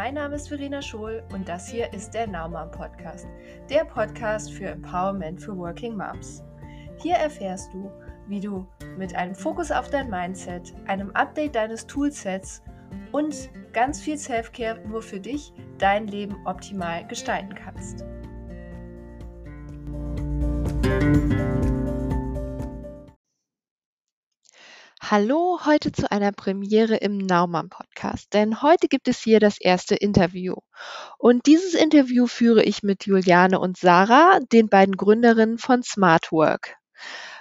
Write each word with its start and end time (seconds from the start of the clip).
Mein 0.00 0.14
Name 0.14 0.36
ist 0.36 0.46
Verena 0.46 0.80
Schohl 0.80 1.24
und 1.32 1.48
das 1.48 1.66
hier 1.66 1.92
ist 1.92 2.14
der 2.14 2.28
Naumann 2.28 2.70
Podcast, 2.70 3.26
der 3.68 3.84
Podcast 3.84 4.52
für 4.52 4.66
Empowerment 4.66 5.42
für 5.42 5.58
Working 5.58 5.96
Moms. 5.96 6.44
Hier 7.02 7.16
erfährst 7.16 7.74
du, 7.74 7.90
wie 8.28 8.38
du 8.38 8.64
mit 8.96 9.16
einem 9.16 9.34
Fokus 9.34 9.72
auf 9.72 9.90
dein 9.90 10.08
Mindset, 10.08 10.72
einem 10.86 11.10
Update 11.16 11.56
deines 11.56 11.84
Toolsets 11.84 12.62
und 13.10 13.50
ganz 13.72 14.00
viel 14.00 14.16
Selfcare 14.16 14.78
nur 14.86 15.02
für 15.02 15.18
dich 15.18 15.52
dein 15.78 16.06
Leben 16.06 16.36
optimal 16.46 17.04
gestalten 17.08 17.56
kannst. 17.56 18.04
Hallo, 25.10 25.60
heute 25.64 25.90
zu 25.90 26.12
einer 26.12 26.32
Premiere 26.32 26.96
im 26.96 27.16
Naumann 27.16 27.70
Podcast, 27.70 28.34
denn 28.34 28.60
heute 28.60 28.88
gibt 28.88 29.08
es 29.08 29.18
hier 29.20 29.40
das 29.40 29.58
erste 29.58 29.94
Interview. 29.94 30.56
Und 31.16 31.46
dieses 31.46 31.72
Interview 31.72 32.26
führe 32.26 32.62
ich 32.62 32.82
mit 32.82 33.06
Juliane 33.06 33.58
und 33.58 33.78
Sarah, 33.78 34.38
den 34.52 34.68
beiden 34.68 34.98
Gründerinnen 34.98 35.56
von 35.56 35.82
Smart 35.82 36.30
Work. 36.30 36.76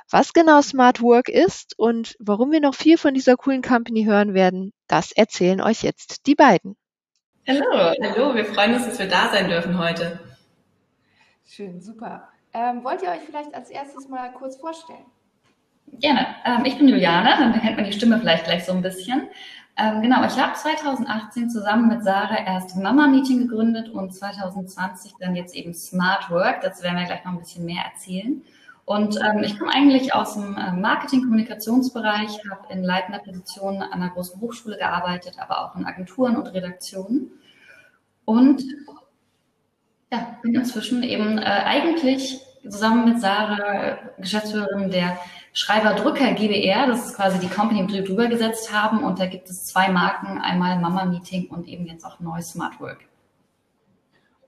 Was 0.10 0.32
genau 0.32 0.62
Smart 0.62 1.02
Work 1.02 1.28
ist 1.28 1.78
und 1.78 2.16
warum 2.20 2.54
wir 2.54 2.62
noch 2.62 2.74
viel 2.74 2.98
von 2.98 3.14
dieser 3.14 3.36
coolen 3.36 3.62
Company 3.62 4.06
hören 4.06 4.34
werden, 4.34 4.72
das 4.88 5.12
erzählen 5.12 5.60
euch 5.60 5.84
jetzt 5.84 6.26
die 6.26 6.36
beiden. 6.36 6.78
Hallo, 7.46 7.66
hallo, 8.02 8.34
wir 8.34 8.46
freuen 8.46 8.76
uns, 8.76 8.86
dass 8.86 8.98
wir 8.98 9.10
da 9.10 9.28
sein 9.30 9.50
dürfen 9.50 9.78
heute. 9.78 10.22
Schön, 11.46 11.82
super. 11.82 12.30
Ähm, 12.54 12.86
wollt 12.86 13.02
ihr 13.02 13.10
euch 13.10 13.24
vielleicht 13.26 13.54
als 13.54 13.70
erstes 13.70 14.08
mal 14.08 14.32
kurz 14.32 14.56
vorstellen? 14.56 15.04
Gerne. 15.94 16.28
Ähm, 16.46 16.66
ich 16.66 16.78
bin 16.78 16.88
Juliane, 16.88 17.30
dann 17.40 17.60
kennt 17.60 17.78
man 17.78 17.86
die 17.86 17.94
Stimme 17.94 18.20
vielleicht 18.20 18.46
gleich 18.46 18.66
so 18.66 18.74
ein 18.74 18.82
bisschen. 18.82 19.30
Ähm, 19.78 20.02
genau, 20.02 20.24
ich 20.26 20.38
habe 20.38 20.54
2018 20.54 21.50
zusammen 21.50 21.88
mit 21.88 22.04
Sarah 22.04 22.46
erst 22.46 22.76
Mama 22.76 23.08
Meeting 23.08 23.48
gegründet 23.48 23.90
und 23.90 24.14
2020 24.14 25.14
dann 25.20 25.36
jetzt 25.36 25.56
eben 25.56 25.74
Smart 25.74 26.30
Work. 26.30 26.62
Dazu 26.62 26.84
werden 26.84 26.98
wir 26.98 27.06
gleich 27.06 27.24
noch 27.24 27.34
ein 27.34 27.40
bisschen 27.40 27.66
mehr 27.66 27.84
erzählen. 27.84 28.42
Und 28.86 29.18
ähm, 29.18 29.44
ich 29.44 29.60
komme 29.60 29.72
eigentlich 29.72 30.16
aus 30.16 30.34
dem 30.34 30.58
äh, 30.58 30.72
Marketing-Kommunikationsbereich, 30.72 32.40
habe 32.50 32.74
in 32.74 32.84
leitender 32.84 33.20
Position 33.20 33.82
an 33.82 34.02
einer 34.02 34.10
großen 34.10 34.40
Hochschule 34.40 34.78
gearbeitet, 34.78 35.36
aber 35.40 35.66
auch 35.66 35.76
in 35.76 35.86
Agenturen 35.86 36.38
und 36.38 36.48
Redaktionen. 36.48 37.32
Und 38.26 38.64
ja, 40.12 40.38
bin 40.42 40.56
inzwischen 40.56 41.04
eben 41.04 41.38
äh, 41.38 41.42
eigentlich 41.42 42.40
zusammen 42.70 43.06
mit 43.06 43.22
Sarah, 43.22 43.98
Geschäftsführerin 44.18 44.92
der 44.92 45.18
Schreiber 45.54 45.96
Drücker 45.96 46.34
GBR, 46.34 46.88
das 46.88 47.08
ist 47.08 47.16
quasi 47.16 47.40
die 47.40 47.48
Company, 47.48 47.88
die 47.88 47.96
wir 47.96 48.04
drüber 48.04 48.28
gesetzt 48.28 48.72
haben. 48.72 49.04
Und 49.04 49.20
da 49.20 49.26
gibt 49.26 49.50
es 49.50 49.66
zwei 49.66 49.90
Marken, 49.90 50.40
einmal 50.40 50.80
Mama 50.80 51.06
Meeting 51.06 51.48
und 51.50 51.68
eben 51.68 51.88
jetzt 51.88 52.06
auch 52.06 52.20
Neu 52.20 52.42
Smart 52.42 52.80
Work. 52.80 53.00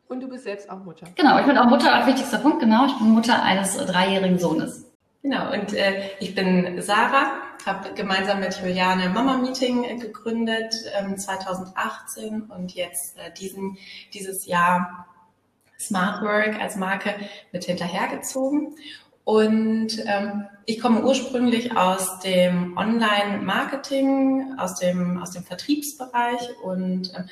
Und 0.07 0.21
du 0.21 0.27
bist 0.27 0.43
selbst 0.43 0.69
auch 0.69 0.83
Mutter. 0.83 1.07
Genau, 1.15 1.39
ich 1.39 1.45
bin 1.45 1.57
auch 1.57 1.65
Mutter, 1.65 2.05
wichtigster 2.05 2.39
Punkt, 2.39 2.59
genau. 2.59 2.85
Ich 2.85 2.97
bin 2.97 3.09
Mutter 3.09 3.41
eines 3.41 3.77
dreijährigen 3.77 4.39
Sohnes. 4.39 4.85
Genau, 5.21 5.51
und 5.51 5.73
äh, 5.73 6.11
ich 6.19 6.33
bin 6.33 6.81
Sarah, 6.81 7.33
habe 7.65 7.93
gemeinsam 7.93 8.39
mit 8.39 8.59
Juliane 8.59 9.09
Mama 9.09 9.37
Meeting 9.37 9.83
äh, 9.83 9.97
gegründet 9.97 10.73
ähm, 10.97 11.17
2018 11.17 12.43
und 12.43 12.73
jetzt 12.73 13.17
äh, 13.17 13.31
diesen, 13.33 13.77
dieses 14.13 14.45
Jahr 14.45 15.07
Smart 15.79 16.21
Work 16.21 16.59
als 16.59 16.75
Marke 16.75 17.15
mit 17.51 17.65
hinterhergezogen. 17.65 18.75
Und 19.23 20.03
ähm, 20.05 20.47
ich 20.65 20.79
komme 20.79 21.03
ursprünglich 21.03 21.77
aus 21.77 22.19
dem 22.19 22.75
Online-Marketing, 22.77 24.55
aus 24.57 24.75
dem, 24.75 25.21
aus 25.21 25.31
dem 25.31 25.43
Vertriebsbereich 25.43 26.49
und 26.63 27.13
ähm, 27.15 27.29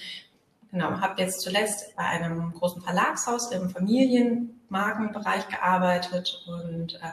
genau, 0.71 1.01
habe 1.01 1.21
jetzt 1.21 1.41
zuletzt 1.41 1.95
bei 1.95 2.03
einem 2.03 2.53
großen 2.53 2.83
Verlagshaus 2.83 3.51
im 3.51 3.69
Familienmarkenbereich 3.69 5.47
gearbeitet 5.47 6.45
und 6.47 6.95
äh, 6.95 7.11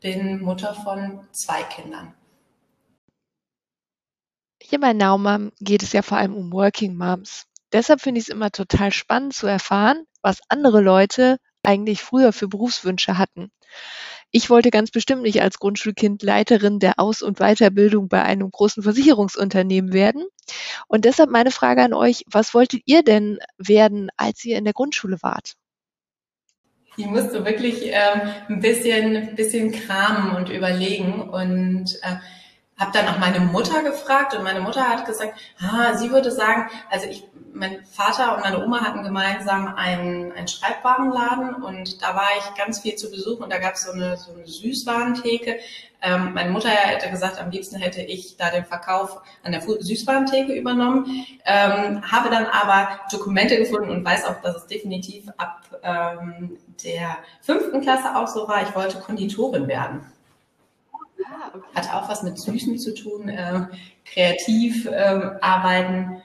bin 0.00 0.40
Mutter 0.40 0.74
von 0.74 1.26
zwei 1.32 1.62
Kindern. 1.64 2.14
Hier 4.62 4.80
bei 4.80 4.94
Naumam 4.94 5.52
geht 5.60 5.82
es 5.82 5.92
ja 5.92 6.00
vor 6.00 6.16
allem 6.16 6.34
um 6.34 6.52
Working 6.52 6.96
Moms. 6.96 7.46
Deshalb 7.72 8.00
finde 8.00 8.20
ich 8.20 8.28
es 8.28 8.34
immer 8.34 8.50
total 8.50 8.92
spannend 8.92 9.34
zu 9.34 9.46
erfahren, 9.46 10.06
was 10.22 10.40
andere 10.48 10.80
Leute 10.80 11.38
eigentlich 11.62 12.02
früher 12.02 12.32
für 12.32 12.48
Berufswünsche 12.48 13.18
hatten. 13.18 13.50
Ich 14.34 14.48
wollte 14.48 14.70
ganz 14.70 14.90
bestimmt 14.90 15.22
nicht 15.22 15.42
als 15.42 15.58
Grundschulkind 15.58 16.22
Leiterin 16.22 16.78
der 16.78 16.98
Aus- 16.98 17.20
und 17.20 17.38
Weiterbildung 17.38 18.08
bei 18.08 18.22
einem 18.22 18.50
großen 18.50 18.82
Versicherungsunternehmen 18.82 19.92
werden. 19.92 20.24
Und 20.88 21.04
deshalb 21.04 21.30
meine 21.30 21.50
Frage 21.50 21.82
an 21.82 21.92
euch, 21.92 22.24
was 22.30 22.54
wolltet 22.54 22.82
ihr 22.86 23.02
denn 23.02 23.38
werden, 23.58 24.08
als 24.16 24.42
ihr 24.44 24.56
in 24.56 24.64
der 24.64 24.72
Grundschule 24.72 25.18
wart? 25.20 25.54
Ich 26.96 27.06
musste 27.06 27.44
wirklich 27.44 27.84
ähm, 27.84 28.22
ein 28.48 28.60
bisschen, 28.60 29.34
bisschen 29.34 29.72
kramen 29.72 30.36
und 30.36 30.50
überlegen 30.50 31.28
und 31.28 31.98
äh, 32.02 32.16
habe 32.82 32.92
dann 32.92 33.08
auch 33.08 33.18
meine 33.18 33.40
Mutter 33.40 33.82
gefragt 33.82 34.34
und 34.34 34.42
meine 34.42 34.60
Mutter 34.60 34.88
hat 34.88 35.06
gesagt, 35.06 35.34
ah, 35.60 35.94
sie 35.94 36.10
würde 36.10 36.30
sagen, 36.30 36.68
also 36.90 37.06
ich, 37.06 37.24
mein 37.54 37.84
Vater 37.84 38.34
und 38.34 38.42
meine 38.42 38.64
Oma 38.64 38.80
hatten 38.80 39.04
gemeinsam 39.04 39.74
einen, 39.76 40.32
einen 40.32 40.48
Schreibwarenladen 40.48 41.62
und 41.62 42.02
da 42.02 42.16
war 42.16 42.28
ich 42.38 42.54
ganz 42.56 42.80
viel 42.80 42.96
zu 42.96 43.10
Besuch 43.10 43.40
und 43.40 43.52
da 43.52 43.58
gab 43.58 43.74
es 43.74 43.82
so 43.82 43.92
eine, 43.92 44.16
so 44.16 44.32
eine 44.32 44.46
Süßwarentheke. 44.46 45.58
Ähm, 46.02 46.34
meine 46.34 46.50
Mutter 46.50 46.70
hätte 46.70 47.08
gesagt, 47.08 47.38
am 47.38 47.50
liebsten 47.50 47.76
hätte 47.76 48.02
ich 48.02 48.36
da 48.36 48.50
den 48.50 48.64
Verkauf 48.64 49.20
an 49.44 49.52
der 49.52 49.62
Süßwarentheke 49.62 50.52
übernommen, 50.52 51.24
ähm, 51.44 52.02
habe 52.10 52.30
dann 52.30 52.46
aber 52.46 53.00
Dokumente 53.12 53.56
gefunden 53.56 53.90
und 53.90 54.04
weiß 54.04 54.24
auch, 54.24 54.40
dass 54.42 54.56
es 54.56 54.66
definitiv 54.66 55.28
ab 55.36 55.60
ähm, 55.84 56.58
der 56.82 57.18
fünften 57.42 57.80
Klasse 57.80 58.16
auch 58.16 58.26
so 58.26 58.48
war. 58.48 58.62
Ich 58.62 58.74
wollte 58.74 58.98
Konditorin 58.98 59.68
werden. 59.68 60.11
Ah, 61.32 61.50
okay. 61.54 61.66
Hat 61.74 61.94
auch 61.94 62.08
was 62.08 62.22
mit 62.22 62.38
Süßen 62.38 62.78
zu 62.78 62.94
tun, 62.94 63.28
äh, 63.28 63.66
kreativ 64.04 64.86
äh, 64.86 65.30
arbeiten. 65.40 66.22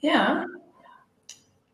Ja, 0.00 0.46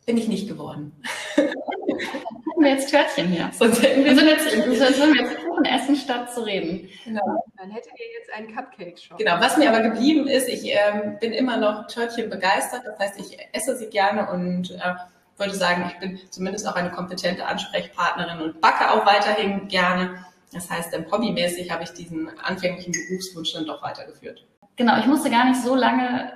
bin 0.06 0.16
ich 0.16 0.28
nicht 0.28 0.48
geworden. 0.48 0.92
Haben 1.36 2.62
wir 2.64 2.70
jetzt 2.70 2.90
Törtchen 2.90 3.26
hier. 3.28 3.50
Sonst 3.52 3.82
hätten 3.82 4.04
wir, 4.04 4.14
sind 4.14 4.28
jetzt, 4.28 4.50
sonst 4.50 4.98
wir 4.98 5.22
jetzt 5.22 5.44
Kuchen 5.44 5.64
essen, 5.64 5.96
statt 5.96 6.32
zu 6.32 6.42
reden. 6.42 6.88
Genau. 7.04 7.44
Dann 7.58 7.70
hättet 7.70 7.92
ihr 7.98 8.18
jetzt 8.18 8.32
einen 8.32 8.54
Cupcake-Shop. 8.54 9.18
Genau, 9.18 9.40
was 9.40 9.56
mir 9.56 9.68
aber 9.68 9.80
geblieben 9.80 10.26
ist, 10.26 10.48
ich 10.48 10.64
ähm, 10.64 11.18
bin 11.20 11.32
immer 11.32 11.56
noch 11.56 11.86
Törtchen 11.88 12.30
begeistert. 12.30 12.82
Das 12.86 12.98
heißt, 12.98 13.20
ich 13.20 13.36
esse 13.52 13.76
sie 13.76 13.86
gerne 13.86 14.30
und 14.30 14.70
äh, 14.70 14.94
würde 15.36 15.54
sagen, 15.54 15.90
ich 15.92 15.98
bin 15.98 16.18
zumindest 16.30 16.66
auch 16.66 16.76
eine 16.76 16.90
kompetente 16.90 17.44
Ansprechpartnerin 17.44 18.40
und 18.40 18.60
backe 18.60 18.90
auch 18.90 19.04
weiterhin 19.04 19.68
gerne. 19.68 20.24
Das 20.52 20.70
heißt, 20.70 20.96
hobbymäßig 21.10 21.70
habe 21.70 21.84
ich 21.84 21.90
diesen 21.90 22.28
anfänglichen 22.38 22.92
Berufswunsch 22.92 23.52
dann 23.52 23.66
doch 23.66 23.82
weitergeführt. 23.82 24.46
Genau, 24.76 24.98
ich 24.98 25.06
musste 25.06 25.30
gar 25.30 25.48
nicht 25.48 25.60
so 25.62 25.74
lange 25.74 26.32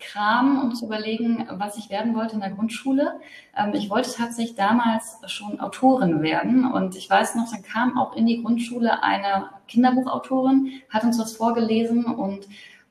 kramen, 0.00 0.60
um 0.60 0.74
zu 0.74 0.86
überlegen, 0.86 1.46
was 1.52 1.76
ich 1.76 1.88
werden 1.88 2.14
wollte 2.14 2.34
in 2.34 2.40
der 2.40 2.50
Grundschule. 2.50 3.20
Ähm, 3.56 3.72
ich 3.74 3.90
wollte 3.90 4.12
tatsächlich 4.12 4.56
damals 4.56 5.18
schon 5.26 5.60
Autorin 5.60 6.20
werden 6.20 6.70
und 6.70 6.96
ich 6.96 7.08
weiß 7.08 7.36
noch, 7.36 7.50
dann 7.50 7.62
kam 7.62 7.96
auch 7.96 8.16
in 8.16 8.26
die 8.26 8.42
Grundschule 8.42 9.02
eine 9.02 9.50
Kinderbuchautorin, 9.68 10.82
hat 10.90 11.04
uns 11.04 11.18
was 11.18 11.36
vorgelesen 11.36 12.04
und 12.04 12.46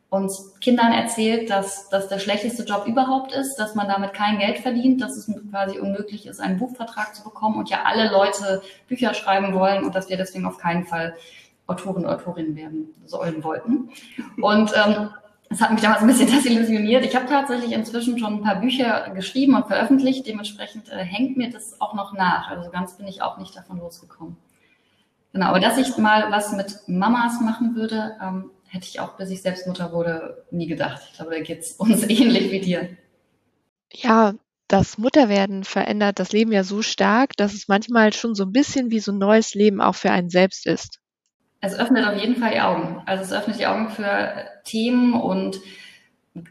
uns 0.09 0.57
Kindern 0.61 0.93
erzählt, 0.93 1.49
dass 1.49 1.89
das 1.89 2.07
der 2.07 2.19
schlechteste 2.19 2.63
Job 2.63 2.85
überhaupt 2.87 3.33
ist, 3.33 3.55
dass 3.57 3.75
man 3.75 3.87
damit 3.87 4.13
kein 4.13 4.39
Geld 4.39 4.59
verdient, 4.59 5.01
dass 5.01 5.17
es 5.17 5.29
quasi 5.51 5.79
unmöglich 5.79 6.27
ist, 6.27 6.39
einen 6.39 6.57
Buchvertrag 6.57 7.13
zu 7.13 7.23
bekommen 7.23 7.57
und 7.57 7.69
ja 7.69 7.83
alle 7.83 8.09
Leute 8.09 8.61
Bücher 8.87 9.13
schreiben 9.13 9.53
wollen 9.53 9.83
und 9.83 9.95
dass 9.95 10.09
wir 10.09 10.15
deswegen 10.15 10.45
auf 10.45 10.57
keinen 10.57 10.85
Fall 10.85 11.15
Autoren, 11.67 12.05
Autorinnen 12.05 12.55
werden 12.55 12.93
sollen 13.05 13.43
wollten. 13.43 13.89
Und 14.41 14.71
ähm, 14.73 15.09
das 15.49 15.61
hat 15.61 15.71
mich 15.71 15.81
damals 15.81 16.01
ein 16.01 16.07
bisschen 16.07 16.27
desillusioniert. 16.31 17.05
Ich 17.05 17.15
habe 17.15 17.25
tatsächlich 17.25 17.73
inzwischen 17.73 18.17
schon 18.17 18.35
ein 18.35 18.43
paar 18.43 18.61
Bücher 18.61 19.09
geschrieben 19.13 19.55
und 19.55 19.67
veröffentlicht. 19.67 20.25
Dementsprechend 20.25 20.89
äh, 20.89 20.97
hängt 20.97 21.35
mir 21.35 21.49
das 21.49 21.81
auch 21.81 21.93
noch 21.93 22.13
nach. 22.13 22.49
Also 22.49 22.69
ganz 22.69 22.93
bin 22.95 23.07
ich 23.07 23.21
auch 23.21 23.37
nicht 23.37 23.55
davon 23.55 23.79
losgekommen. 23.79 24.37
Genau, 25.33 25.47
aber 25.47 25.59
dass 25.59 25.77
ich 25.77 25.97
mal 25.97 26.31
was 26.31 26.53
mit 26.53 26.87
Mamas 26.87 27.41
machen 27.41 27.75
würde, 27.75 28.15
ähm, 28.21 28.51
hätte 28.69 28.87
ich 28.87 28.99
auch, 28.99 29.17
bis 29.17 29.29
ich 29.29 29.41
selbst 29.41 29.67
Mutter 29.67 29.91
wurde, 29.91 30.45
nie 30.51 30.67
gedacht. 30.67 31.01
Ich 31.09 31.17
glaube, 31.17 31.31
da 31.31 31.39
geht 31.41 31.59
es 31.59 31.71
uns 31.77 32.03
ähnlich 32.03 32.51
wie 32.51 32.61
dir. 32.61 32.89
Ja, 33.91 34.33
das 34.67 34.97
Mutterwerden 34.97 35.63
verändert 35.63 36.19
das 36.19 36.33
Leben 36.33 36.51
ja 36.51 36.63
so 36.63 36.81
stark, 36.81 37.37
dass 37.37 37.53
es 37.53 37.67
manchmal 37.67 38.11
schon 38.13 38.35
so 38.35 38.43
ein 38.43 38.51
bisschen 38.51 38.91
wie 38.91 38.99
so 38.99 39.11
ein 39.11 39.17
neues 39.17 39.53
Leben 39.53 39.81
auch 39.81 39.95
für 39.95 40.11
einen 40.11 40.29
selbst 40.29 40.65
ist. 40.65 40.99
Es 41.61 41.73
öffnet 41.73 42.05
auf 42.05 42.19
jeden 42.19 42.35
Fall 42.35 42.51
die 42.51 42.61
Augen. 42.61 43.01
Also 43.05 43.23
es 43.23 43.33
öffnet 43.33 43.59
die 43.59 43.65
Augen 43.65 43.89
für 43.89 44.45
Themen 44.63 45.13
und 45.13 45.59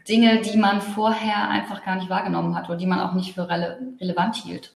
Dinge, 0.09 0.41
die 0.41 0.57
man 0.57 0.81
vorher 0.81 1.49
einfach 1.49 1.85
gar 1.85 1.95
nicht 1.95 2.09
wahrgenommen 2.09 2.55
hat 2.55 2.67
oder 2.67 2.77
die 2.77 2.87
man 2.87 2.99
auch 2.99 3.13
nicht 3.13 3.35
für 3.35 3.49
rele 3.49 3.79
relevant 4.01 4.35
hielt. 4.35 4.75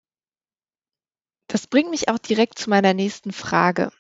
Das 1.47 1.67
bringt 1.67 1.91
mich 1.91 2.11
auch 2.11 2.19
direkt 2.19 2.59
zu 2.59 2.69
meiner 2.69 2.93
nächsten 2.93 3.33
Frage. 3.33 3.91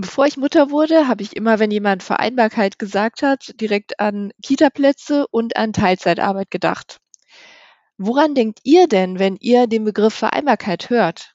Bevor 0.00 0.26
ich 0.26 0.36
Mutter 0.36 0.70
wurde, 0.70 1.08
habe 1.08 1.24
ich 1.24 1.34
immer, 1.34 1.58
wenn 1.58 1.72
jemand 1.72 2.04
Vereinbarkeit 2.04 2.78
gesagt 2.78 3.22
hat, 3.22 3.52
direkt 3.60 3.98
an 3.98 4.30
Kitaplätze 4.44 5.26
und 5.26 5.56
an 5.56 5.72
Teilzeitarbeit 5.72 6.52
gedacht. 6.52 7.00
Woran 7.96 8.36
denkt 8.36 8.60
ihr 8.62 8.86
denn, 8.86 9.18
wenn 9.18 9.34
ihr 9.40 9.66
den 9.66 9.82
Begriff 9.82 10.14
Vereinbarkeit 10.14 10.88
hört? 10.88 11.34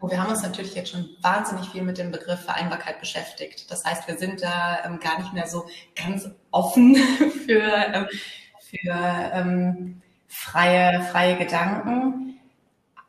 Oh, 0.00 0.10
wir 0.10 0.20
haben 0.20 0.30
uns 0.30 0.42
natürlich 0.42 0.74
jetzt 0.74 0.90
schon 0.90 1.08
wahnsinnig 1.22 1.68
viel 1.68 1.82
mit 1.82 1.98
dem 1.98 2.10
Begriff 2.10 2.40
Vereinbarkeit 2.40 2.98
beschäftigt. 2.98 3.70
Das 3.70 3.84
heißt, 3.84 4.08
wir 4.08 4.16
sind 4.18 4.42
da 4.42 4.84
ähm, 4.84 4.98
gar 4.98 5.20
nicht 5.20 5.32
mehr 5.32 5.46
so 5.46 5.66
ganz 5.94 6.28
offen 6.50 6.96
für, 7.46 7.62
ähm, 7.62 8.08
für 8.58 9.30
ähm, 9.32 10.02
freie, 10.26 11.00
freie 11.02 11.36
Gedanken. 11.38 12.39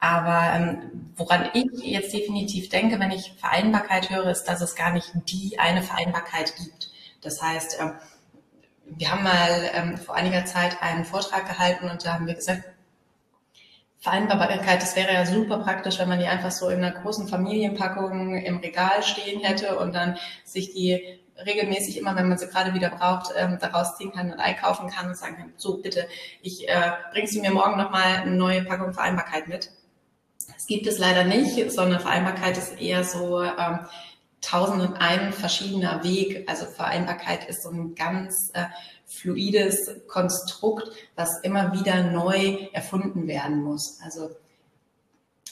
Aber 0.01 0.51
ähm, 0.56 1.13
woran 1.15 1.50
ich 1.53 1.69
jetzt 1.83 2.12
definitiv 2.12 2.69
denke, 2.69 3.00
wenn 3.00 3.12
ich 3.12 3.33
Vereinbarkeit 3.38 4.09
höre, 4.09 4.31
ist, 4.31 4.45
dass 4.45 4.59
es 4.59 4.75
gar 4.75 4.92
nicht 4.92 5.12
die 5.30 5.59
eine 5.59 5.83
Vereinbarkeit 5.83 6.56
gibt. 6.57 6.89
Das 7.21 7.39
heißt, 7.39 7.77
ähm, 7.80 7.94
wir 8.86 9.12
haben 9.12 9.24
mal 9.24 9.69
ähm, 9.74 9.98
vor 9.98 10.15
einiger 10.15 10.44
Zeit 10.44 10.81
einen 10.81 11.06
Vortrag 11.06 11.48
gehalten 11.48 11.88
und 11.88 12.03
da 12.03 12.15
haben 12.15 12.25
wir 12.25 12.33
gesagt, 12.33 12.63
Vereinbarkeit, 14.00 14.81
das 14.81 14.95
wäre 14.95 15.13
ja 15.13 15.27
super 15.27 15.59
praktisch, 15.59 16.00
wenn 16.00 16.09
man 16.09 16.18
die 16.18 16.25
einfach 16.25 16.50
so 16.50 16.69
in 16.69 16.83
einer 16.83 17.00
großen 17.00 17.27
Familienpackung 17.27 18.36
im 18.38 18.57
Regal 18.57 19.03
stehen 19.03 19.42
hätte 19.42 19.77
und 19.77 19.94
dann 19.94 20.18
sich 20.44 20.74
die 20.74 21.19
regelmäßig 21.45 22.00
immer, 22.00 22.15
wenn 22.15 22.27
man 22.27 22.39
sie 22.39 22.48
gerade 22.48 22.74
wieder 22.74 22.89
braucht, 22.89 23.33
ähm, 23.38 23.59
daraus 23.62 23.98
ziehen 23.98 24.12
kann 24.12 24.31
und 24.31 24.39
einkaufen 24.39 24.89
kann 24.89 25.09
und 25.09 25.15
sagen 25.15 25.38
kann, 25.38 25.53
so 25.57 25.77
bitte, 25.77 26.07
ich 26.42 26.68
äh, 26.68 26.92
bringst 27.12 27.36
du 27.36 27.42
mir 27.42 27.51
morgen 27.51 27.77
nochmal 27.77 28.21
eine 28.21 28.31
neue 28.31 28.63
Packung 28.63 28.94
Vereinbarkeit 28.94 29.48
mit. 29.48 29.69
Gibt 30.71 30.88
es 30.88 31.00
leider 31.00 31.25
nicht, 31.25 31.69
sondern 31.69 32.00
Vereinbarkeit 32.00 32.57
ist 32.57 32.79
eher 32.79 33.03
so 33.03 33.41
ähm, 33.44 33.79
tausend 34.39 34.81
und 34.81 35.01
ein 35.01 35.33
verschiedener 35.33 36.01
Weg. 36.01 36.50
Also 36.50 36.65
Vereinbarkeit 36.65 37.50
ist 37.50 37.63
so 37.63 37.71
ein 37.71 37.94
ganz 37.94 38.51
äh, 38.53 38.68
fluides 39.06 39.91
Konstrukt, 40.07 40.89
was 41.18 41.41
immer 41.41 41.73
wieder 41.73 42.03
neu 42.03 42.69
erfunden 42.71 43.27
werden 43.27 43.62
muss. 43.62 44.00
Also 44.01 44.29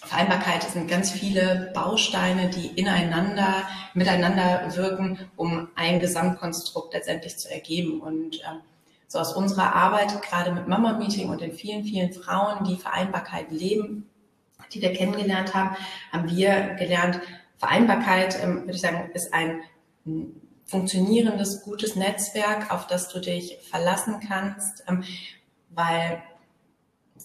Vereinbarkeit 0.05 0.63
sind 0.63 0.89
ganz 0.89 1.11
viele 1.11 1.69
Bausteine, 1.73 2.49
die 2.49 2.67
ineinander, 2.67 3.67
miteinander 3.95 4.73
wirken, 4.73 5.19
um 5.35 5.67
ein 5.75 5.99
Gesamtkonstrukt 5.99 6.93
letztendlich 6.93 7.37
zu 7.37 7.51
ergeben. 7.51 7.99
Und 7.99 8.37
äh, 8.37 8.59
so 9.09 9.19
aus 9.19 9.33
unserer 9.33 9.75
Arbeit, 9.75 10.21
gerade 10.21 10.53
mit 10.53 10.69
Mama 10.69 10.93
Meeting 10.93 11.27
und 11.27 11.41
den 11.41 11.51
vielen, 11.51 11.83
vielen 11.83 12.13
Frauen, 12.13 12.63
die 12.63 12.77
Vereinbarkeit 12.77 13.51
leben, 13.51 14.09
die 14.73 14.81
wir 14.81 14.93
kennengelernt 14.93 15.53
haben, 15.53 15.75
haben 16.11 16.29
wir 16.29 16.75
gelernt, 16.75 17.19
Vereinbarkeit, 17.57 18.41
ähm, 18.41 18.61
würde 18.61 18.73
ich 18.73 18.81
sagen, 18.81 19.11
ist 19.13 19.33
ein 19.33 19.61
funktionierendes, 20.65 21.63
gutes 21.63 21.95
Netzwerk, 21.95 22.71
auf 22.71 22.87
das 22.87 23.09
du 23.09 23.19
dich 23.19 23.57
verlassen 23.69 24.21
kannst, 24.25 24.83
ähm, 24.87 25.03
weil 25.69 26.23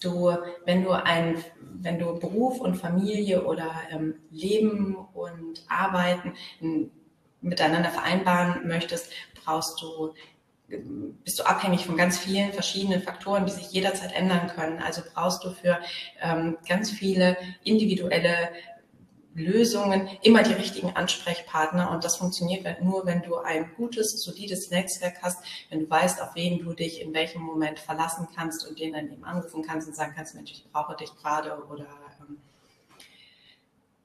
du, 0.02 0.36
wenn 0.64 0.82
du 0.82 0.90
ein, 0.90 1.36
wenn 1.60 1.98
du 1.98 2.18
Beruf 2.18 2.60
und 2.60 2.76
Familie 2.76 3.44
oder 3.44 3.70
ähm, 3.90 4.14
Leben 4.30 4.96
und 5.12 5.64
Arbeiten 5.68 6.32
miteinander 7.40 7.90
vereinbaren 7.90 8.66
möchtest, 8.66 9.12
brauchst 9.44 9.80
du 9.80 10.14
bist 10.68 11.38
du 11.38 11.44
abhängig 11.44 11.84
von 11.84 11.96
ganz 11.96 12.18
vielen 12.18 12.52
verschiedenen 12.52 13.02
Faktoren, 13.02 13.46
die 13.46 13.52
sich 13.52 13.70
jederzeit 13.70 14.12
ändern 14.14 14.48
können. 14.48 14.80
Also 14.82 15.02
brauchst 15.12 15.44
du 15.44 15.50
für 15.50 15.78
ähm, 16.22 16.56
ganz 16.66 16.90
viele 16.90 17.36
individuelle 17.64 18.50
Lösungen, 19.34 20.08
immer 20.22 20.42
die 20.42 20.52
richtigen 20.52 20.94
Ansprechpartner. 20.94 21.90
Und 21.90 22.04
das 22.04 22.16
funktioniert 22.16 22.82
nur, 22.82 23.04
wenn 23.04 23.22
du 23.22 23.36
ein 23.36 23.72
gutes, 23.76 24.22
solides 24.22 24.70
Netzwerk 24.70 25.16
hast, 25.22 25.44
wenn 25.70 25.80
du 25.80 25.90
weißt, 25.90 26.22
auf 26.22 26.34
wen 26.34 26.60
du 26.60 26.72
dich 26.72 27.00
in 27.00 27.12
welchem 27.12 27.42
Moment 27.42 27.78
verlassen 27.78 28.28
kannst 28.34 28.66
und 28.66 28.78
den 28.78 28.92
dann 28.92 29.12
eben 29.12 29.24
anrufen 29.24 29.62
kannst 29.62 29.88
und 29.88 29.96
sagen 29.96 30.12
kannst, 30.16 30.34
Mensch, 30.34 30.52
ich 30.52 30.64
brauche 30.72 30.96
dich 30.96 31.14
gerade 31.16 31.62
oder 31.64 31.86
ähm, 32.20 32.38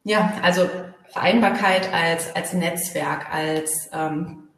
ja, 0.04 0.40
also 0.42 0.68
Vereinbarkeit 1.10 1.94
als, 1.94 2.36
als 2.36 2.54
Netzwerk, 2.54 3.32
als 3.32 3.90
ähm, 3.94 4.49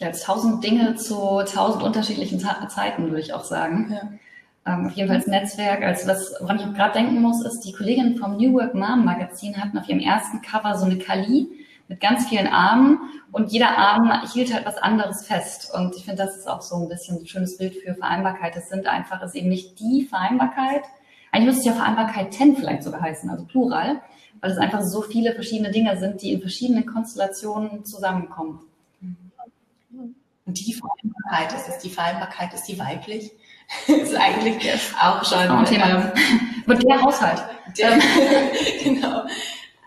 ja, 0.00 0.10
tausend 0.10 0.64
Dinge 0.64 0.96
zu 0.96 1.42
tausend 1.44 1.84
unterschiedlichen 1.84 2.40
Zeiten, 2.40 3.04
würde 3.04 3.20
ich 3.20 3.32
auch 3.32 3.44
sagen. 3.44 3.92
Ja 3.92 4.08
ähm, 4.66 4.86
auf 4.86 4.92
jeden 4.92 5.08
Fall 5.08 5.18
als 5.18 5.26
Netzwerk. 5.26 5.82
Also 5.82 6.08
was, 6.08 6.34
woran 6.40 6.58
ich 6.58 6.74
gerade 6.74 6.92
denken 6.92 7.20
muss, 7.20 7.44
ist, 7.44 7.60
die 7.60 7.72
Kolleginnen 7.72 8.16
vom 8.16 8.36
New 8.36 8.52
Work 8.54 8.74
Mom 8.74 9.04
Magazin 9.04 9.56
hatten 9.56 9.78
auf 9.78 9.88
ihrem 9.88 10.00
ersten 10.00 10.42
Cover 10.42 10.76
so 10.76 10.84
eine 10.84 10.98
Kali 10.98 11.48
mit 11.88 12.00
ganz 12.00 12.28
vielen 12.28 12.46
Armen 12.46 12.98
und 13.32 13.50
jeder 13.50 13.76
Arm 13.76 14.12
hielt 14.32 14.54
halt 14.54 14.66
was 14.66 14.78
anderes 14.78 15.26
fest. 15.26 15.72
Und 15.74 15.96
ich 15.96 16.04
finde, 16.04 16.24
das 16.24 16.36
ist 16.36 16.48
auch 16.48 16.62
so 16.62 16.76
ein 16.76 16.88
bisschen 16.88 17.18
ein 17.18 17.26
schönes 17.26 17.56
Bild 17.56 17.74
für 17.74 17.94
Vereinbarkeit. 17.94 18.56
Es 18.56 18.68
sind 18.68 18.86
einfach, 18.86 19.20
es 19.22 19.30
ist 19.30 19.36
eben 19.36 19.48
nicht 19.48 19.80
die 19.80 20.04
Vereinbarkeit. 20.04 20.82
Eigentlich 21.32 21.46
müsste 21.46 21.60
es 21.60 21.66
ja 21.66 21.72
Vereinbarkeit 21.72 22.32
10 22.32 22.56
vielleicht 22.56 22.82
sogar 22.82 23.00
heißen, 23.00 23.30
also 23.30 23.44
Plural, 23.44 24.00
weil 24.40 24.50
es 24.50 24.58
einfach 24.58 24.82
so 24.82 25.02
viele 25.02 25.32
verschiedene 25.34 25.70
Dinge 25.70 25.98
sind, 25.98 26.22
die 26.22 26.32
in 26.32 26.40
verschiedenen 26.40 26.86
Konstellationen 26.86 27.84
zusammenkommen. 27.84 28.60
Und 30.50 30.58
die 30.58 30.74
Vereinbarkeit, 30.74 31.52
ist 31.52 31.68
es 31.68 31.78
die 31.78 31.90
Vereinbarkeit, 31.90 32.52
ist 32.52 32.64
die 32.64 32.76
weiblich? 32.76 33.30
ist 33.86 34.16
eigentlich 34.16 34.60
yes. 34.64 34.92
auch 35.00 35.24
schon 35.24 35.38
ein 35.38 35.64
Thema. 35.64 35.90
Ähm, 35.90 36.12
Mit 36.66 36.82
der 36.82 37.00
Haushalt. 37.00 37.40
Der, 37.78 38.00
genau. 38.82 39.26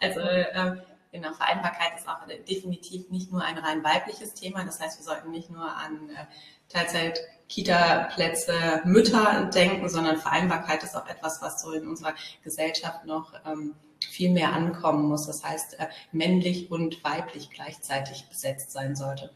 Also 0.01 0.21
ähm, 0.21 0.79
genau, 1.11 1.33
Vereinbarkeit 1.33 1.97
ist 1.97 2.07
auch 2.07 2.25
definitiv 2.47 3.09
nicht 3.09 3.29
nur 3.29 3.43
ein 3.43 3.57
rein 3.57 3.83
weibliches 3.83 4.35
Thema. 4.35 4.63
Das 4.63 4.79
heißt, 4.79 4.99
wir 4.99 5.03
sollten 5.03 5.31
nicht 5.31 5.49
nur 5.49 5.65
an 5.65 6.09
äh, 6.11 6.71
Teilzeit 6.71 7.19
Kita-Plätze, 7.49 8.83
Mütter 8.85 9.49
denken, 9.53 9.89
sondern 9.89 10.15
Vereinbarkeit 10.15 10.81
ist 10.83 10.95
auch 10.95 11.07
etwas, 11.09 11.41
was 11.41 11.61
so 11.61 11.73
in 11.73 11.89
unserer 11.89 12.13
Gesellschaft 12.41 13.03
noch 13.03 13.33
ähm, 13.45 13.75
viel 13.99 14.31
mehr 14.31 14.53
ankommen 14.53 15.09
muss. 15.09 15.27
Das 15.27 15.43
heißt, 15.43 15.77
äh, 15.81 15.87
männlich 16.13 16.71
und 16.71 17.03
weiblich 17.03 17.49
gleichzeitig 17.49 18.29
besetzt 18.29 18.71
sein 18.71 18.95
sollte. 18.95 19.29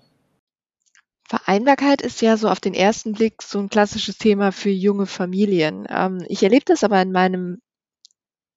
Vereinbarkeit 1.28 2.02
ist 2.02 2.22
ja 2.22 2.38
so 2.38 2.50
auf 2.50 2.60
den 2.60 2.74
ersten 2.74 3.12
Blick 3.14 3.42
so 3.44 3.60
ein 3.60 3.70
klassisches 3.70 4.18
Thema 4.18 4.52
für 4.52 4.70
junge 4.70 5.06
Familien. 5.06 5.86
Ähm, 5.90 6.26
ich 6.28 6.42
erlebe 6.44 6.66
das 6.66 6.84
aber 6.84 7.02
in 7.02 7.12
meinem 7.12 7.60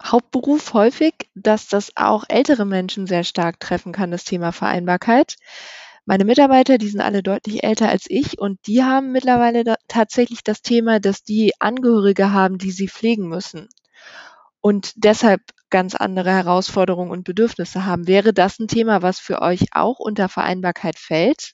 Hauptberuf 0.03 0.73
häufig, 0.75 1.15
dass 1.35 1.69
das 1.69 1.93
auch 1.97 2.25
ältere 2.29 2.65
Menschen 2.65 3.07
sehr 3.07 3.25
stark 3.25 3.61
treffen 3.61 3.93
kann, 3.93 4.11
das 4.11 4.25
Thema 4.25 4.53
Vereinbarkeit. 4.53 5.37
Meine 6.07 6.25
Mitarbeiter, 6.25 6.79
die 6.79 6.89
sind 6.89 7.01
alle 7.01 7.23
deutlich 7.23 7.63
älter 7.65 7.89
als 7.89 8.07
ich 8.09 8.39
und 8.39 8.59
die 8.67 8.83
haben 8.83 9.13
mittlerweile 9.13 9.77
tatsächlich 9.89 10.43
das 10.43 10.63
Thema, 10.63 11.01
dass 11.01 11.23
die 11.23 11.53
Angehörige 11.61 12.33
haben, 12.33 12.59
die 12.59 12.73
sie 12.73 12.89
pflegen 12.89 13.29
müssen 13.29 13.69
und 14.61 14.93
deshalb 14.97 15.43
ganz 15.71 15.95
andere 15.95 16.31
Herausforderungen 16.31 17.11
und 17.11 17.25
Bedürfnisse 17.25 17.85
haben. 17.87 18.07
Wäre 18.07 18.33
das 18.33 18.59
ein 18.59 18.69
Thema, 18.69 19.03
was 19.03 19.19
für 19.19 19.43
euch 19.43 19.67
auch 19.73 19.99
unter 19.99 20.29
Vereinbarkeit 20.29 20.99
fällt? 20.99 21.53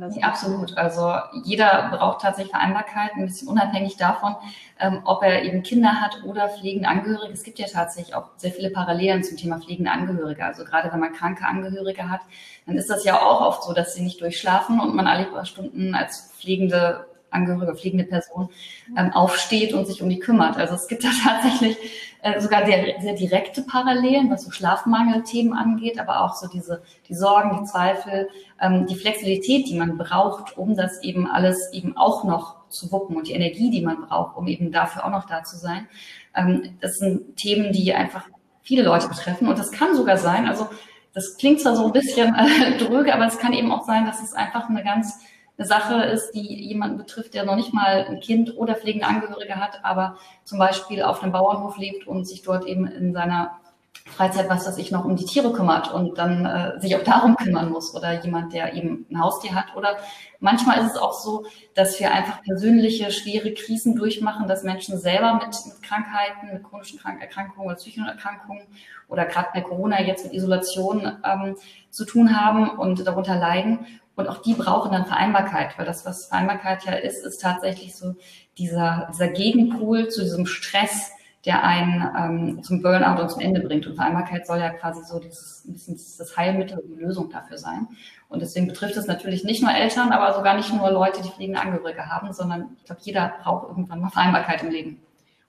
Ja, 0.00 0.28
absolut. 0.28 0.78
Also 0.78 1.12
jeder 1.44 1.90
braucht 1.90 2.22
tatsächlich 2.22 2.50
Vereinbarkeit, 2.50 3.10
ein 3.14 3.26
bisschen 3.26 3.48
unabhängig 3.48 3.98
davon, 3.98 4.34
ähm, 4.80 5.02
ob 5.04 5.22
er 5.22 5.42
eben 5.44 5.62
Kinder 5.62 6.00
hat 6.00 6.24
oder 6.24 6.48
pflegende 6.48 6.88
Angehörige. 6.88 7.34
Es 7.34 7.42
gibt 7.42 7.58
ja 7.58 7.66
tatsächlich 7.66 8.14
auch 8.14 8.30
sehr 8.38 8.52
viele 8.52 8.70
Parallelen 8.70 9.22
zum 9.22 9.36
Thema 9.36 9.60
pflegende 9.60 9.90
Angehörige. 9.90 10.46
Also 10.46 10.64
gerade 10.64 10.90
wenn 10.90 10.98
man 10.98 11.12
kranke 11.12 11.44
Angehörige 11.44 12.08
hat, 12.08 12.22
dann 12.64 12.78
ist 12.78 12.88
das 12.88 13.04
ja 13.04 13.20
auch 13.20 13.42
oft 13.42 13.64
so, 13.64 13.74
dass 13.74 13.94
sie 13.94 14.02
nicht 14.02 14.22
durchschlafen 14.22 14.80
und 14.80 14.94
man 14.94 15.06
alle 15.06 15.26
paar 15.26 15.44
Stunden 15.44 15.94
als 15.94 16.32
pflegende 16.38 17.06
Angehörige, 17.30 17.76
pflegende 17.76 18.04
Person 18.04 18.48
ähm, 18.96 19.12
aufsteht 19.12 19.74
und 19.74 19.86
sich 19.86 20.02
um 20.02 20.08
die 20.08 20.18
kümmert. 20.18 20.56
Also 20.56 20.74
es 20.74 20.88
gibt 20.88 21.04
da 21.04 21.08
tatsächlich 21.22 21.76
äh, 22.22 22.40
sogar 22.40 22.64
sehr, 22.64 23.00
sehr 23.00 23.14
direkte 23.14 23.62
Parallelen, 23.62 24.30
was 24.30 24.44
so 24.44 24.50
Schlafmangelthemen 24.50 25.52
angeht, 25.52 25.98
aber 25.98 26.22
auch 26.22 26.34
so 26.34 26.46
diese 26.46 26.82
die 27.08 27.14
Sorgen, 27.14 27.58
die 27.60 27.68
Zweifel, 27.68 28.28
ähm, 28.60 28.86
die 28.86 28.94
Flexibilität, 28.94 29.66
die 29.66 29.76
man 29.76 29.98
braucht, 29.98 30.56
um 30.56 30.76
das 30.76 31.02
eben 31.02 31.28
alles 31.28 31.72
eben 31.72 31.96
auch 31.96 32.22
noch 32.22 32.68
zu 32.68 32.90
wuppen 32.92 33.16
und 33.16 33.26
die 33.26 33.32
Energie, 33.32 33.70
die 33.70 33.82
man 33.82 34.06
braucht, 34.06 34.36
um 34.36 34.46
eben 34.46 34.70
dafür 34.70 35.04
auch 35.04 35.10
noch 35.10 35.26
da 35.26 35.42
zu 35.42 35.56
sein. 35.56 35.88
Ähm, 36.34 36.78
das 36.80 36.98
sind 36.98 37.36
Themen, 37.36 37.72
die 37.72 37.92
einfach 37.92 38.28
viele 38.62 38.84
Leute 38.84 39.08
betreffen 39.08 39.48
und 39.48 39.58
das 39.58 39.72
kann 39.72 39.96
sogar 39.96 40.16
sein, 40.16 40.46
also 40.46 40.68
das 41.14 41.36
klingt 41.36 41.60
zwar 41.60 41.76
so 41.76 41.86
ein 41.86 41.92
bisschen 41.92 42.34
äh, 42.34 42.78
dröge, 42.84 43.12
aber 43.12 43.26
es 43.26 43.38
kann 43.38 43.52
eben 43.52 43.72
auch 43.72 43.84
sein, 43.84 44.06
dass 44.06 44.22
es 44.22 44.32
einfach 44.32 44.68
eine 44.68 44.82
ganz 44.84 45.18
eine 45.62 45.68
Sache 45.68 46.02
ist, 46.04 46.32
die 46.32 46.68
jemanden 46.68 46.98
betrifft, 46.98 47.34
der 47.34 47.44
noch 47.44 47.56
nicht 47.56 47.72
mal 47.72 48.06
ein 48.08 48.20
Kind 48.20 48.56
oder 48.56 48.74
pflegende 48.74 49.06
Angehörige 49.06 49.56
hat, 49.56 49.84
aber 49.84 50.16
zum 50.44 50.58
Beispiel 50.58 51.02
auf 51.02 51.22
einem 51.22 51.32
Bauernhof 51.32 51.78
lebt 51.78 52.06
und 52.06 52.26
sich 52.26 52.42
dort 52.42 52.66
eben 52.66 52.86
in 52.86 53.12
seiner 53.12 53.58
Freizeit, 54.06 54.50
was 54.50 54.64
das 54.64 54.78
ich 54.78 54.90
noch 54.90 55.04
um 55.04 55.14
die 55.14 55.24
Tiere 55.24 55.52
kümmert 55.52 55.92
und 55.92 56.18
dann 56.18 56.44
äh, 56.44 56.80
sich 56.80 56.96
auch 56.96 57.04
darum 57.04 57.36
kümmern 57.36 57.70
muss 57.70 57.94
oder 57.94 58.22
jemand, 58.24 58.52
der 58.52 58.74
eben 58.74 59.06
ein 59.10 59.20
Haustier 59.20 59.54
hat. 59.54 59.76
Oder 59.76 59.96
manchmal 60.40 60.78
ist 60.80 60.92
es 60.92 60.96
auch 60.96 61.12
so, 61.12 61.46
dass 61.74 62.00
wir 62.00 62.12
einfach 62.12 62.42
persönliche 62.42 63.12
schwere 63.12 63.54
Krisen 63.54 63.94
durchmachen, 63.94 64.48
dass 64.48 64.64
Menschen 64.64 64.98
selber 64.98 65.34
mit, 65.34 65.56
mit 65.66 65.82
Krankheiten, 65.82 66.52
mit 66.52 66.64
chronischen 66.64 66.98
Erkrankungen 66.98 67.66
oder 67.66 67.76
psychischen 67.76 68.06
Erkrankungen 68.06 68.66
oder 69.08 69.24
gerade 69.24 69.48
bei 69.54 69.60
Corona 69.60 70.02
jetzt 70.02 70.24
mit 70.24 70.34
Isolation 70.34 71.18
ähm, 71.24 71.56
zu 71.90 72.04
tun 72.04 72.38
haben 72.38 72.70
und 72.70 73.06
darunter 73.06 73.36
leiden 73.36 73.86
Und 74.14 74.28
auch 74.28 74.42
die 74.42 74.54
brauchen 74.54 74.92
dann 74.92 75.06
Vereinbarkeit, 75.06 75.78
weil 75.78 75.86
das, 75.86 76.04
was 76.04 76.26
Vereinbarkeit 76.26 76.84
ja 76.84 76.92
ist, 76.92 77.24
ist 77.24 77.40
tatsächlich 77.40 77.96
so 77.96 78.14
dieser, 78.58 79.08
dieser 79.12 79.28
Gegenpol 79.28 80.08
zu 80.08 80.22
diesem 80.22 80.46
Stress, 80.46 81.10
der 81.44 81.64
einen 81.64 82.08
ähm, 82.16 82.62
zum 82.62 82.82
Burnout 82.82 83.20
und 83.20 83.30
zum 83.30 83.40
Ende 83.40 83.60
bringt. 83.60 83.86
Und 83.86 83.96
Vereinbarkeit 83.96 84.46
soll 84.46 84.58
ja 84.58 84.70
quasi 84.70 85.02
so 85.04 85.18
dieses, 85.18 85.64
ein 85.64 85.72
bisschen 85.72 85.94
das 86.18 86.36
Heilmittel 86.36 86.78
und 86.78 86.88
die 86.88 87.02
Lösung 87.02 87.30
dafür 87.30 87.58
sein. 87.58 87.88
Und 88.28 88.40
deswegen 88.40 88.68
betrifft 88.68 88.96
es 88.96 89.06
natürlich 89.06 89.44
nicht 89.44 89.62
nur 89.62 89.72
Eltern, 89.72 90.12
aber 90.12 90.34
sogar 90.34 90.56
nicht 90.56 90.72
nur 90.72 90.90
Leute, 90.90 91.22
die 91.22 91.30
fliegende 91.30 91.60
Angehörige 91.60 92.06
haben, 92.06 92.32
sondern 92.32 92.76
ich 92.78 92.84
glaube, 92.84 93.00
jeder 93.04 93.34
braucht 93.42 93.68
irgendwann 93.68 94.00
mal 94.00 94.10
Vereinbarkeit 94.10 94.62
im 94.62 94.70
Leben. 94.70 95.02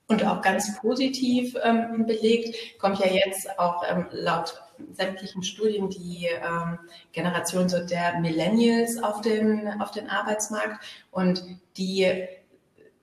Und 0.07 0.25
auch 0.25 0.41
ganz 0.41 0.75
positiv 0.79 1.55
ähm, 1.63 2.05
belegt, 2.05 2.79
kommt 2.79 2.99
ja 2.99 3.07
jetzt 3.07 3.57
auch 3.59 3.83
ähm, 3.89 4.07
laut 4.11 4.62
sämtlichen 4.93 5.43
Studien 5.43 5.89
die 5.89 6.27
ähm, 6.27 6.79
Generation 7.11 7.69
so 7.69 7.85
der 7.85 8.19
Millennials 8.19 9.01
auf 9.01 9.21
den, 9.21 9.81
auf 9.81 9.91
den 9.91 10.09
Arbeitsmarkt 10.09 10.83
und 11.11 11.43
die 11.77 12.27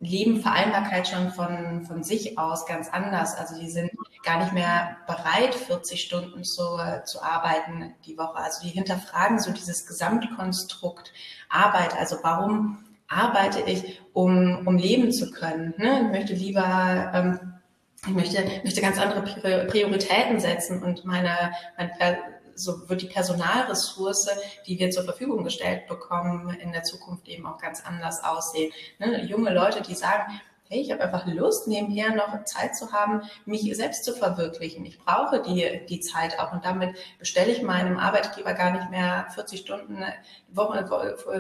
leben 0.01 0.41
Vereinbarkeit 0.41 1.07
schon 1.07 1.31
von, 1.31 1.85
von 1.85 2.03
sich 2.03 2.39
aus 2.39 2.65
ganz 2.67 2.89
anders. 2.89 3.35
Also 3.35 3.59
die 3.61 3.71
sind 3.71 3.91
gar 4.23 4.41
nicht 4.41 4.53
mehr 4.53 4.97
bereit, 5.07 5.55
40 5.55 6.01
Stunden 6.01 6.43
zu, 6.43 6.79
zu 7.05 7.23
arbeiten 7.23 7.95
die 8.07 8.17
Woche. 8.17 8.37
Also 8.37 8.63
die 8.63 8.71
hinterfragen 8.71 9.39
so 9.39 9.53
dieses 9.53 9.87
Gesamtkonstrukt 9.87 11.13
Arbeit. 11.51 11.95
Also 11.99 12.17
warum 12.23 12.85
arbeite 13.09 13.61
ich, 13.61 14.01
um, 14.15 14.67
um 14.67 14.79
leben 14.79 15.13
zu 15.13 15.31
können? 15.31 15.75
Ne? 15.77 16.03
Ich 16.07 16.11
möchte 16.11 16.35
lieber 16.35 17.11
ähm, 17.15 17.60
ich 18.07 18.15
möchte, 18.15 18.43
möchte 18.65 18.81
ganz 18.81 18.99
andere 18.99 19.23
Prioritäten 19.67 20.41
setzen 20.41 20.83
und 20.83 21.05
meine, 21.05 21.53
meine 21.77 22.17
so 22.55 22.89
wird 22.89 23.03
die 23.03 23.07
Personalressource, 23.07 24.29
die 24.67 24.79
wir 24.79 24.91
zur 24.91 25.05
Verfügung 25.05 25.45
gestellt 25.45 25.87
bekommen, 25.87 26.51
in 26.51 26.73
der 26.73 26.83
Zukunft 26.83 27.29
eben 27.29 27.47
auch 27.47 27.59
ganz 27.59 27.83
anders 27.85 28.23
aussehen. 28.23 28.73
Ne? 28.99 29.25
Junge 29.25 29.53
Leute, 29.53 29.83
die 29.83 29.95
sagen, 29.95 30.41
hey, 30.71 30.83
ich 30.83 30.93
habe 30.93 31.03
einfach 31.03 31.27
Lust, 31.27 31.67
nebenher 31.67 32.15
noch 32.15 32.45
Zeit 32.45 32.77
zu 32.77 32.93
haben, 32.93 33.23
mich 33.45 33.63
selbst 33.77 34.05
zu 34.05 34.15
verwirklichen. 34.15 34.87
Ich 34.87 35.01
brauche 35.01 35.43
die, 35.43 35.85
die 35.89 35.99
Zeit 35.99 36.39
auch 36.39 36.53
und 36.53 36.65
damit 36.65 36.97
bestelle 37.19 37.51
ich 37.51 37.63
meinem 37.63 37.99
Arbeitgeber 37.99 38.55
gar 38.55 38.71
nicht 38.71 38.89
mehr 38.89 39.27
40 39.35 39.61
Stunden, 39.61 40.05
Wochen, 40.53 40.79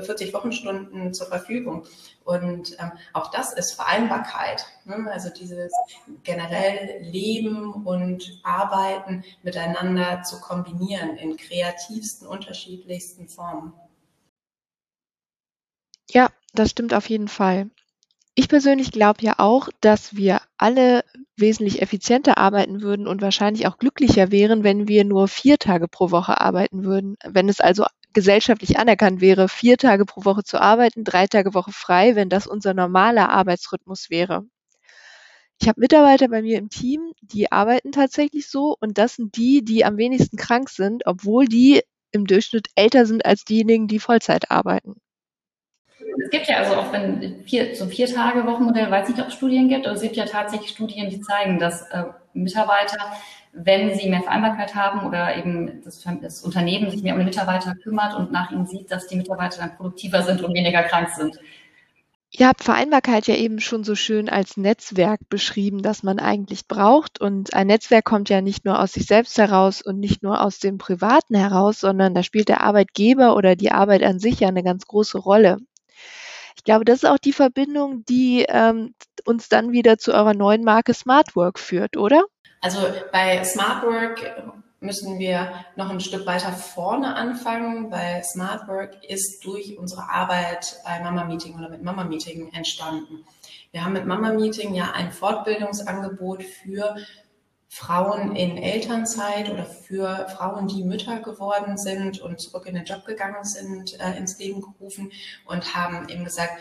40 0.02 0.34
Wochenstunden 0.34 1.14
zur 1.14 1.28
Verfügung. 1.28 1.86
Und 2.24 2.76
ähm, 2.80 2.90
auch 3.12 3.30
das 3.30 3.52
ist 3.52 3.74
Vereinbarkeit. 3.74 4.66
Ne? 4.84 5.08
Also 5.12 5.30
dieses 5.30 5.72
generell 6.24 7.00
Leben 7.00 7.72
und 7.84 8.40
Arbeiten 8.42 9.22
miteinander 9.44 10.24
zu 10.24 10.40
kombinieren 10.40 11.16
in 11.16 11.36
kreativsten, 11.36 12.26
unterschiedlichsten 12.26 13.28
Formen. 13.28 13.72
Ja, 16.10 16.30
das 16.52 16.70
stimmt 16.70 16.94
auf 16.94 17.08
jeden 17.08 17.28
Fall. 17.28 17.70
Ich 18.34 18.48
persönlich 18.48 18.90
glaube 18.90 19.22
ja 19.22 19.34
auch, 19.38 19.68
dass 19.80 20.16
wir 20.16 20.40
alle 20.56 21.04
wesentlich 21.36 21.80
effizienter 21.82 22.38
arbeiten 22.38 22.80
würden 22.82 23.06
und 23.06 23.22
wahrscheinlich 23.22 23.66
auch 23.68 23.78
glücklicher 23.78 24.30
wären, 24.32 24.64
wenn 24.64 24.88
wir 24.88 25.04
nur 25.04 25.28
vier 25.28 25.58
Tage 25.58 25.86
pro 25.88 26.10
Woche 26.10 26.40
arbeiten 26.40 26.84
würden. 26.84 27.16
Wenn 27.24 27.48
es 27.48 27.60
also 27.60 27.84
gesellschaftlich 28.12 28.78
anerkannt 28.78 29.20
wäre, 29.20 29.48
vier 29.48 29.76
Tage 29.78 30.04
pro 30.06 30.24
Woche 30.24 30.42
zu 30.42 30.60
arbeiten, 30.60 31.04
drei 31.04 31.26
Tage 31.28 31.54
Woche 31.54 31.72
frei, 31.72 32.16
wenn 32.16 32.28
das 32.28 32.46
unser 32.48 32.74
normaler 32.74 33.28
Arbeitsrhythmus 33.28 34.10
wäre. 34.10 34.44
Ich 35.60 35.68
habe 35.68 35.80
Mitarbeiter 35.80 36.26
bei 36.28 36.42
mir 36.42 36.58
im 36.58 36.70
Team, 36.70 37.12
die 37.22 37.52
arbeiten 37.52 37.92
tatsächlich 37.92 38.48
so 38.48 38.76
und 38.80 38.98
das 38.98 39.14
sind 39.14 39.36
die, 39.36 39.64
die 39.64 39.84
am 39.84 39.96
wenigsten 39.96 40.36
krank 40.36 40.68
sind, 40.70 41.06
obwohl 41.06 41.46
die 41.46 41.82
im 42.10 42.26
Durchschnitt 42.26 42.68
älter 42.74 43.06
sind 43.06 43.24
als 43.24 43.44
diejenigen, 43.44 43.86
die 43.86 44.00
Vollzeit 44.00 44.50
arbeiten. 44.50 45.00
Es 46.18 46.30
gibt 46.30 46.46
ja 46.48 46.58
also 46.58 46.74
auch 46.74 46.92
wenn 46.92 47.42
vier, 47.44 47.74
so 47.74 47.86
vier 47.86 48.06
Tage 48.06 48.46
Wochenmodell, 48.46 48.90
weiß 48.90 49.08
nicht, 49.08 49.20
ob 49.20 49.28
es 49.28 49.34
Studien 49.34 49.68
gibt, 49.68 49.86
aber 49.86 49.96
es 49.96 50.02
gibt 50.02 50.16
ja 50.16 50.24
tatsächlich 50.24 50.70
Studien, 50.70 51.10
die 51.10 51.20
zeigen, 51.20 51.58
dass 51.58 51.82
äh, 51.90 52.04
Mitarbeiter, 52.32 52.98
wenn 53.52 53.94
sie 53.94 54.08
mehr 54.08 54.22
Vereinbarkeit 54.22 54.74
haben 54.74 55.06
oder 55.06 55.36
eben 55.36 55.82
das, 55.84 56.04
das, 56.22 56.42
Unternehmen 56.42 56.90
sich 56.90 57.02
mehr 57.02 57.14
um 57.14 57.20
die 57.20 57.26
Mitarbeiter 57.26 57.74
kümmert 57.74 58.14
und 58.14 58.32
nach 58.32 58.50
ihnen 58.50 58.66
sieht, 58.66 58.90
dass 58.90 59.06
die 59.06 59.16
Mitarbeiter 59.16 59.58
dann 59.58 59.76
produktiver 59.76 60.22
sind 60.22 60.42
und 60.42 60.54
weniger 60.54 60.82
krank 60.82 61.10
sind. 61.10 61.38
Ihr 62.32 62.46
habt 62.46 62.62
Vereinbarkeit 62.62 63.26
ja 63.26 63.34
eben 63.34 63.58
schon 63.58 63.82
so 63.82 63.96
schön 63.96 64.28
als 64.28 64.56
Netzwerk 64.56 65.28
beschrieben, 65.28 65.82
das 65.82 66.04
man 66.04 66.20
eigentlich 66.20 66.68
braucht. 66.68 67.20
Und 67.20 67.54
ein 67.54 67.66
Netzwerk 67.66 68.04
kommt 68.04 68.28
ja 68.28 68.40
nicht 68.40 68.64
nur 68.64 68.78
aus 68.78 68.92
sich 68.92 69.06
selbst 69.06 69.36
heraus 69.36 69.82
und 69.82 69.98
nicht 69.98 70.22
nur 70.22 70.40
aus 70.40 70.60
dem 70.60 70.78
Privaten 70.78 71.34
heraus, 71.34 71.80
sondern 71.80 72.14
da 72.14 72.22
spielt 72.22 72.48
der 72.48 72.60
Arbeitgeber 72.60 73.34
oder 73.34 73.56
die 73.56 73.72
Arbeit 73.72 74.04
an 74.04 74.20
sich 74.20 74.38
ja 74.38 74.48
eine 74.48 74.62
ganz 74.62 74.86
große 74.86 75.18
Rolle. 75.18 75.56
Ich 76.60 76.64
glaube, 76.64 76.84
das 76.84 77.04
ist 77.04 77.08
auch 77.08 77.16
die 77.16 77.32
Verbindung, 77.32 78.04
die 78.04 78.44
ähm, 78.46 78.94
uns 79.24 79.48
dann 79.48 79.72
wieder 79.72 79.96
zu 79.96 80.12
eurer 80.12 80.34
neuen 80.34 80.62
Marke 80.62 80.92
Smart 80.92 81.34
Work 81.34 81.58
führt, 81.58 81.96
oder? 81.96 82.22
Also 82.60 82.80
bei 83.12 83.42
Smart 83.44 83.82
Work 83.82 84.52
müssen 84.80 85.18
wir 85.18 85.54
noch 85.76 85.88
ein 85.88 86.00
Stück 86.00 86.26
weiter 86.26 86.52
vorne 86.52 87.16
anfangen, 87.16 87.90
weil 87.90 88.22
Smart 88.24 88.68
Work 88.68 89.02
ist 89.08 89.42
durch 89.42 89.78
unsere 89.78 90.10
Arbeit 90.10 90.82
bei 90.84 91.00
Mama 91.00 91.24
Meeting 91.24 91.56
oder 91.56 91.70
mit 91.70 91.82
Mama 91.82 92.04
Meeting 92.04 92.52
entstanden. 92.52 93.24
Wir 93.72 93.82
haben 93.82 93.94
mit 93.94 94.04
Mama 94.04 94.30
Meeting 94.30 94.74
ja 94.74 94.90
ein 94.92 95.12
Fortbildungsangebot 95.12 96.42
für 96.42 96.94
Frauen 97.72 98.34
in 98.34 98.56
Elternzeit 98.58 99.48
oder 99.48 99.64
für 99.64 100.26
Frauen, 100.36 100.66
die 100.66 100.82
Mütter 100.82 101.20
geworden 101.20 101.78
sind 101.78 102.20
und 102.20 102.40
zurück 102.40 102.66
in 102.66 102.74
den 102.74 102.84
Job 102.84 103.04
gegangen 103.04 103.44
sind, 103.44 103.98
äh, 104.00 104.18
ins 104.18 104.40
Leben 104.40 104.60
gerufen 104.60 105.12
und 105.46 105.76
haben 105.76 106.08
eben 106.08 106.24
gesagt, 106.24 106.60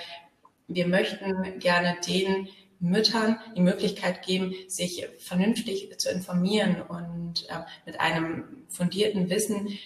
wir 0.68 0.88
möchten 0.88 1.58
gerne 1.58 1.98
den 2.08 2.48
Müttern 2.80 3.40
die 3.58 3.62
Möglichkeit 3.62 4.22
geben, 4.22 4.54
sich 4.68 5.10
vernünftig 5.18 5.98
zu 5.98 6.12
informieren 6.12 6.80
und 6.84 7.50
äh, 7.50 7.64
mit 7.88 8.00
einem 8.00 8.68
fundierten 8.70 9.32
Wissen 9.32 9.80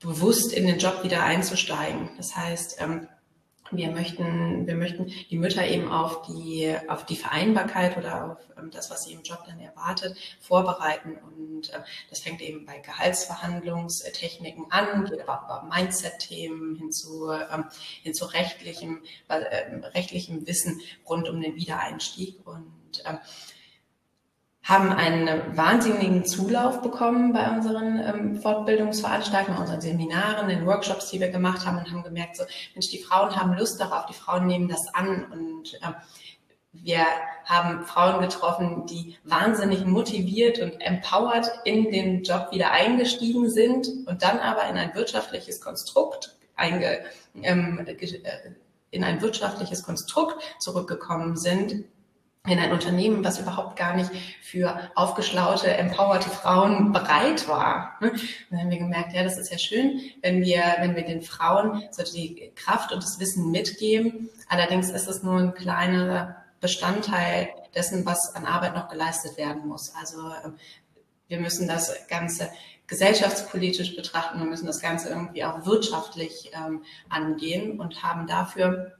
bewusst 0.00 0.54
in 0.54 0.66
den 0.66 0.78
Job 0.78 1.04
wieder 1.04 1.24
einzusteigen. 1.24 2.08
Das 2.16 2.34
heißt, 2.34 2.80
ähm, 2.80 3.06
wir 3.70 3.90
möchten, 3.90 4.66
wir 4.66 4.76
möchten 4.76 5.12
die 5.30 5.38
Mütter 5.38 5.66
eben 5.66 5.90
auf 5.90 6.22
die, 6.22 6.74
auf 6.88 7.04
die 7.04 7.16
Vereinbarkeit 7.16 7.96
oder 7.96 8.32
auf 8.32 8.38
ähm, 8.58 8.70
das, 8.70 8.90
was 8.90 9.04
sie 9.04 9.12
im 9.12 9.22
Job 9.22 9.44
dann 9.46 9.60
erwartet, 9.60 10.16
vorbereiten. 10.40 11.16
Und 11.18 11.70
äh, 11.70 11.80
das 12.10 12.20
fängt 12.20 12.40
eben 12.40 12.64
bei 12.64 12.78
Gehaltsverhandlungstechniken 12.78 14.70
an, 14.70 15.04
geht 15.04 15.20
aber 15.20 15.40
auch 15.40 15.44
über 15.44 15.74
Mindset-Themen 15.74 16.76
hin 16.76 16.92
zu, 16.92 17.30
ähm, 17.30 17.64
hin 18.02 18.14
zu 18.14 18.26
rechtlichem, 18.26 19.02
äh, 19.28 19.34
rechtlichem 19.94 20.46
Wissen 20.46 20.80
rund 21.08 21.28
um 21.28 21.40
den 21.40 21.56
Wiedereinstieg. 21.56 22.46
Und 22.46 23.02
ähm, 23.04 23.18
haben 24.68 24.92
einen 24.92 25.56
wahnsinnigen 25.56 26.26
Zulauf 26.26 26.82
bekommen 26.82 27.32
bei 27.32 27.50
unseren 27.50 27.98
ähm, 28.00 28.36
Fortbildungsveranstaltungen, 28.36 29.56
bei 29.56 29.62
unseren 29.62 29.80
Seminaren, 29.80 30.48
den 30.48 30.66
Workshops, 30.66 31.08
die 31.08 31.20
wir 31.20 31.30
gemacht 31.30 31.66
haben 31.66 31.78
und 31.78 31.90
haben 31.90 32.02
gemerkt, 32.02 32.36
so, 32.36 32.44
Mensch, 32.74 32.90
die 32.90 32.98
Frauen 32.98 33.34
haben 33.34 33.56
Lust 33.56 33.80
darauf, 33.80 34.04
die 34.04 34.12
Frauen 34.14 34.46
nehmen 34.46 34.68
das 34.68 34.92
an 34.92 35.24
und 35.32 35.74
äh, 35.74 35.92
wir 36.72 37.06
haben 37.46 37.86
Frauen 37.86 38.20
getroffen, 38.20 38.84
die 38.84 39.16
wahnsinnig 39.24 39.86
motiviert 39.86 40.58
und 40.58 40.78
empowered 40.82 41.50
in 41.64 41.90
den 41.90 42.22
Job 42.22 42.48
wieder 42.52 42.70
eingestiegen 42.70 43.48
sind 43.48 43.88
und 44.06 44.22
dann 44.22 44.38
aber 44.38 44.68
in 44.68 44.76
ein 44.76 44.94
wirtschaftliches 44.94 45.62
Konstrukt 45.62 46.36
einge, 46.56 47.04
ähm, 47.42 47.86
äh, 47.86 47.96
in 48.90 49.02
ein 49.02 49.22
wirtschaftliches 49.22 49.82
Konstrukt 49.82 50.36
zurückgekommen 50.58 51.38
sind, 51.38 51.84
in 52.46 52.58
ein 52.58 52.72
Unternehmen, 52.72 53.24
was 53.24 53.38
überhaupt 53.38 53.76
gar 53.76 53.94
nicht 53.94 54.10
für 54.42 54.90
aufgeschlaute, 54.94 55.68
empowerte 55.68 56.30
Frauen 56.30 56.92
bereit 56.92 57.48
war. 57.48 57.96
Ne? 58.00 58.12
Dann 58.50 58.60
haben 58.60 58.70
wir 58.70 58.78
gemerkt, 58.78 59.12
ja, 59.12 59.22
das 59.22 59.38
ist 59.38 59.50
ja 59.50 59.58
schön, 59.58 60.00
wenn 60.22 60.42
wir, 60.42 60.62
wenn 60.78 60.96
wir 60.96 61.04
den 61.04 61.22
Frauen 61.22 61.82
so 61.90 62.02
die 62.02 62.52
Kraft 62.54 62.92
und 62.92 63.02
das 63.02 63.20
Wissen 63.20 63.50
mitgeben. 63.50 64.30
Allerdings 64.48 64.90
ist 64.90 65.08
es 65.08 65.22
nur 65.22 65.38
ein 65.38 65.54
kleiner 65.54 66.36
Bestandteil 66.60 67.50
dessen, 67.74 68.06
was 68.06 68.34
an 68.34 68.46
Arbeit 68.46 68.74
noch 68.74 68.88
geleistet 68.88 69.36
werden 69.36 69.66
muss. 69.66 69.94
Also 69.94 70.18
ähm, 70.44 70.54
wir 71.28 71.40
müssen 71.40 71.68
das 71.68 72.08
Ganze 72.08 72.50
gesellschaftspolitisch 72.86 73.94
betrachten, 73.94 74.38
wir 74.38 74.46
müssen 74.46 74.66
das 74.66 74.80
Ganze 74.80 75.10
irgendwie 75.10 75.44
auch 75.44 75.66
wirtschaftlich 75.66 76.50
ähm, 76.54 76.82
angehen 77.10 77.78
und 77.78 78.02
haben 78.02 78.26
dafür 78.26 78.96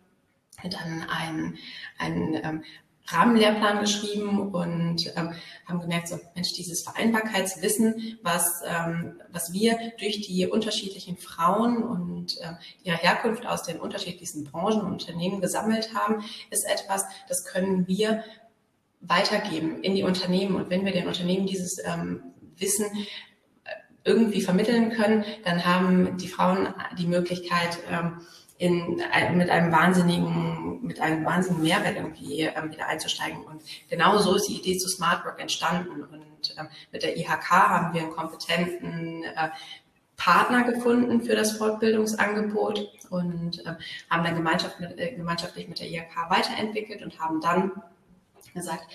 dann 0.63 1.07
ein, 1.09 1.57
ein 1.99 2.41
ähm, 2.43 2.65
Rahmenlehrplan 3.11 3.81
geschrieben 3.81 4.53
und 4.53 5.07
ähm, 5.17 5.33
haben 5.67 5.81
gemerkt, 5.81 6.09
so 6.09 6.19
Mensch, 6.35 6.53
dieses 6.53 6.83
Vereinbarkeitswissen, 6.83 8.19
was, 8.23 8.63
ähm, 8.67 9.21
was 9.31 9.53
wir 9.53 9.79
durch 9.99 10.21
die 10.21 10.47
unterschiedlichen 10.47 11.17
Frauen 11.17 11.83
und 11.83 12.39
äh, 12.39 12.53
ihre 12.83 12.97
Herkunft 12.97 13.47
aus 13.47 13.63
den 13.63 13.81
unterschiedlichsten 13.81 14.45
Branchen 14.45 14.83
und 14.83 14.93
Unternehmen 14.93 15.41
gesammelt 15.41 15.95
haben, 15.95 16.25
ist 16.51 16.67
etwas, 16.69 17.05
das 17.29 17.45
können 17.45 17.87
wir 17.87 18.25
weitergeben 19.01 19.83
in 19.83 19.95
die 19.95 20.03
Unternehmen. 20.03 20.57
Und 20.57 20.71
wenn 20.71 20.85
wir 20.85 20.93
den 20.93 21.07
Unternehmen 21.07 21.47
dieses 21.47 21.79
ähm, 21.85 22.23
Wissen 22.57 22.87
äh, 22.87 23.71
irgendwie 24.05 24.43
vermitteln 24.43 24.91
können, 24.91 25.25
dann 25.45 25.65
haben 25.65 26.17
die 26.19 26.29
Frauen 26.29 26.75
die 26.99 27.07
Möglichkeit, 27.07 27.79
ähm, 27.91 28.21
in, 28.59 29.01
äh, 29.13 29.33
mit 29.33 29.51
einem 29.51 29.73
wahnsinnigen, 29.73 30.83
mit 30.83 31.01
einem 31.01 31.25
wahnsinnigen 31.25 31.65
Mehrwert 31.65 31.97
irgendwie 31.97 32.43
ähm, 32.43 32.73
wieder 32.73 32.87
einzusteigen. 32.89 33.45
Und 33.45 33.63
genau 33.89 34.19
so 34.19 34.35
ist 34.35 34.49
die 34.49 34.57
Idee 34.57 34.77
zu 34.77 34.89
Smart 34.89 35.25
Work 35.25 35.41
entstanden. 35.41 36.03
Und 36.03 36.55
ähm, 36.59 36.69
mit 36.93 37.03
der 37.03 37.17
IHK 37.17 37.51
haben 37.51 37.95
wir 37.95 38.03
einen 38.03 38.11
kompetenten 38.11 39.23
äh, 39.23 39.51
Partner 40.17 40.65
gefunden 40.65 41.23
für 41.23 41.37
das 41.37 41.53
Fortbildungsangebot 41.53 42.89
und 43.11 43.65
äh, 43.65 43.75
haben 44.11 44.25
dann 44.25 44.35
gemeinschaft 44.35 44.81
mit, 44.81 44.99
äh, 44.99 45.15
gemeinschaftlich 45.15 45.69
mit 45.69 45.79
der 45.79 45.89
IHK 45.89 46.29
weiterentwickelt 46.29 47.03
und 47.03 47.19
haben 47.21 47.41
dann 47.41 47.71
gesagt, 48.55 48.89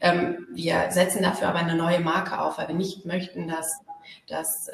ähm, 0.00 0.46
wir 0.50 0.90
setzen 0.90 1.22
dafür 1.22 1.48
aber 1.48 1.58
eine 1.58 1.74
neue 1.74 2.00
Marke 2.00 2.40
auf, 2.40 2.56
weil 2.56 2.68
wir 2.68 2.74
nicht 2.74 3.04
möchten, 3.04 3.48
dass, 3.48 3.80
dass 4.26 4.70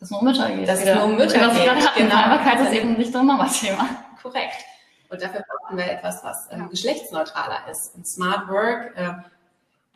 das 0.00 0.10
nur 0.10 0.24
Mütter 0.24 0.50
geht. 0.50 0.68
Das 0.68 0.82
ist 0.82 0.94
nur 0.94 1.08
Mütter 1.08 1.50
geht. 1.50 1.94
Genau. 1.96 2.10
Vereinbarkeit 2.10 2.60
ist 2.60 2.72
eben 2.72 2.94
nicht 2.94 3.12
nur 3.12 3.22
Mama-Thema. 3.22 3.88
Korrekt. 4.22 4.64
Und 5.10 5.20
dafür 5.20 5.44
brauchen 5.46 5.76
wir 5.76 5.90
etwas, 5.90 6.24
was 6.24 6.48
ähm, 6.50 6.68
geschlechtsneutraler 6.70 7.68
ist. 7.70 7.94
Und 7.94 8.06
Smart 8.06 8.48
Work, 8.48 8.96
äh, 8.96 9.12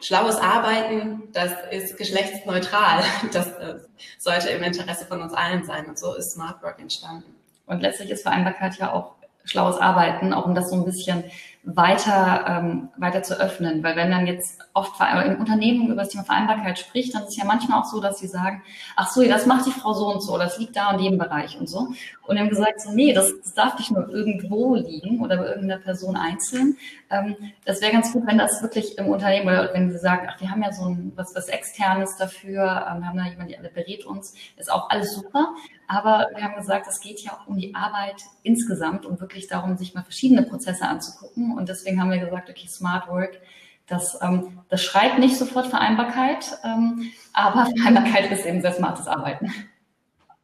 schlaues 0.01 0.37
Arbeiten, 0.37 1.23
das 1.33 1.53
ist 1.71 1.97
geschlechtsneutral. 1.97 3.03
Das 3.33 3.49
äh, 3.53 3.77
sollte 4.19 4.51
im 4.51 4.63
Interesse 4.63 5.07
von 5.07 5.23
uns 5.23 5.33
allen 5.33 5.65
sein. 5.65 5.87
Und 5.87 5.99
so 5.99 6.15
ist 6.15 6.33
Smart 6.33 6.63
Work 6.63 6.81
entstanden. 6.81 7.35
Und 7.67 7.81
letztlich 7.81 8.11
ist 8.11 8.23
Vereinbarkeit 8.23 8.77
ja 8.77 8.93
auch 8.93 9.13
schlaues 9.45 9.79
Arbeiten, 9.79 10.33
auch 10.35 10.45
um 10.45 10.55
das 10.55 10.71
so 10.71 10.77
ein 10.77 10.85
bisschen 10.85 11.25
weiter, 11.67 12.45
ähm, 12.47 12.91
weiter 12.99 13.23
zu 13.23 13.41
öffnen. 13.41 13.83
Weil 13.83 13.97
wenn 13.97 14.11
dann 14.11 14.27
jetzt 14.27 14.61
oft 14.75 14.93
im 15.01 15.41
Unternehmen 15.41 15.89
über 15.89 16.03
das 16.03 16.11
Thema 16.11 16.25
Vereinbarkeit 16.25 16.79
spricht, 16.79 17.15
dann 17.15 17.23
ist 17.23 17.31
es 17.31 17.37
ja 17.37 17.45
manchmal 17.45 17.81
auch 17.81 17.87
so, 17.87 18.01
dass 18.01 18.19
sie 18.19 18.27
sagen, 18.27 18.63
ach 18.97 19.11
so, 19.11 19.23
das 19.23 19.47
macht 19.47 19.67
die 19.67 19.71
Frau 19.71 19.95
so 19.95 20.13
und 20.13 20.21
so, 20.21 20.37
das 20.37 20.59
liegt 20.59 20.77
da 20.77 20.93
in 20.93 21.03
dem 21.03 21.19
Bereich 21.19 21.59
und 21.59 21.69
so. 21.69 21.89
Und 22.27 22.39
haben 22.39 22.49
gesagt, 22.49 22.81
so, 22.81 22.93
nee, 22.93 23.13
das, 23.13 23.33
das 23.43 23.55
darf 23.55 23.79
nicht 23.79 23.91
nur 23.91 24.09
irgendwo 24.09 24.75
liegen 24.75 25.21
oder 25.21 25.37
bei 25.39 25.47
irgendeiner 25.47 25.81
Person 25.81 26.17
einzeln. 26.17 26.77
Ähm, 27.11 27.37
das 27.65 27.81
wäre 27.81 27.93
ganz 27.93 28.13
gut, 28.13 28.27
wenn 28.27 28.39
das 28.39 28.63
wirklich 28.63 28.99
im 28.99 29.09
Unternehmen 29.09 29.49
oder 29.49 29.73
wenn 29.73 29.91
sie 29.91 29.99
sagen, 29.99 30.27
ach, 30.31 30.41
wir 30.41 30.51
haben 30.51 30.63
ja 30.63 30.73
so 30.73 30.85
ein, 30.85 31.13
was, 31.17 31.35
was 31.35 31.49
externes 31.49 32.17
dafür, 32.17 32.63
ähm, 32.63 33.07
haben 33.07 33.17
da 33.17 33.27
jemand, 33.27 33.51
der 33.51 33.71
berät 33.71 34.05
uns, 34.05 34.35
ist 34.57 34.71
auch 34.71 34.91
alles 34.91 35.15
super. 35.15 35.55
Aber 35.87 36.29
wir 36.35 36.43
haben 36.43 36.57
gesagt, 36.57 36.87
es 36.89 37.01
geht 37.01 37.21
ja 37.21 37.33
auch 37.33 37.47
um 37.47 37.57
die 37.57 37.75
Arbeit 37.75 38.23
insgesamt 38.43 39.05
und 39.05 39.21
wirklich 39.21 39.49
darum, 39.49 39.77
sich 39.77 39.95
mal 39.95 40.03
verschiedene 40.03 40.43
Prozesse 40.43 40.87
anzugucken. 40.87 41.54
Und 41.57 41.69
deswegen 41.69 42.01
haben 42.01 42.11
wir 42.11 42.19
gesagt, 42.19 42.51
okay, 42.51 42.67
Smart 42.69 43.09
Work, 43.09 43.41
das, 43.87 44.19
ähm, 44.23 44.61
das 44.69 44.83
schreibt 44.83 45.19
nicht 45.19 45.37
sofort 45.37 45.67
Vereinbarkeit, 45.67 46.59
ähm, 46.65 47.11
aber 47.33 47.67
Vereinbarkeit 47.77 48.31
ist 48.31 48.47
eben 48.47 48.63
sehr 48.63 48.73
smartes 48.73 49.07
Arbeiten 49.07 49.53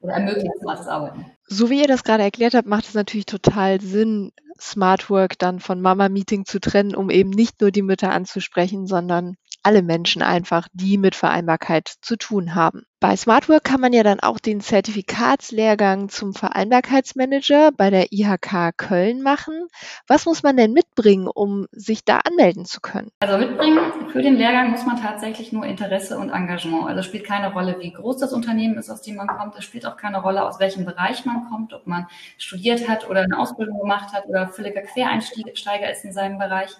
oder 0.00 0.14
ermöglicht 0.14 0.50
smartes 0.60 0.86
Arbeiten. 0.86 1.26
So 1.46 1.70
wie 1.70 1.80
ihr 1.80 1.88
das 1.88 2.04
gerade 2.04 2.22
erklärt 2.22 2.54
habt, 2.54 2.68
macht 2.68 2.86
es 2.86 2.94
natürlich 2.94 3.26
total 3.26 3.80
Sinn, 3.80 4.32
Smart 4.60 5.08
Work 5.08 5.38
dann 5.38 5.58
von 5.58 5.80
Mama 5.80 6.08
Meeting 6.08 6.44
zu 6.44 6.60
trennen, 6.60 6.94
um 6.94 7.08
eben 7.08 7.30
nicht 7.30 7.60
nur 7.60 7.70
die 7.70 7.82
Mütter 7.82 8.12
anzusprechen, 8.12 8.86
sondern 8.86 9.36
alle 9.62 9.82
Menschen 9.82 10.22
einfach, 10.22 10.68
die 10.72 10.98
mit 10.98 11.14
Vereinbarkeit 11.14 11.88
zu 12.00 12.16
tun 12.16 12.54
haben. 12.54 12.84
Bei 13.02 13.16
SmartWork 13.16 13.64
kann 13.64 13.80
man 13.80 13.94
ja 13.94 14.02
dann 14.02 14.20
auch 14.20 14.38
den 14.38 14.60
Zertifikatslehrgang 14.60 16.10
zum 16.10 16.34
Vereinbarkeitsmanager 16.34 17.70
bei 17.74 17.88
der 17.88 18.12
IHK 18.12 18.76
Köln 18.76 19.22
machen. 19.22 19.68
Was 20.06 20.26
muss 20.26 20.42
man 20.42 20.58
denn 20.58 20.74
mitbringen, 20.74 21.26
um 21.26 21.66
sich 21.72 22.04
da 22.04 22.18
anmelden 22.18 22.66
zu 22.66 22.82
können? 22.82 23.10
Also 23.20 23.38
mitbringen 23.38 23.78
für 24.12 24.20
den 24.20 24.36
Lehrgang 24.36 24.70
muss 24.70 24.84
man 24.84 25.00
tatsächlich 25.00 25.50
nur 25.50 25.64
Interesse 25.64 26.18
und 26.18 26.28
Engagement. 26.28 26.88
Also 26.88 27.02
spielt 27.02 27.24
keine 27.24 27.54
Rolle, 27.54 27.76
wie 27.80 27.90
groß 27.90 28.18
das 28.18 28.34
Unternehmen 28.34 28.76
ist, 28.76 28.90
aus 28.90 29.00
dem 29.00 29.16
man 29.16 29.28
kommt. 29.28 29.56
Es 29.56 29.64
spielt 29.64 29.86
auch 29.86 29.96
keine 29.96 30.20
Rolle, 30.20 30.44
aus 30.44 30.60
welchem 30.60 30.84
Bereich 30.84 31.24
man 31.24 31.48
kommt, 31.48 31.72
ob 31.72 31.86
man 31.86 32.06
studiert 32.36 32.86
hat 32.86 33.08
oder 33.08 33.22
eine 33.22 33.38
Ausbildung 33.38 33.78
gemacht 33.80 34.12
hat 34.12 34.26
oder 34.26 34.48
völliger 34.48 34.82
Quereinsteiger 34.82 35.90
ist 35.90 36.04
in 36.04 36.12
seinem 36.12 36.38
Bereich. 36.38 36.70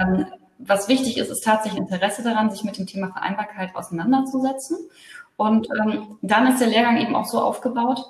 Ähm, 0.00 0.24
was 0.58 0.88
wichtig 0.88 1.18
ist, 1.18 1.30
ist 1.30 1.44
tatsächlich 1.44 1.80
Interesse 1.80 2.22
daran, 2.22 2.50
sich 2.50 2.64
mit 2.64 2.78
dem 2.78 2.86
Thema 2.86 3.08
Vereinbarkeit 3.08 3.74
auseinanderzusetzen. 3.74 4.76
Und 5.36 5.68
ähm, 5.70 6.18
dann 6.22 6.48
ist 6.48 6.60
der 6.60 6.68
Lehrgang 6.68 7.00
eben 7.00 7.14
auch 7.14 7.26
so 7.26 7.40
aufgebaut, 7.40 8.04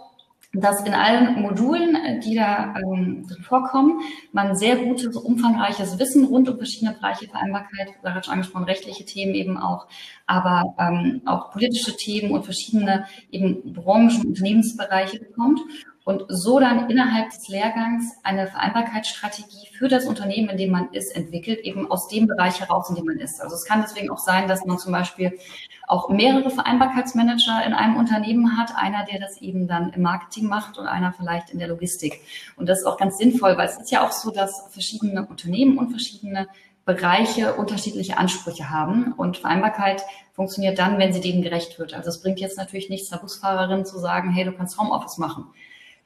dass 0.55 0.83
in 0.87 0.95
allen 0.95 1.43
Modulen, 1.43 2.21
die 2.23 2.35
da 2.35 2.75
ähm, 2.77 3.27
drin 3.29 3.43
vorkommen, 3.43 4.01
man 4.33 4.57
sehr 4.57 4.77
gutes, 4.77 5.15
umfangreiches 5.15 5.99
Wissen 5.99 6.25
rund 6.25 6.49
um 6.49 6.57
verschiedene 6.57 6.95
Bereiche 6.95 7.29
Vereinbarkeit, 7.29 7.89
Sarah 8.03 8.23
schon 8.23 8.33
angesprochen, 8.33 8.65
rechtliche 8.65 9.05
Themen 9.05 9.35
eben 9.35 9.59
auch, 9.59 9.89
aber 10.27 10.75
ähm, 10.79 11.21
auch 11.27 11.51
politische 11.51 11.95
Themen 11.97 12.33
und 12.33 12.45
verschiedene 12.45 13.05
eben 13.31 13.75
Branchen, 13.75 14.27
Unternehmensbereiche 14.27 15.19
bekommt 15.19 15.61
und 16.09 16.25
so 16.29 16.59
dann 16.59 16.89
innerhalb 16.89 17.29
des 17.29 17.49
Lehrgangs 17.49 18.17
eine 18.23 18.47
Vereinbarkeitsstrategie 18.47 19.69
für 19.77 19.89
das 19.89 20.07
Unternehmen, 20.07 20.49
in 20.49 20.57
dem 20.57 20.71
man 20.71 20.91
ist, 20.93 21.15
entwickelt, 21.15 21.59
eben 21.59 21.91
aus 21.91 22.09
dem 22.09 22.27
Bereich 22.27 22.61
heraus, 22.61 22.89
in 22.89 22.97
dem 22.97 23.05
man 23.05 23.19
ist. 23.19 23.43
Also 23.43 23.55
es 23.55 23.67
kann 23.67 23.83
deswegen 23.83 24.09
auch 24.09 24.19
sein, 24.19 24.49
dass 24.49 24.65
man 24.65 24.79
zum 24.79 24.91
Beispiel 24.91 25.39
auch 25.87 26.09
mehrere 26.09 26.49
Vereinbarkeitsmanager 26.49 27.63
in 27.67 27.75
einem 27.75 27.99
Unternehmen 27.99 28.57
hat, 28.57 28.75
einer, 28.75 29.05
der 29.05 29.21
das 29.21 29.43
eben 29.43 29.69
dann 29.69 29.93
im 29.93 30.01
Marketing 30.01 30.47
macht 30.47 30.79
und 30.79 30.87
einer 30.87 31.13
vielleicht 31.13 31.51
in 31.51 31.59
der 31.59 31.69
Logistik. 31.69 32.23
Und 32.57 32.71
das 32.71 32.79
ist 32.79 32.87
auch 32.87 32.97
ganz 32.97 33.19
sinnvoll, 33.19 33.59
weil 33.59 33.69
es 33.69 33.77
ist 33.77 33.91
ja 33.91 34.03
auch 34.07 34.13
so, 34.13 34.31
dass 34.31 34.65
verschiedene 34.71 35.27
Unternehmen 35.27 35.77
und 35.77 35.91
verschiedene 35.91 36.49
Bereiche 36.87 37.53
unterschiedliche 37.57 38.17
Ansprüche 38.17 38.71
haben. 38.71 39.13
Und 39.13 39.37
Vereinbarkeit 39.37 40.01
funktioniert 40.33 40.79
dann, 40.79 40.97
wenn 40.99 41.13
sie 41.13 41.21
denen 41.21 41.43
gerecht 41.43 41.79
wird. 41.79 41.93
Also 41.93 42.09
es 42.09 42.23
bringt 42.23 42.41
jetzt 42.41 42.57
natürlich 42.57 42.89
nichts, 42.89 43.13
einer 43.13 43.21
Busfahrerin 43.21 43.85
zu 43.85 43.99
sagen, 43.99 44.31
hey, 44.31 44.47
du 44.47 44.53
kannst 44.53 44.79
Homeoffice 44.81 45.19
machen 45.19 45.49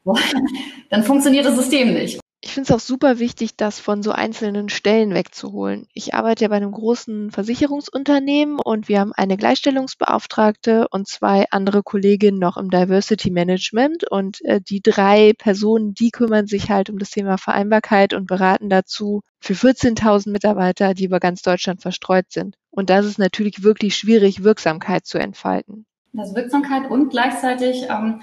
dann 0.90 1.02
funktioniert 1.04 1.46
das 1.46 1.56
System 1.56 1.94
nicht. 1.94 2.22
Ich 2.44 2.54
finde 2.54 2.72
es 2.72 2.74
auch 2.74 2.84
super 2.84 3.20
wichtig, 3.20 3.56
das 3.56 3.78
von 3.78 4.02
so 4.02 4.10
einzelnen 4.10 4.68
Stellen 4.68 5.14
wegzuholen. 5.14 5.86
Ich 5.94 6.12
arbeite 6.14 6.42
ja 6.42 6.48
bei 6.48 6.56
einem 6.56 6.72
großen 6.72 7.30
Versicherungsunternehmen 7.30 8.58
und 8.58 8.88
wir 8.88 8.98
haben 8.98 9.12
eine 9.12 9.36
Gleichstellungsbeauftragte 9.36 10.88
und 10.90 11.06
zwei 11.06 11.46
andere 11.52 11.84
Kolleginnen 11.84 12.40
noch 12.40 12.56
im 12.56 12.68
Diversity 12.68 13.30
Management 13.30 14.10
und 14.10 14.44
äh, 14.44 14.60
die 14.60 14.82
drei 14.82 15.34
Personen, 15.38 15.94
die 15.94 16.10
kümmern 16.10 16.48
sich 16.48 16.68
halt 16.68 16.90
um 16.90 16.98
das 16.98 17.10
Thema 17.10 17.38
Vereinbarkeit 17.38 18.12
und 18.12 18.26
beraten 18.26 18.68
dazu 18.68 19.22
für 19.38 19.54
14.000 19.54 20.30
Mitarbeiter, 20.30 20.94
die 20.94 21.04
über 21.04 21.20
ganz 21.20 21.42
Deutschland 21.42 21.80
verstreut 21.80 22.26
sind. 22.30 22.56
Und 22.70 22.90
das 22.90 23.06
ist 23.06 23.20
natürlich 23.20 23.62
wirklich 23.62 23.94
schwierig, 23.94 24.42
Wirksamkeit 24.42 25.06
zu 25.06 25.18
entfalten. 25.18 25.86
Das 26.12 26.34
Wirksamkeit 26.34 26.90
und 26.90 27.10
gleichzeitig 27.10 27.84
ähm, 27.88 28.20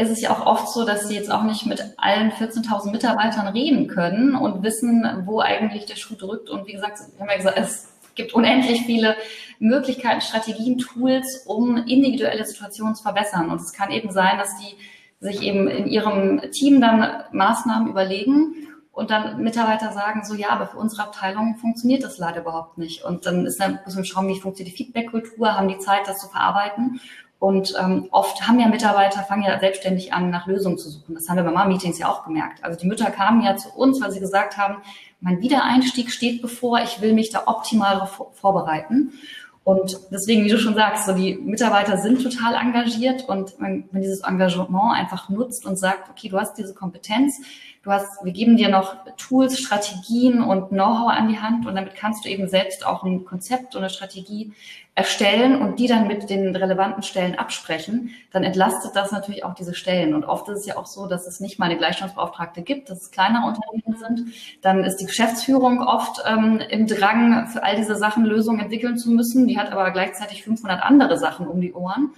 ist 0.00 0.10
es 0.10 0.20
ja 0.20 0.30
auch 0.30 0.46
oft 0.46 0.68
so, 0.68 0.84
dass 0.84 1.08
sie 1.08 1.14
jetzt 1.14 1.30
auch 1.30 1.42
nicht 1.42 1.66
mit 1.66 1.82
allen 1.96 2.32
14.000 2.32 2.90
Mitarbeitern 2.90 3.48
reden 3.48 3.86
können 3.86 4.34
und 4.34 4.62
wissen, 4.62 5.22
wo 5.24 5.40
eigentlich 5.40 5.86
der 5.86 5.96
Schuh 5.96 6.14
drückt. 6.16 6.50
Und 6.50 6.66
wie 6.66 6.72
gesagt, 6.72 6.98
wir 6.98 7.20
haben 7.20 7.30
ja 7.30 7.36
gesagt, 7.36 7.58
es 7.58 7.88
gibt 8.14 8.32
unendlich 8.32 8.82
viele 8.82 9.16
Möglichkeiten, 9.58 10.20
Strategien, 10.20 10.78
Tools, 10.78 11.44
um 11.46 11.76
individuelle 11.76 12.44
Situationen 12.44 12.94
zu 12.94 13.02
verbessern. 13.02 13.50
Und 13.50 13.60
es 13.60 13.72
kann 13.72 13.90
eben 13.90 14.10
sein, 14.10 14.38
dass 14.38 14.56
die 14.58 14.76
sich 15.20 15.42
eben 15.42 15.68
in 15.68 15.86
ihrem 15.86 16.40
Team 16.50 16.80
dann 16.80 17.24
Maßnahmen 17.32 17.88
überlegen 17.88 18.68
und 18.92 19.10
dann 19.10 19.42
Mitarbeiter 19.42 19.92
sagen 19.92 20.24
so, 20.24 20.34
ja, 20.34 20.50
aber 20.50 20.66
für 20.66 20.78
unsere 20.78 21.04
Abteilung 21.04 21.56
funktioniert 21.56 22.02
das 22.02 22.18
leider 22.18 22.40
überhaupt 22.40 22.78
nicht. 22.78 23.04
Und 23.04 23.24
dann 23.26 23.46
ist 23.46 23.60
dann 23.60 23.78
muss 23.84 23.94
man 23.94 24.04
schauen, 24.04 24.28
wie 24.28 24.40
funktioniert 24.40 24.76
die 24.76 24.84
Feedback-Kultur, 24.84 25.56
haben 25.56 25.68
die 25.68 25.78
Zeit, 25.78 26.06
das 26.06 26.18
zu 26.18 26.28
verarbeiten. 26.28 27.00
Und 27.40 27.74
ähm, 27.82 28.06
oft 28.10 28.46
haben 28.46 28.60
ja 28.60 28.68
Mitarbeiter, 28.68 29.22
fangen 29.22 29.44
ja 29.44 29.58
selbstständig 29.58 30.12
an, 30.12 30.28
nach 30.28 30.46
Lösungen 30.46 30.76
zu 30.76 30.90
suchen. 30.90 31.14
Das 31.14 31.26
haben 31.26 31.36
wir 31.36 31.44
bei 31.44 31.50
Mama-Meetings 31.50 31.98
ja 31.98 32.10
auch 32.10 32.22
gemerkt. 32.22 32.62
Also 32.62 32.78
die 32.78 32.86
Mütter 32.86 33.10
kamen 33.10 33.42
ja 33.42 33.56
zu 33.56 33.70
uns, 33.70 33.98
weil 34.00 34.12
sie 34.12 34.20
gesagt 34.20 34.58
haben, 34.58 34.82
mein 35.20 35.40
Wiedereinstieg 35.40 36.12
steht 36.12 36.42
bevor, 36.42 36.80
ich 36.80 37.00
will 37.00 37.14
mich 37.14 37.30
da 37.30 37.44
optimal 37.46 37.94
darauf 37.94 38.26
vorbereiten. 38.34 39.14
Und 39.64 40.00
deswegen, 40.10 40.44
wie 40.44 40.50
du 40.50 40.58
schon 40.58 40.74
sagst, 40.74 41.06
so 41.06 41.14
die 41.14 41.34
Mitarbeiter 41.34 41.96
sind 41.96 42.22
total 42.22 42.54
engagiert 42.54 43.26
und 43.26 43.54
wenn, 43.58 43.88
wenn 43.90 44.02
dieses 44.02 44.20
Engagement 44.20 44.94
einfach 44.94 45.30
nutzt 45.30 45.64
und 45.64 45.78
sagt, 45.78 46.10
okay, 46.10 46.28
du 46.28 46.38
hast 46.38 46.58
diese 46.58 46.74
Kompetenz, 46.74 47.40
du 47.82 47.90
hast, 47.90 48.24
wir 48.24 48.32
geben 48.32 48.56
dir 48.56 48.68
noch 48.68 48.96
Tools, 49.16 49.58
Strategien 49.58 50.42
und 50.42 50.68
Know-how 50.68 51.10
an 51.10 51.28
die 51.28 51.38
Hand 51.38 51.66
und 51.66 51.74
damit 51.74 51.94
kannst 51.94 52.24
du 52.24 52.28
eben 52.28 52.48
selbst 52.48 52.84
auch 52.86 53.04
ein 53.04 53.24
Konzept 53.24 53.74
und 53.74 53.82
eine 53.82 53.90
Strategie 53.90 54.52
erstellen 55.00 55.62
und 55.62 55.78
die 55.78 55.86
dann 55.86 56.08
mit 56.08 56.28
den 56.28 56.54
relevanten 56.54 57.02
Stellen 57.02 57.38
absprechen, 57.38 58.10
dann 58.32 58.44
entlastet 58.44 58.94
das 58.94 59.12
natürlich 59.12 59.44
auch 59.44 59.54
diese 59.54 59.72
Stellen. 59.72 60.14
Und 60.14 60.24
oft 60.24 60.48
ist 60.48 60.58
es 60.58 60.66
ja 60.66 60.76
auch 60.76 60.86
so, 60.86 61.06
dass 61.06 61.26
es 61.26 61.40
nicht 61.40 61.58
mal 61.58 61.66
eine 61.66 61.78
Gleichstellungsbeauftragte 61.78 62.60
gibt, 62.60 62.90
dass 62.90 63.02
es 63.02 63.10
kleinere 63.10 63.46
Unternehmen 63.46 63.96
sind. 63.96 64.34
Dann 64.60 64.84
ist 64.84 64.96
die 64.96 65.06
Geschäftsführung 65.06 65.80
oft 65.80 66.22
ähm, 66.26 66.60
im 66.68 66.86
Drang, 66.86 67.46
für 67.46 67.62
all 67.62 67.76
diese 67.76 67.96
Sachen 67.96 68.26
Lösungen 68.26 68.60
entwickeln 68.60 68.98
zu 68.98 69.10
müssen. 69.10 69.46
Die 69.46 69.58
hat 69.58 69.72
aber 69.72 69.90
gleichzeitig 69.90 70.42
500 70.42 70.82
andere 70.82 71.16
Sachen 71.18 71.46
um 71.46 71.60
die 71.60 71.72
Ohren. 71.72 72.10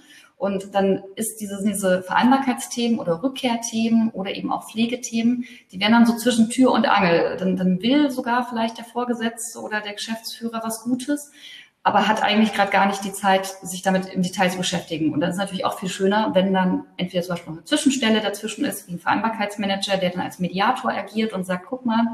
Und 0.43 0.75
dann 0.75 1.01
ist 1.15 1.39
diese, 1.39 1.63
diese 1.63 2.03
Vereinbarkeitsthemen 2.03 2.99
oder 2.99 3.23
Rückkehrthemen 3.23 4.09
oder 4.09 4.35
eben 4.35 4.51
auch 4.51 4.69
Pflegethemen, 4.69 5.45
die 5.71 5.79
werden 5.79 5.93
dann 5.93 6.05
so 6.05 6.17
zwischen 6.17 6.49
Tür 6.49 6.73
und 6.73 6.85
Angel. 6.85 7.37
Dann, 7.37 7.55
dann 7.55 7.81
will 7.81 8.11
sogar 8.11 8.45
vielleicht 8.49 8.77
der 8.77 8.83
Vorgesetzte 8.83 9.61
oder 9.61 9.79
der 9.79 9.93
Geschäftsführer 9.93 10.59
was 10.61 10.83
Gutes, 10.83 11.31
aber 11.81 12.09
hat 12.09 12.23
eigentlich 12.23 12.51
gerade 12.51 12.71
gar 12.73 12.87
nicht 12.87 13.05
die 13.05 13.13
Zeit, 13.13 13.45
sich 13.61 13.83
damit 13.83 14.07
im 14.07 14.21
Detail 14.21 14.49
zu 14.49 14.57
beschäftigen. 14.57 15.13
Und 15.13 15.21
das 15.21 15.35
ist 15.35 15.39
natürlich 15.39 15.63
auch 15.63 15.79
viel 15.79 15.87
schöner, 15.87 16.31
wenn 16.33 16.53
dann 16.53 16.87
entweder 16.97 17.23
zum 17.23 17.35
Beispiel 17.35 17.53
eine 17.53 17.63
Zwischenstelle 17.63 18.19
dazwischen 18.19 18.65
ist, 18.65 18.89
wie 18.89 18.95
ein 18.95 18.99
Vereinbarkeitsmanager, 18.99 19.95
der 19.95 20.09
dann 20.09 20.23
als 20.23 20.39
Mediator 20.39 20.91
agiert 20.91 21.31
und 21.31 21.45
sagt, 21.45 21.67
guck 21.69 21.85
mal, 21.85 22.05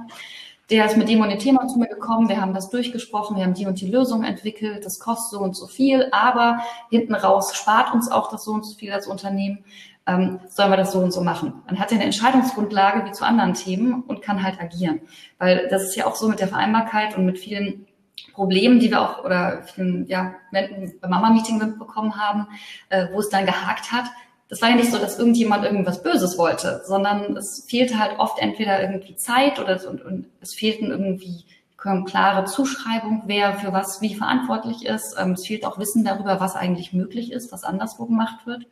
der 0.69 0.85
ist 0.85 0.97
mit 0.97 1.09
dem 1.09 1.21
und 1.21 1.29
dem 1.29 1.39
Thema 1.39 1.67
zu 1.67 1.79
mir 1.79 1.87
gekommen, 1.87 2.29
wir 2.29 2.39
haben 2.39 2.53
das 2.53 2.69
durchgesprochen, 2.69 3.37
wir 3.37 3.43
haben 3.43 3.53
die 3.53 3.65
und 3.65 3.81
die 3.81 3.89
Lösung 3.89 4.23
entwickelt, 4.23 4.85
das 4.85 4.99
kostet 4.99 5.31
so 5.31 5.39
und 5.39 5.55
so 5.55 5.67
viel, 5.67 6.07
aber 6.11 6.59
hinten 6.89 7.15
raus 7.15 7.55
spart 7.55 7.93
uns 7.93 8.11
auch 8.11 8.29
das 8.29 8.43
so 8.43 8.51
und 8.51 8.65
so 8.65 8.75
viel 8.75 8.91
als 8.91 9.07
Unternehmen, 9.07 9.63
ähm, 10.05 10.39
sollen 10.47 10.71
wir 10.71 10.77
das 10.77 10.91
so 10.91 10.99
und 10.99 11.11
so 11.11 11.21
machen. 11.21 11.53
Man 11.65 11.79
hat 11.79 11.91
ja 11.91 11.97
eine 11.97 12.05
Entscheidungsgrundlage 12.05 13.05
wie 13.07 13.11
zu 13.11 13.25
anderen 13.25 13.53
Themen 13.53 14.03
und 14.03 14.21
kann 14.21 14.43
halt 14.43 14.59
agieren. 14.59 15.01
Weil 15.37 15.67
das 15.69 15.83
ist 15.83 15.95
ja 15.95 16.05
auch 16.05 16.15
so 16.15 16.27
mit 16.27 16.39
der 16.39 16.47
Vereinbarkeit 16.47 17.17
und 17.17 17.25
mit 17.25 17.37
vielen 17.37 17.85
Problemen, 18.33 18.79
die 18.79 18.89
wir 18.89 19.01
auch 19.01 19.23
oder 19.23 19.63
vielen 19.63 20.07
ja, 20.07 20.33
beim 20.51 20.93
Mama-Meeting 21.07 21.57
mitbekommen 21.57 22.15
haben, 22.15 22.47
äh, 22.89 23.07
wo 23.11 23.19
es 23.19 23.29
dann 23.29 23.45
gehakt 23.45 23.91
hat. 23.91 24.05
Das 24.49 24.61
war 24.61 24.69
ja 24.69 24.75
nicht 24.75 24.91
so, 24.91 24.97
dass 24.97 25.19
irgendjemand 25.19 25.63
irgendwas 25.63 26.01
Böses 26.01 26.37
wollte, 26.37 26.81
sondern 26.85 27.37
es 27.37 27.65
fehlte 27.69 27.99
halt 27.99 28.19
oft 28.19 28.39
entweder 28.39 28.81
irgendwie 28.81 29.15
Zeit 29.15 29.59
oder 29.59 29.79
und, 29.87 30.03
und 30.03 30.25
es 30.41 30.53
fehlten 30.55 30.89
irgendwie 30.89 31.45
klare 31.77 32.45
Zuschreibung, 32.45 33.23
wer 33.25 33.53
für 33.53 33.71
was 33.71 34.01
wie 34.01 34.13
verantwortlich 34.13 34.85
ist. 34.85 35.15
Ähm, 35.17 35.31
es 35.31 35.47
fehlt 35.47 35.65
auch 35.65 35.79
Wissen 35.79 36.03
darüber, 36.03 36.39
was 36.39 36.55
eigentlich 36.55 36.93
möglich 36.93 37.31
ist, 37.31 37.51
was 37.51 37.63
anderswo 37.63 38.05
gemacht 38.05 38.45
wird. 38.45 38.65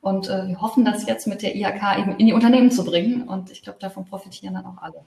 Und 0.00 0.28
äh, 0.28 0.48
wir 0.48 0.60
hoffen, 0.60 0.84
das 0.84 1.06
jetzt 1.06 1.26
mit 1.26 1.42
der 1.42 1.54
IHK 1.54 1.98
eben 1.98 2.16
in 2.16 2.26
die 2.26 2.32
Unternehmen 2.32 2.70
zu 2.70 2.84
bringen. 2.84 3.22
Und 3.22 3.50
ich 3.50 3.62
glaube, 3.62 3.78
davon 3.78 4.04
profitieren 4.04 4.54
dann 4.54 4.66
auch 4.66 4.82
alle. 4.82 5.04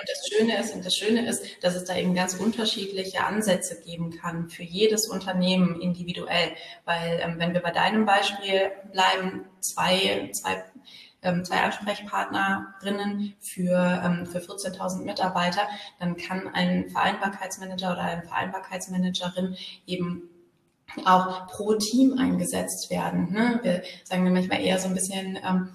Und 0.00 0.08
das 0.08 0.28
Schöne 0.28 0.58
ist, 0.58 0.74
und 0.74 0.84
das 0.84 0.96
Schöne 0.96 1.28
ist, 1.28 1.44
dass 1.62 1.74
es 1.74 1.84
da 1.84 1.94
eben 1.94 2.14
ganz 2.14 2.34
unterschiedliche 2.34 3.24
Ansätze 3.24 3.80
geben 3.82 4.10
kann 4.10 4.48
für 4.48 4.62
jedes 4.62 5.08
Unternehmen 5.08 5.78
individuell. 5.80 6.52
Weil 6.86 7.20
ähm, 7.22 7.34
wenn 7.38 7.52
wir 7.52 7.60
bei 7.60 7.70
deinem 7.70 8.06
Beispiel 8.06 8.70
bleiben, 8.92 9.44
zwei, 9.60 10.30
zwei, 10.32 10.64
ähm, 11.22 11.44
zwei 11.44 11.60
Ansprechpartnerinnen 11.60 13.34
für, 13.40 14.02
ähm, 14.02 14.26
für 14.26 14.38
14.000 14.38 15.04
Mitarbeiter, 15.04 15.68
dann 15.98 16.16
kann 16.16 16.48
ein 16.48 16.88
Vereinbarkeitsmanager 16.88 17.92
oder 17.92 18.02
eine 18.02 18.22
Vereinbarkeitsmanagerin 18.22 19.54
eben 19.86 20.30
auch 21.04 21.46
pro 21.46 21.74
Team 21.74 22.18
eingesetzt 22.18 22.90
werden. 22.90 23.32
Ne? 23.32 23.60
Wir 23.62 23.82
sagen 24.04 24.24
wir 24.24 24.32
manchmal 24.32 24.62
eher 24.62 24.78
so 24.78 24.88
ein 24.88 24.94
bisschen, 24.94 25.38
ähm, 25.46 25.68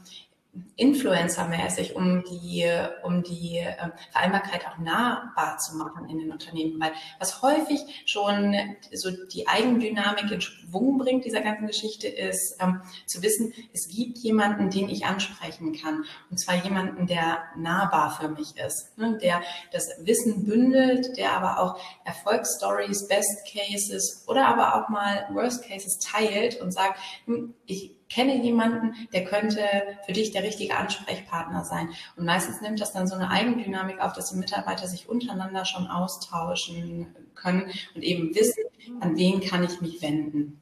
Influencer-mäßig, 0.77 1.95
um 1.95 2.23
die, 2.23 2.69
um 3.03 3.23
die 3.23 3.59
äh, 3.59 3.73
Vereinbarkeit 4.11 4.67
auch 4.67 4.77
nahbar 4.77 5.57
zu 5.57 5.77
machen 5.77 6.09
in 6.09 6.19
den 6.19 6.31
Unternehmen. 6.31 6.79
Weil 6.79 6.91
was 7.19 7.41
häufig 7.41 7.79
schon 8.05 8.55
so 8.93 9.09
die 9.31 9.47
Eigendynamik 9.47 10.29
in 10.31 10.41
Schwung 10.41 10.97
bringt 10.97 11.23
dieser 11.25 11.41
ganzen 11.41 11.67
Geschichte 11.67 12.07
ist, 12.07 12.57
ähm, 12.61 12.81
zu 13.05 13.21
wissen, 13.21 13.53
es 13.73 13.87
gibt 13.87 14.17
jemanden, 14.17 14.69
den 14.69 14.89
ich 14.89 15.05
ansprechen 15.05 15.73
kann. 15.73 16.03
Und 16.29 16.37
zwar 16.39 16.55
jemanden, 16.55 17.07
der 17.07 17.43
nahbar 17.55 18.17
für 18.19 18.27
mich 18.27 18.57
ist, 18.57 18.97
ne? 18.97 19.17
der 19.21 19.41
das 19.71 19.87
Wissen 19.99 20.45
bündelt, 20.45 21.17
der 21.17 21.33
aber 21.33 21.59
auch 21.59 21.79
Erfolgsstories, 22.03 23.07
Best 23.07 23.47
Cases 23.51 24.25
oder 24.27 24.47
aber 24.47 24.75
auch 24.75 24.89
mal 24.89 25.25
Worst 25.31 25.67
Cases 25.67 25.99
teilt 25.99 26.61
und 26.61 26.73
sagt, 26.73 26.99
hm, 27.25 27.53
ich 27.65 27.94
kenne 28.15 28.41
jemanden, 28.41 28.95
der 29.12 29.25
könnte 29.25 29.60
für 30.06 30.13
dich 30.13 30.32
der 30.32 30.43
richtige 30.43 30.78
Ansprechpartner 30.78 31.65
sein. 31.65 31.89
Und 32.15 32.25
meistens 32.25 32.62
nimmt 32.62 32.80
das 32.80 32.93
dann 32.93 33.08
so 33.08 33.15
eine 33.15 33.30
Eigendynamik 33.30 33.99
auf, 33.99 34.13
dass 34.13 34.32
die 34.32 34.38
Mitarbeiter 34.38 34.88
sich 34.88 35.10
untereinander 35.10 35.65
schon 35.65 35.88
austauschen 35.88 37.08
können 37.36 37.69
und 37.93 38.04
eben 38.04 38.34
wissen, 38.34 38.63
an 39.01 39.17
wen 39.17 39.41
kann 39.41 39.65
ich 39.65 39.82
mich 39.82 40.01
wenden. 40.01 40.62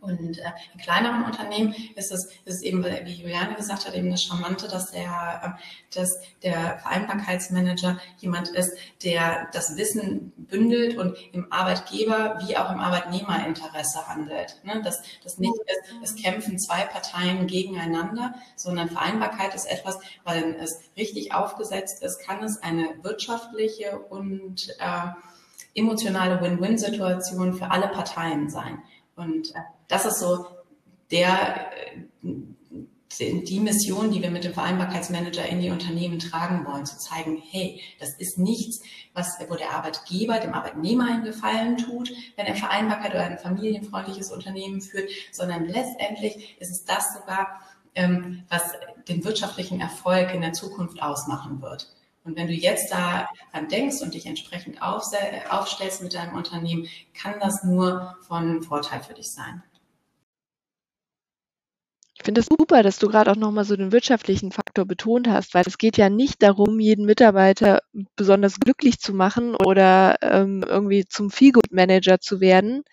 Und 0.00 0.38
äh, 0.38 0.50
in 0.74 0.80
kleineren 0.80 1.24
Unternehmen 1.24 1.74
ist 1.94 2.12
es, 2.12 2.26
ist 2.44 2.56
es 2.56 2.62
eben, 2.62 2.84
wie 2.84 3.12
Juliane 3.12 3.54
gesagt 3.54 3.86
hat, 3.86 3.94
eben 3.94 4.10
das 4.10 4.22
Charmante, 4.22 4.68
dass 4.68 4.90
der, 4.90 5.56
äh, 5.58 5.94
dass 5.94 6.08
der 6.42 6.78
Vereinbarkeitsmanager 6.78 7.98
jemand 8.18 8.48
ist, 8.48 8.76
der 9.02 9.48
das 9.52 9.76
Wissen 9.76 10.32
bündelt 10.36 10.96
und 10.96 11.16
im 11.32 11.52
Arbeitgeber 11.52 12.38
wie 12.44 12.56
auch 12.56 12.70
im 12.70 12.80
Arbeitnehmerinteresse 12.80 14.06
handelt. 14.08 14.56
Ne? 14.64 14.82
Dass 14.82 15.02
das 15.22 15.38
nicht 15.38 15.54
ist, 15.66 15.94
es 16.02 16.22
kämpfen 16.22 16.58
zwei 16.58 16.84
Parteien 16.84 17.46
gegeneinander, 17.46 18.34
sondern 18.56 18.88
Vereinbarkeit 18.88 19.54
ist 19.54 19.66
etwas, 19.66 19.98
weil 20.24 20.56
es 20.60 20.80
richtig 20.96 21.34
aufgesetzt 21.34 22.02
ist, 22.02 22.20
kann 22.26 22.42
es 22.42 22.62
eine 22.62 22.88
wirtschaftliche 23.02 23.98
und 23.98 24.68
äh, 24.78 25.08
emotionale 25.74 26.40
Win-Win-Situation 26.40 27.54
für 27.54 27.70
alle 27.70 27.88
Parteien 27.88 28.50
sein. 28.50 28.82
Und 29.16 29.54
äh, 29.54 29.60
das 29.92 30.06
ist 30.06 30.20
so 30.20 30.46
der, 31.10 31.70
äh, 32.22 33.42
die 33.42 33.60
Mission, 33.60 34.10
die 34.10 34.22
wir 34.22 34.30
mit 34.30 34.44
dem 34.44 34.54
Vereinbarkeitsmanager 34.54 35.46
in 35.46 35.60
die 35.60 35.68
Unternehmen 35.68 36.18
tragen 36.18 36.64
wollen, 36.64 36.86
zu 36.86 36.98
zeigen, 36.98 37.42
hey, 37.50 37.78
das 38.00 38.14
ist 38.14 38.38
nichts, 38.38 38.80
was, 39.12 39.36
wo 39.48 39.54
der 39.54 39.72
Arbeitgeber 39.72 40.38
dem 40.38 40.54
Arbeitnehmer 40.54 41.08
einen 41.08 41.24
Gefallen 41.24 41.76
tut, 41.76 42.10
wenn 42.36 42.46
er 42.46 42.56
Vereinbarkeit 42.56 43.10
oder 43.10 43.24
ein 43.24 43.38
familienfreundliches 43.38 44.32
Unternehmen 44.32 44.80
führt, 44.80 45.10
sondern 45.30 45.66
letztendlich 45.66 46.56
ist 46.58 46.70
es 46.70 46.84
das 46.86 47.12
sogar, 47.12 47.60
ähm, 47.94 48.44
was 48.48 48.62
den 49.08 49.22
wirtschaftlichen 49.24 49.82
Erfolg 49.82 50.32
in 50.32 50.40
der 50.40 50.54
Zukunft 50.54 51.02
ausmachen 51.02 51.60
wird. 51.60 51.94
Und 52.24 52.36
wenn 52.36 52.46
du 52.46 52.54
jetzt 52.54 52.90
daran 52.90 53.68
denkst 53.70 54.00
und 54.00 54.14
dich 54.14 54.24
entsprechend 54.24 54.80
aufstellst 54.80 56.02
mit 56.02 56.14
deinem 56.14 56.34
Unternehmen, 56.34 56.88
kann 57.12 57.34
das 57.40 57.62
nur 57.62 58.16
von 58.26 58.62
Vorteil 58.62 59.02
für 59.02 59.12
dich 59.12 59.30
sein. 59.30 59.62
Ich 62.14 62.24
finde 62.24 62.40
es 62.40 62.46
das 62.46 62.56
super, 62.58 62.82
dass 62.82 62.98
du 62.98 63.08
gerade 63.08 63.30
auch 63.30 63.36
nochmal 63.36 63.64
so 63.64 63.74
den 63.74 63.90
wirtschaftlichen 63.90 64.52
Faktor 64.52 64.84
betont 64.84 65.28
hast, 65.28 65.54
weil 65.54 65.64
es 65.66 65.78
geht 65.78 65.96
ja 65.96 66.10
nicht 66.10 66.42
darum, 66.42 66.78
jeden 66.78 67.06
Mitarbeiter 67.06 67.80
besonders 68.16 68.60
glücklich 68.60 69.00
zu 69.00 69.14
machen 69.14 69.54
oder 69.56 70.16
ähm, 70.20 70.62
irgendwie 70.66 71.06
zum 71.06 71.30
Feelgood-Manager 71.30 72.20
zu 72.20 72.40
werden. 72.40 72.84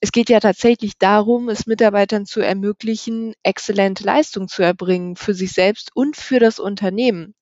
Es 0.00 0.12
geht 0.12 0.28
ja 0.28 0.40
tatsächlich 0.40 0.98
darum, 0.98 1.48
es 1.48 1.66
Mitarbeitern 1.66 2.26
zu 2.26 2.40
ermöglichen, 2.40 3.34
exzellente 3.42 4.04
Leistung 4.04 4.48
zu 4.48 4.62
erbringen 4.62 5.16
für 5.16 5.34
sich 5.34 5.52
selbst 5.52 5.90
und 5.94 6.16
für 6.16 6.38
das 6.40 6.58
Unternehmen. 6.58 7.34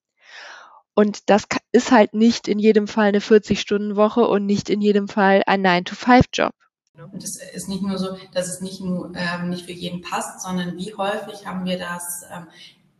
Und 0.95 1.29
das 1.29 1.45
ist 1.71 1.91
halt 1.91 2.13
nicht 2.13 2.47
in 2.47 2.59
jedem 2.59 2.87
Fall 2.87 3.07
eine 3.07 3.19
40-Stunden-Woche 3.19 4.27
und 4.27 4.45
nicht 4.45 4.69
in 4.69 4.81
jedem 4.81 5.07
Fall 5.07 5.41
ein 5.47 5.65
9-to-5-Job. 5.65 6.53
Und 6.95 7.23
es 7.23 7.37
ist 7.37 7.69
nicht 7.69 7.81
nur 7.81 7.97
so, 7.97 8.17
dass 8.33 8.47
es 8.47 8.61
nicht 8.61 8.79
nur 8.79 9.11
ähm, 9.15 9.49
nicht 9.49 9.65
für 9.65 9.71
jeden 9.71 10.01
passt, 10.01 10.41
sondern 10.41 10.77
wie 10.77 10.93
häufig 10.93 11.47
haben 11.47 11.65
wir 11.65 11.79
das 11.79 12.23
ähm, 12.31 12.47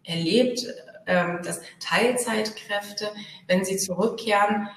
erlebt, 0.04 0.66
ähm, 1.06 1.42
dass 1.44 1.62
Teilzeitkräfte, 1.80 3.12
wenn 3.46 3.64
sie 3.64 3.78
zurückkehren, 3.78 4.68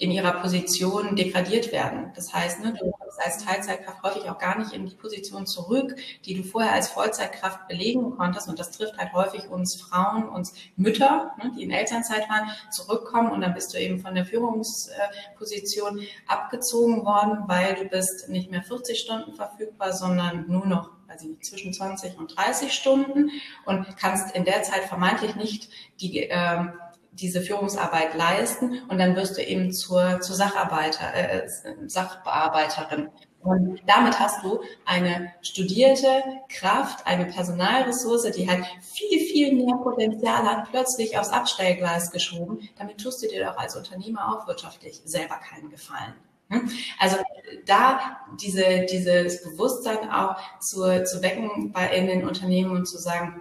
in 0.00 0.10
ihrer 0.10 0.32
Position 0.40 1.14
degradiert 1.14 1.72
werden. 1.72 2.10
Das 2.16 2.32
heißt, 2.32 2.60
ne, 2.60 2.72
du 2.72 2.90
kommst 2.90 3.20
als 3.22 3.44
Teilzeitkraft 3.44 4.02
häufig 4.02 4.30
auch 4.30 4.38
gar 4.38 4.58
nicht 4.58 4.72
in 4.72 4.86
die 4.86 4.94
Position 4.94 5.46
zurück, 5.46 5.94
die 6.24 6.34
du 6.34 6.42
vorher 6.42 6.72
als 6.72 6.88
Vollzeitkraft 6.88 7.68
belegen 7.68 8.16
konntest. 8.16 8.48
Und 8.48 8.58
das 8.58 8.70
trifft 8.70 8.96
halt 8.96 9.12
häufig 9.12 9.50
uns 9.50 9.78
Frauen, 9.78 10.26
uns 10.30 10.54
Mütter, 10.76 11.32
ne, 11.36 11.52
die 11.54 11.64
in 11.64 11.70
Elternzeit 11.70 12.30
waren, 12.30 12.48
zurückkommen 12.70 13.30
und 13.30 13.42
dann 13.42 13.52
bist 13.52 13.74
du 13.74 13.78
eben 13.78 14.00
von 14.00 14.14
der 14.14 14.24
Führungsposition 14.24 16.00
abgezogen 16.26 17.04
worden, 17.04 17.44
weil 17.46 17.74
du 17.74 17.84
bist 17.84 18.30
nicht 18.30 18.50
mehr 18.50 18.62
40 18.62 18.98
Stunden 18.98 19.34
verfügbar, 19.34 19.92
sondern 19.92 20.46
nur 20.48 20.66
noch 20.66 20.92
also 21.08 21.26
zwischen 21.42 21.74
20 21.74 22.16
und 22.18 22.36
30 22.36 22.72
Stunden 22.72 23.30
und 23.66 23.96
kannst 23.98 24.34
in 24.34 24.44
der 24.44 24.62
Zeit 24.62 24.84
vermeintlich 24.84 25.34
nicht 25.34 25.68
die 26.00 26.20
ähm, 26.20 26.72
diese 27.12 27.40
Führungsarbeit 27.40 28.14
leisten 28.14 28.82
und 28.88 28.98
dann 28.98 29.16
wirst 29.16 29.36
du 29.36 29.42
eben 29.42 29.72
zur, 29.72 30.20
zur 30.20 30.36
Sacharbeiter, 30.36 31.14
äh, 31.14 31.48
Sachbearbeiterin. 31.86 33.08
Und 33.42 33.80
damit 33.86 34.20
hast 34.20 34.44
du 34.44 34.60
eine 34.84 35.32
studierte 35.40 36.22
Kraft, 36.50 37.06
eine 37.06 37.24
Personalressource, 37.24 38.30
die 38.32 38.48
halt 38.48 38.66
viel, 38.82 39.18
viel 39.18 39.54
mehr 39.54 39.76
Potenzial 39.76 40.44
hat, 40.44 40.70
plötzlich 40.70 41.18
aufs 41.18 41.30
Abstellgleis 41.30 42.10
geschoben. 42.10 42.68
Damit 42.78 42.98
tust 42.98 43.22
du 43.22 43.28
dir 43.28 43.46
doch 43.46 43.56
als 43.56 43.76
Unternehmer 43.76 44.34
auch 44.34 44.46
wirtschaftlich 44.46 45.00
selber 45.04 45.36
keinen 45.36 45.70
Gefallen. 45.70 46.14
Ne? 46.50 46.64
Also 46.98 47.16
da 47.64 48.18
diese, 48.38 48.84
dieses 48.90 49.42
Bewusstsein 49.42 50.10
auch 50.10 50.36
zu, 50.60 51.04
zu 51.04 51.22
wecken 51.22 51.72
bei 51.72 51.88
in 51.96 52.08
den 52.08 52.28
Unternehmen 52.28 52.72
und 52.72 52.86
zu 52.86 52.98
sagen, 52.98 53.40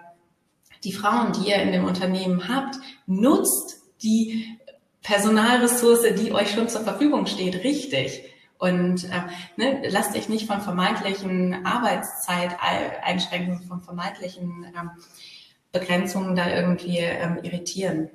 die 0.84 0.94
Frauen, 0.94 1.34
die 1.34 1.50
ihr 1.50 1.58
in 1.58 1.72
dem 1.72 1.86
Unternehmen 1.86 2.48
habt, 2.48 2.76
nutzt 3.06 3.82
die 4.02 4.58
Personalressource, 5.02 6.16
die 6.16 6.34
euch 6.34 6.52
schon 6.52 6.70
zur 6.70 6.82
Verfügung 6.82 7.26
steht, 7.26 7.64
richtig. 7.64 8.24
Und 8.58 9.06
äh, 9.06 9.22
ne, 9.56 9.82
lasst 9.90 10.16
euch 10.16 10.28
nicht 10.28 10.46
von 10.46 10.62
vermeintlichen 10.62 11.66
Arbeitszeit 11.66 12.58
einschränken, 13.02 13.62
von 13.62 13.82
vermeintlichen 13.82 14.66
ähm, 14.78 14.92
Begrenzungen 15.72 16.36
da 16.36 16.50
irgendwie 16.50 16.98
ähm, 16.98 17.40
irritieren. 17.42 18.10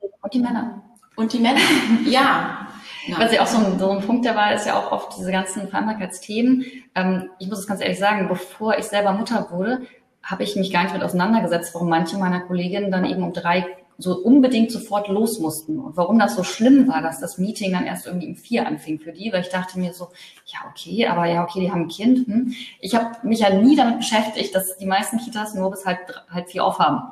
Und 0.00 0.32
die 0.32 0.40
Männer. 0.40 0.82
Und 1.14 1.32
die 1.32 1.40
Männer, 1.40 1.60
ja. 2.06 2.68
Ja. 3.06 3.18
Was 3.18 3.32
ja 3.32 3.42
auch 3.42 3.46
so 3.46 3.58
ein, 3.58 3.78
so 3.78 3.90
ein 3.90 4.02
Punkt 4.02 4.26
dabei 4.26 4.54
ist 4.54 4.66
ja 4.66 4.78
auch 4.78 4.92
oft 4.92 5.16
diese 5.18 5.32
ganzen 5.32 5.68
Vereinbarkeitsthemen. 5.68 6.64
Ähm, 6.94 7.30
ich 7.38 7.48
muss 7.48 7.60
es 7.60 7.66
ganz 7.66 7.80
ehrlich 7.80 7.98
sagen, 7.98 8.28
bevor 8.28 8.76
ich 8.78 8.84
selber 8.84 9.12
Mutter 9.12 9.50
wurde, 9.50 9.86
habe 10.22 10.42
ich 10.42 10.56
mich 10.56 10.72
gar 10.72 10.82
nicht 10.82 10.94
mit 10.94 11.02
auseinandergesetzt, 11.02 11.74
warum 11.74 11.88
manche 11.88 12.18
meiner 12.18 12.40
Kolleginnen 12.40 12.90
dann 12.90 13.04
eben 13.04 13.22
um 13.22 13.32
drei 13.32 13.66
so 14.00 14.16
unbedingt 14.16 14.70
sofort 14.70 15.08
los 15.08 15.40
mussten 15.40 15.80
und 15.80 15.96
warum 15.96 16.20
das 16.20 16.36
so 16.36 16.44
schlimm 16.44 16.86
war, 16.86 17.02
dass 17.02 17.18
das 17.18 17.36
Meeting 17.36 17.72
dann 17.72 17.84
erst 17.84 18.06
irgendwie 18.06 18.28
um 18.28 18.36
vier 18.36 18.64
anfing 18.64 19.00
für 19.00 19.12
die, 19.12 19.32
weil 19.32 19.40
ich 19.40 19.48
dachte 19.48 19.76
mir 19.78 19.92
so, 19.92 20.08
ja 20.46 20.60
okay, 20.70 21.08
aber 21.08 21.26
ja 21.26 21.42
okay, 21.42 21.60
die 21.60 21.72
haben 21.72 21.82
ein 21.82 21.88
Kind. 21.88 22.28
Hm. 22.28 22.54
Ich 22.80 22.94
habe 22.94 23.26
mich 23.26 23.40
ja 23.40 23.50
nie 23.50 23.74
damit 23.74 23.98
beschäftigt, 23.98 24.54
dass 24.54 24.76
die 24.76 24.86
meisten 24.86 25.18
Kitas 25.18 25.54
nur 25.54 25.72
bis 25.72 25.84
halb, 25.84 25.98
halb 26.30 26.48
vier 26.48 26.64
aufhaben. 26.64 27.10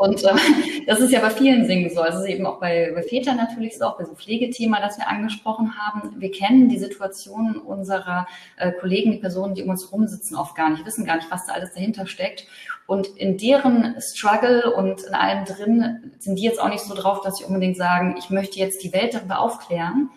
Und 0.00 0.24
äh, 0.24 0.32
das 0.86 1.00
ist 1.00 1.12
ja 1.12 1.20
bei 1.20 1.28
vielen 1.28 1.68
Dingen 1.68 1.90
so. 1.90 2.00
Also 2.00 2.20
es 2.20 2.24
ist 2.24 2.30
eben 2.30 2.46
auch 2.46 2.58
bei, 2.58 2.90
bei 2.94 3.02
Vätern 3.02 3.36
natürlich 3.36 3.76
so, 3.76 3.84
auch 3.84 3.98
bei 3.98 4.06
so 4.06 4.14
Pflegethema, 4.14 4.80
das 4.80 4.96
wir 4.96 5.06
angesprochen 5.06 5.76
haben. 5.76 6.18
Wir 6.18 6.30
kennen 6.30 6.70
die 6.70 6.78
Situationen 6.78 7.58
unserer 7.58 8.26
äh, 8.56 8.72
Kollegen, 8.72 9.12
die 9.12 9.18
Personen, 9.18 9.54
die 9.54 9.62
um 9.62 9.68
uns 9.68 9.92
rumsitzen, 9.92 10.38
oft 10.38 10.56
gar 10.56 10.70
nicht, 10.70 10.86
wissen 10.86 11.04
gar 11.04 11.16
nicht, 11.16 11.30
was 11.30 11.44
da 11.44 11.52
alles 11.52 11.74
dahinter 11.74 12.06
steckt. 12.06 12.46
Und 12.86 13.08
in 13.08 13.36
deren 13.36 13.94
Struggle 14.00 14.72
und 14.74 15.02
in 15.02 15.12
allem 15.12 15.44
drin 15.44 16.12
sind 16.18 16.36
die 16.36 16.44
jetzt 16.44 16.62
auch 16.62 16.70
nicht 16.70 16.82
so 16.82 16.94
drauf, 16.94 17.20
dass 17.20 17.36
sie 17.36 17.44
unbedingt 17.44 17.76
sagen, 17.76 18.14
ich 18.18 18.30
möchte 18.30 18.58
jetzt 18.58 18.82
die 18.82 18.94
Welt 18.94 19.12
darüber 19.12 19.40
aufklären, 19.40 20.08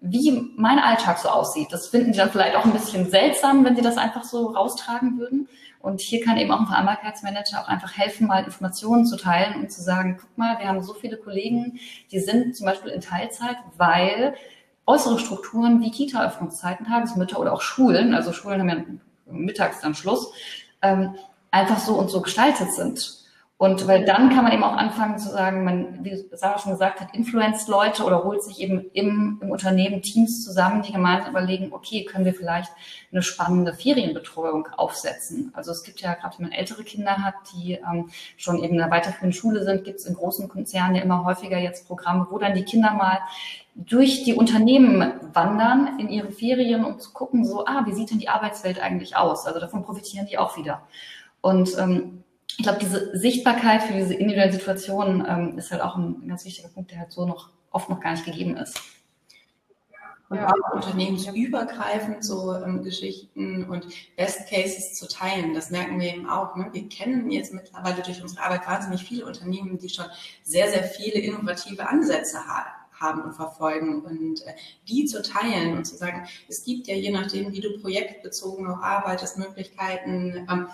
wie 0.00 0.52
mein 0.56 0.78
Alltag 0.78 1.18
so 1.18 1.28
aussieht. 1.28 1.68
Das 1.72 1.88
finden 1.88 2.12
die 2.12 2.18
dann 2.18 2.30
vielleicht 2.30 2.56
auch 2.56 2.64
ein 2.64 2.72
bisschen 2.72 3.10
seltsam, 3.10 3.64
wenn 3.64 3.76
sie 3.76 3.82
das 3.82 3.96
einfach 3.96 4.24
so 4.24 4.48
raustragen 4.48 5.18
würden. 5.18 5.48
Und 5.80 6.00
hier 6.00 6.24
kann 6.24 6.36
eben 6.36 6.50
auch 6.50 6.60
ein 6.60 6.66
Vereinbarkeitsmanager 6.66 7.62
auch 7.62 7.68
einfach 7.68 7.96
helfen, 7.96 8.26
mal 8.26 8.44
Informationen 8.44 9.06
zu 9.06 9.16
teilen 9.16 9.60
und 9.60 9.72
zu 9.72 9.80
sagen, 9.80 10.18
guck 10.20 10.36
mal, 10.36 10.58
wir 10.58 10.68
haben 10.68 10.82
so 10.82 10.92
viele 10.92 11.16
Kollegen, 11.16 11.78
die 12.10 12.20
sind 12.20 12.56
zum 12.56 12.66
Beispiel 12.66 12.90
in 12.90 13.00
Teilzeit, 13.00 13.56
weil 13.76 14.34
äußere 14.86 15.18
Strukturen 15.18 15.80
wie 15.80 15.90
Kita-Öffnungszeiten, 15.90 16.86
Tagesmütter 16.86 17.38
oder 17.38 17.52
auch 17.52 17.60
Schulen, 17.60 18.14
also 18.14 18.32
Schulen 18.32 18.60
haben 18.60 18.68
ja 18.68 18.84
mittags 19.32 19.80
dann 19.80 19.94
Schluss, 19.94 20.32
ähm, 20.82 21.14
einfach 21.50 21.78
so 21.78 21.94
und 21.94 22.10
so 22.10 22.22
gestaltet 22.22 22.72
sind. 22.72 23.17
Und 23.60 23.88
weil 23.88 24.04
dann 24.04 24.30
kann 24.30 24.44
man 24.44 24.52
eben 24.52 24.62
auch 24.62 24.76
anfangen 24.76 25.18
zu 25.18 25.30
sagen, 25.30 25.64
man, 25.64 26.04
wie 26.04 26.14
Sarah 26.30 26.60
schon 26.60 26.70
gesagt 26.70 27.00
hat, 27.00 27.12
influenzt 27.12 27.66
Leute 27.66 28.04
oder 28.04 28.22
holt 28.22 28.40
sich 28.40 28.60
eben 28.60 28.84
im, 28.92 29.40
im 29.42 29.50
Unternehmen 29.50 30.00
Teams 30.00 30.44
zusammen, 30.44 30.82
die 30.82 30.92
gemeinsam 30.92 31.32
überlegen, 31.32 31.72
okay, 31.72 32.04
können 32.04 32.24
wir 32.24 32.34
vielleicht 32.34 32.70
eine 33.10 33.20
spannende 33.20 33.74
Ferienbetreuung 33.74 34.68
aufsetzen. 34.76 35.50
Also 35.56 35.72
es 35.72 35.82
gibt 35.82 36.00
ja, 36.00 36.14
gerade 36.14 36.38
wenn 36.38 36.50
man 36.50 36.52
ältere 36.52 36.84
Kinder 36.84 37.16
hat, 37.16 37.34
die 37.52 37.72
ähm, 37.72 38.10
schon 38.36 38.58
eben 38.58 38.74
in 38.74 38.78
der 38.78 38.92
weiterführenden 38.92 39.32
Schule 39.32 39.64
sind, 39.64 39.82
gibt 39.82 39.98
es 39.98 40.06
in 40.06 40.14
großen 40.14 40.48
Konzernen 40.48 40.94
ja 40.94 41.02
immer 41.02 41.24
häufiger 41.24 41.58
jetzt 41.58 41.88
Programme, 41.88 42.28
wo 42.30 42.38
dann 42.38 42.54
die 42.54 42.64
Kinder 42.64 42.92
mal 42.92 43.18
durch 43.74 44.22
die 44.22 44.34
Unternehmen 44.34 45.14
wandern 45.32 45.98
in 45.98 46.08
ihre 46.10 46.30
Ferien, 46.30 46.84
um 46.84 47.00
zu 47.00 47.12
gucken, 47.12 47.44
so, 47.44 47.66
ah, 47.66 47.82
wie 47.86 47.92
sieht 47.92 48.12
denn 48.12 48.20
die 48.20 48.28
Arbeitswelt 48.28 48.80
eigentlich 48.80 49.16
aus? 49.16 49.46
Also 49.46 49.58
davon 49.58 49.82
profitieren 49.82 50.28
die 50.30 50.38
auch 50.38 50.56
wieder. 50.56 50.82
Und 51.40 51.76
ähm, 51.76 52.22
ich 52.58 52.64
glaube, 52.64 52.80
diese 52.80 53.16
Sichtbarkeit 53.16 53.84
für 53.84 53.92
diese 53.92 54.14
individuellen 54.14 54.52
Situationen 54.52 55.24
ähm, 55.26 55.58
ist 55.58 55.70
halt 55.70 55.80
auch 55.80 55.96
ein 55.96 56.26
ganz 56.26 56.44
wichtiger 56.44 56.68
Punkt, 56.68 56.90
der 56.90 56.98
halt 56.98 57.12
so 57.12 57.24
noch 57.24 57.50
oft 57.70 57.88
noch 57.88 58.00
gar 58.00 58.10
nicht 58.12 58.24
gegeben 58.24 58.56
ist. 58.56 58.80
Und 60.28 60.40
auch 60.40 60.74
unternehmensübergreifend 60.74 62.22
so 62.24 62.54
ähm, 62.56 62.82
Geschichten 62.82 63.64
und 63.64 63.86
Best 64.16 64.50
Cases 64.50 64.94
zu 64.94 65.06
teilen. 65.06 65.54
Das 65.54 65.70
merken 65.70 66.00
wir 66.00 66.12
eben 66.12 66.28
auch. 66.28 66.56
Ne? 66.56 66.68
Wir 66.72 66.88
kennen 66.88 67.30
jetzt 67.30 67.54
mittlerweile 67.54 68.02
durch 68.02 68.20
unsere 68.20 68.42
Arbeit 68.42 68.66
wahnsinnig 68.66 69.04
viele 69.04 69.24
Unternehmen, 69.24 69.78
die 69.78 69.88
schon 69.88 70.06
sehr, 70.42 70.68
sehr 70.68 70.82
viele 70.82 71.20
innovative 71.20 71.88
Ansätze 71.88 72.44
haben 72.46 72.70
haben 73.00 73.22
und 73.22 73.32
verfolgen 73.32 74.02
und 74.02 74.44
äh, 74.44 74.54
die 74.88 75.04
zu 75.04 75.22
teilen 75.22 75.76
und 75.76 75.84
zu 75.84 75.96
sagen, 75.96 76.26
es 76.48 76.64
gibt 76.64 76.88
ja 76.88 76.96
je 76.96 77.12
nachdem, 77.12 77.52
wie 77.52 77.60
du 77.60 77.78
projektbezogen 77.78 78.66
auch 78.66 78.82
arbeitest, 78.82 79.38
Möglichkeiten, 79.38 80.48
ähm, 80.50 80.66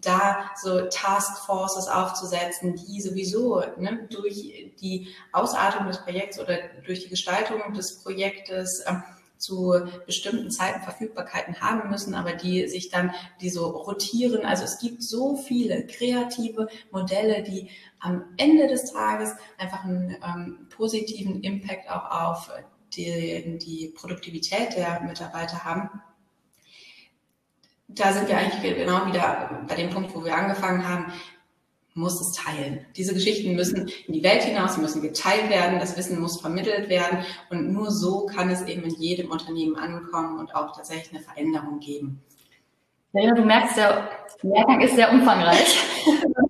da 0.00 0.50
so 0.60 0.86
Taskforces 0.86 1.88
aufzusetzen, 1.88 2.76
die 2.76 3.00
sowieso 3.00 3.62
ne, 3.76 4.08
durch 4.10 4.72
die 4.80 5.08
Ausartung 5.32 5.86
des 5.86 5.98
Projekts 6.02 6.38
oder 6.38 6.58
durch 6.84 7.02
die 7.02 7.08
Gestaltung 7.08 7.72
des 7.74 8.02
Projektes 8.02 8.84
ähm, 8.86 9.02
zu 9.38 9.74
bestimmten 10.04 10.50
Zeiten 10.50 10.82
Verfügbarkeiten 10.82 11.60
haben 11.60 11.90
müssen, 11.90 12.14
aber 12.14 12.32
die 12.32 12.66
sich 12.66 12.90
dann, 12.90 13.12
die 13.40 13.50
so 13.50 13.68
rotieren. 13.68 14.44
Also 14.44 14.64
es 14.64 14.78
gibt 14.78 15.02
so 15.02 15.36
viele 15.36 15.86
kreative 15.86 16.68
Modelle, 16.90 17.42
die 17.42 17.70
am 18.00 18.24
Ende 18.36 18.66
des 18.66 18.92
Tages 18.92 19.30
einfach 19.56 19.84
einen 19.84 20.16
ähm, 20.24 20.66
positiven 20.76 21.42
Impact 21.42 21.88
auch 21.88 22.10
auf 22.10 22.50
die, 22.94 23.58
die 23.58 23.92
Produktivität 23.96 24.76
der 24.76 25.00
Mitarbeiter 25.02 25.64
haben 25.64 25.88
da 27.88 28.12
sind 28.12 28.28
wir 28.28 28.36
eigentlich 28.36 28.76
genau 28.76 29.06
wieder 29.06 29.64
bei 29.66 29.74
dem 29.74 29.90
Punkt, 29.90 30.14
wo 30.14 30.24
wir 30.24 30.34
angefangen 30.34 30.86
haben, 30.86 31.12
muss 31.94 32.20
es 32.20 32.32
teilen. 32.32 32.86
Diese 32.96 33.12
Geschichten 33.12 33.56
müssen 33.56 33.90
in 34.06 34.14
die 34.14 34.22
Welt 34.22 34.42
hinaus, 34.42 34.74
sie 34.74 34.80
müssen 34.80 35.02
geteilt 35.02 35.50
werden, 35.50 35.80
das 35.80 35.96
Wissen 35.96 36.20
muss 36.20 36.40
vermittelt 36.40 36.88
werden 36.88 37.24
und 37.50 37.72
nur 37.72 37.90
so 37.90 38.26
kann 38.26 38.50
es 38.50 38.62
eben 38.62 38.82
in 38.84 38.94
jedem 39.00 39.30
Unternehmen 39.30 39.76
ankommen 39.76 40.38
und 40.38 40.54
auch 40.54 40.76
tatsächlich 40.76 41.10
eine 41.12 41.24
Veränderung 41.24 41.80
geben. 41.80 42.22
Ja, 43.14 43.34
du 43.34 43.42
merkst, 43.42 43.76
der 43.78 44.08
Lehrgang 44.42 44.80
ist 44.80 44.94
sehr 44.94 45.10
umfangreich. 45.10 45.78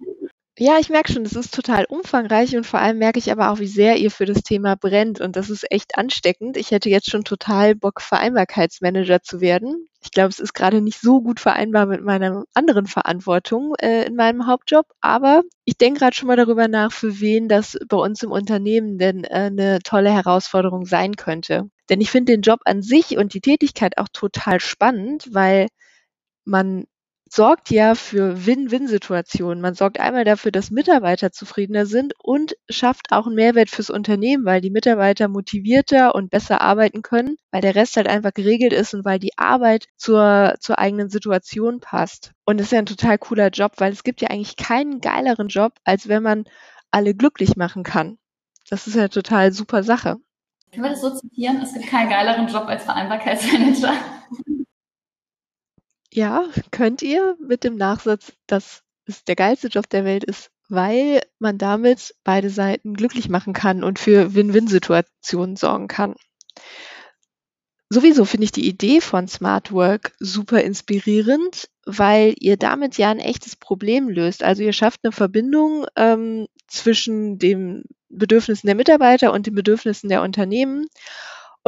Ja, 0.60 0.76
ich 0.80 0.88
merke 0.88 1.12
schon, 1.12 1.24
es 1.24 1.34
ist 1.34 1.54
total 1.54 1.84
umfangreich 1.84 2.56
und 2.56 2.64
vor 2.66 2.80
allem 2.80 2.98
merke 2.98 3.20
ich 3.20 3.30
aber 3.30 3.50
auch, 3.50 3.60
wie 3.60 3.68
sehr 3.68 3.96
ihr 3.96 4.10
für 4.10 4.24
das 4.24 4.42
Thema 4.42 4.74
brennt 4.74 5.20
und 5.20 5.36
das 5.36 5.50
ist 5.50 5.70
echt 5.70 5.96
ansteckend. 5.96 6.56
Ich 6.56 6.72
hätte 6.72 6.90
jetzt 6.90 7.08
schon 7.08 7.22
total 7.22 7.76
Bock, 7.76 8.00
Vereinbarkeitsmanager 8.00 9.22
zu 9.22 9.40
werden. 9.40 9.86
Ich 10.02 10.10
glaube, 10.10 10.30
es 10.30 10.40
ist 10.40 10.54
gerade 10.54 10.80
nicht 10.80 11.00
so 11.00 11.20
gut 11.20 11.38
vereinbar 11.38 11.86
mit 11.86 12.02
meiner 12.02 12.42
anderen 12.54 12.86
Verantwortung 12.88 13.74
äh, 13.80 14.06
in 14.06 14.16
meinem 14.16 14.48
Hauptjob, 14.48 14.86
aber 15.00 15.42
ich 15.64 15.76
denke 15.78 16.00
gerade 16.00 16.16
schon 16.16 16.26
mal 16.26 16.36
darüber 16.36 16.66
nach, 16.66 16.90
für 16.90 17.20
wen 17.20 17.48
das 17.48 17.78
bei 17.88 17.96
uns 17.96 18.24
im 18.24 18.32
Unternehmen 18.32 18.98
denn 18.98 19.22
äh, 19.22 19.28
eine 19.28 19.78
tolle 19.84 20.10
Herausforderung 20.10 20.86
sein 20.86 21.14
könnte. 21.14 21.70
Denn 21.88 22.00
ich 22.00 22.10
finde 22.10 22.32
den 22.32 22.42
Job 22.42 22.60
an 22.64 22.82
sich 22.82 23.16
und 23.16 23.32
die 23.32 23.40
Tätigkeit 23.40 23.96
auch 23.96 24.08
total 24.12 24.58
spannend, 24.58 25.28
weil 25.30 25.68
man 26.44 26.86
sorgt 27.32 27.70
ja 27.70 27.94
für 27.94 28.46
Win-Win-Situationen. 28.46 29.60
Man 29.60 29.74
sorgt 29.74 30.00
einmal 30.00 30.24
dafür, 30.24 30.52
dass 30.52 30.70
Mitarbeiter 30.70 31.32
zufriedener 31.32 31.86
sind 31.86 32.14
und 32.18 32.54
schafft 32.68 33.12
auch 33.12 33.26
einen 33.26 33.34
Mehrwert 33.34 33.70
fürs 33.70 33.90
Unternehmen, 33.90 34.44
weil 34.44 34.60
die 34.60 34.70
Mitarbeiter 34.70 35.28
motivierter 35.28 36.14
und 36.14 36.30
besser 36.30 36.60
arbeiten 36.60 37.02
können, 37.02 37.36
weil 37.50 37.60
der 37.60 37.74
Rest 37.74 37.96
halt 37.96 38.08
einfach 38.08 38.32
geregelt 38.32 38.72
ist 38.72 38.94
und 38.94 39.04
weil 39.04 39.18
die 39.18 39.36
Arbeit 39.36 39.86
zur, 39.96 40.54
zur 40.60 40.78
eigenen 40.78 41.10
Situation 41.10 41.80
passt. 41.80 42.32
Und 42.44 42.58
das 42.58 42.66
ist 42.66 42.72
ja 42.72 42.78
ein 42.78 42.86
total 42.86 43.18
cooler 43.18 43.48
Job, 43.48 43.72
weil 43.78 43.92
es 43.92 44.04
gibt 44.04 44.20
ja 44.20 44.28
eigentlich 44.28 44.56
keinen 44.56 45.00
geileren 45.00 45.48
Job, 45.48 45.72
als 45.84 46.08
wenn 46.08 46.22
man 46.22 46.44
alle 46.90 47.14
glücklich 47.14 47.56
machen 47.56 47.82
kann. 47.82 48.18
Das 48.70 48.86
ist 48.86 48.96
ja 48.96 49.08
total 49.08 49.52
super 49.52 49.82
Sache. 49.82 50.16
Können 50.72 50.84
wir 50.84 50.90
das 50.90 51.00
so 51.00 51.14
zitieren? 51.14 51.60
Es 51.62 51.72
gibt 51.72 51.86
keinen 51.86 52.10
geileren 52.10 52.48
Job 52.48 52.66
als 52.66 52.84
Vereinbarkeitsmanager. 52.84 53.94
Ja, 56.18 56.46
könnt 56.72 57.00
ihr 57.00 57.36
mit 57.38 57.62
dem 57.62 57.76
Nachsatz, 57.76 58.32
dass 58.48 58.82
es 59.04 59.22
der 59.22 59.36
geilste 59.36 59.68
Job 59.68 59.88
der 59.88 60.04
Welt 60.04 60.24
ist, 60.24 60.50
weil 60.68 61.22
man 61.38 61.58
damit 61.58 62.12
beide 62.24 62.50
Seiten 62.50 62.94
glücklich 62.94 63.28
machen 63.28 63.52
kann 63.52 63.84
und 63.84 64.00
für 64.00 64.34
Win-Win-Situationen 64.34 65.54
sorgen 65.54 65.86
kann. 65.86 66.16
Sowieso 67.88 68.24
finde 68.24 68.46
ich 68.46 68.50
die 68.50 68.66
Idee 68.66 69.00
von 69.00 69.28
Smart 69.28 69.70
Work 69.70 70.12
super 70.18 70.60
inspirierend, 70.60 71.70
weil 71.86 72.34
ihr 72.40 72.56
damit 72.56 72.98
ja 72.98 73.10
ein 73.10 73.20
echtes 73.20 73.54
Problem 73.54 74.08
löst. 74.08 74.42
Also 74.42 74.64
ihr 74.64 74.72
schafft 74.72 74.98
eine 75.04 75.12
Verbindung 75.12 75.86
ähm, 75.94 76.48
zwischen 76.66 77.38
den 77.38 77.84
Bedürfnissen 78.08 78.66
der 78.66 78.74
Mitarbeiter 78.74 79.32
und 79.32 79.46
den 79.46 79.54
Bedürfnissen 79.54 80.08
der 80.08 80.22
Unternehmen 80.22 80.88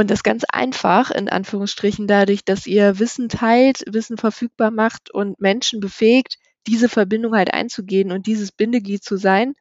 und 0.00 0.10
das 0.10 0.22
ganz 0.22 0.44
einfach, 0.50 1.10
in 1.10 1.28
Anführungsstrichen, 1.28 2.06
dadurch, 2.06 2.42
dass 2.44 2.66
ihr 2.66 2.98
Wissen 2.98 3.28
teilt, 3.28 3.84
Wissen 3.86 4.16
verfügbar 4.16 4.70
macht 4.70 5.10
und 5.10 5.40
Menschen 5.40 5.78
befähigt, 5.78 6.38
diese 6.66 6.88
Verbindung 6.88 7.34
halt 7.34 7.52
einzugehen 7.52 8.10
und 8.10 8.26
dieses 8.26 8.50
Bindeglied 8.50 9.04
zu 9.04 9.18
sein, 9.18 9.54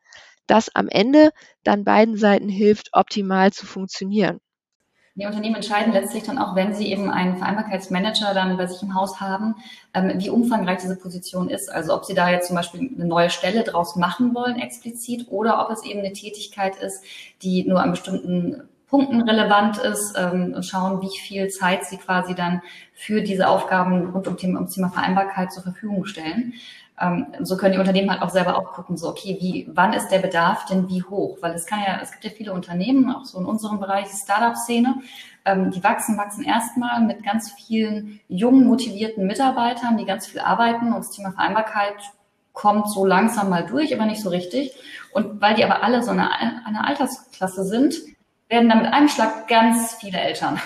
das 0.48 0.74
am 0.74 0.88
Ende 0.88 1.32
dann 1.64 1.84
beiden 1.84 2.18
Seiten 2.18 2.48
hilft, 2.48 2.90
optimal 2.94 3.52
zu 3.52 3.66
funktionieren. 3.66 4.40
Die 5.16 5.26
Unternehmen 5.26 5.56
entscheiden 5.56 5.92
letztlich 5.92 6.24
dann 6.24 6.38
auch, 6.38 6.56
wenn 6.56 6.74
sie 6.74 6.90
eben 6.90 7.12
einen 7.12 7.36
Vereinbarkeitsmanager 7.36 8.34
dann 8.34 8.56
bei 8.56 8.68
sich 8.68 8.82
im 8.82 8.96
Haus 8.96 9.20
haben, 9.20 9.56
ähm, 9.94 10.14
wie 10.16 10.30
umfangreich 10.30 10.80
diese 10.80 10.96
Position 10.96 11.50
ist. 11.50 11.70
Also 11.70 11.94
ob 11.94 12.06
sie 12.06 12.14
da 12.14 12.30
jetzt 12.30 12.48
zum 12.48 12.56
Beispiel 12.56 12.90
eine 12.96 13.06
neue 13.06 13.30
Stelle 13.30 13.64
draus 13.64 13.98
machen 13.98 14.34
wollen 14.34 14.58
explizit 14.58 15.28
oder 15.30 15.66
ob 15.66 15.72
es 15.72 15.84
eben 15.84 16.00
eine 16.00 16.14
Tätigkeit 16.14 16.78
ist, 16.78 17.04
die 17.42 17.66
nur 17.66 17.82
an 17.82 17.92
bestimmten 17.92 18.70
Punkten 18.90 19.22
relevant 19.22 19.78
ist 19.78 20.16
ähm, 20.18 20.54
und 20.56 20.66
schauen, 20.66 21.02
wie 21.02 21.18
viel 21.18 21.50
Zeit 21.50 21.86
sie 21.86 21.98
quasi 21.98 22.34
dann 22.34 22.62
für 22.94 23.22
diese 23.22 23.48
Aufgaben 23.48 24.10
rund 24.10 24.28
um, 24.28 24.38
Thema, 24.38 24.60
um 24.60 24.66
das 24.66 24.76
Thema 24.76 24.90
Vereinbarkeit 24.90 25.52
zur 25.52 25.64
Verfügung 25.64 26.06
stellen. 26.06 26.54
ähm, 27.00 27.28
so 27.42 27.56
können 27.56 27.74
die 27.74 27.80
Unternehmen 27.80 28.10
halt 28.10 28.22
auch 28.22 28.30
selber 28.30 28.58
auch 28.58 28.74
gucken, 28.74 28.98
so, 28.98 29.08
okay, 29.10 29.38
wie, 29.40 29.70
wann 29.72 29.94
ist 29.94 30.10
der 30.10 30.20
Bedarf 30.20 30.66
denn 30.66 30.90
wie 30.90 31.04
hoch? 31.04 31.38
Weil 31.42 31.54
es 31.54 31.66
kann 31.66 31.80
ja, 31.86 32.00
es 32.02 32.12
gibt 32.12 32.24
ja 32.24 32.32
viele 32.32 32.54
Unternehmen, 32.54 33.14
auch 33.14 33.26
so 33.26 33.40
in 33.40 33.46
unserem 33.46 33.80
Bereich, 33.80 34.08
Startup-Szene, 34.08 34.96
ähm, 35.46 35.72
die 35.72 35.84
wachsen, 35.84 36.18
wachsen 36.18 36.44
erstmal 36.44 37.02
mit 37.02 37.24
ganz 37.24 37.52
vielen 37.54 38.20
jungen, 38.28 38.68
motivierten 38.68 39.26
Mitarbeitern, 39.26 39.98
die 39.98 40.06
ganz 40.06 40.28
viel 40.28 40.42
arbeiten 40.42 40.88
und 40.88 41.00
das 41.00 41.12
Thema 41.12 41.32
Vereinbarkeit 41.32 41.96
kommt 42.54 42.90
so 42.90 43.06
langsam 43.06 43.50
mal 43.50 43.66
durch, 43.66 43.94
aber 43.94 44.06
nicht 44.06 44.22
so 44.22 44.30
richtig. 44.30 44.74
Und 45.14 45.40
weil 45.42 45.56
die 45.56 45.64
aber 45.64 45.84
alle 45.84 46.04
so 46.04 46.12
eine, 46.12 46.30
eine 46.66 46.86
Altersklasse 46.86 47.64
sind, 47.64 47.96
werden 48.50 48.68
dann 48.68 48.82
mit 48.82 48.92
einem 48.92 49.08
Schlag 49.08 49.48
ganz 49.48 49.96
viele 49.96 50.20
Eltern. 50.20 50.60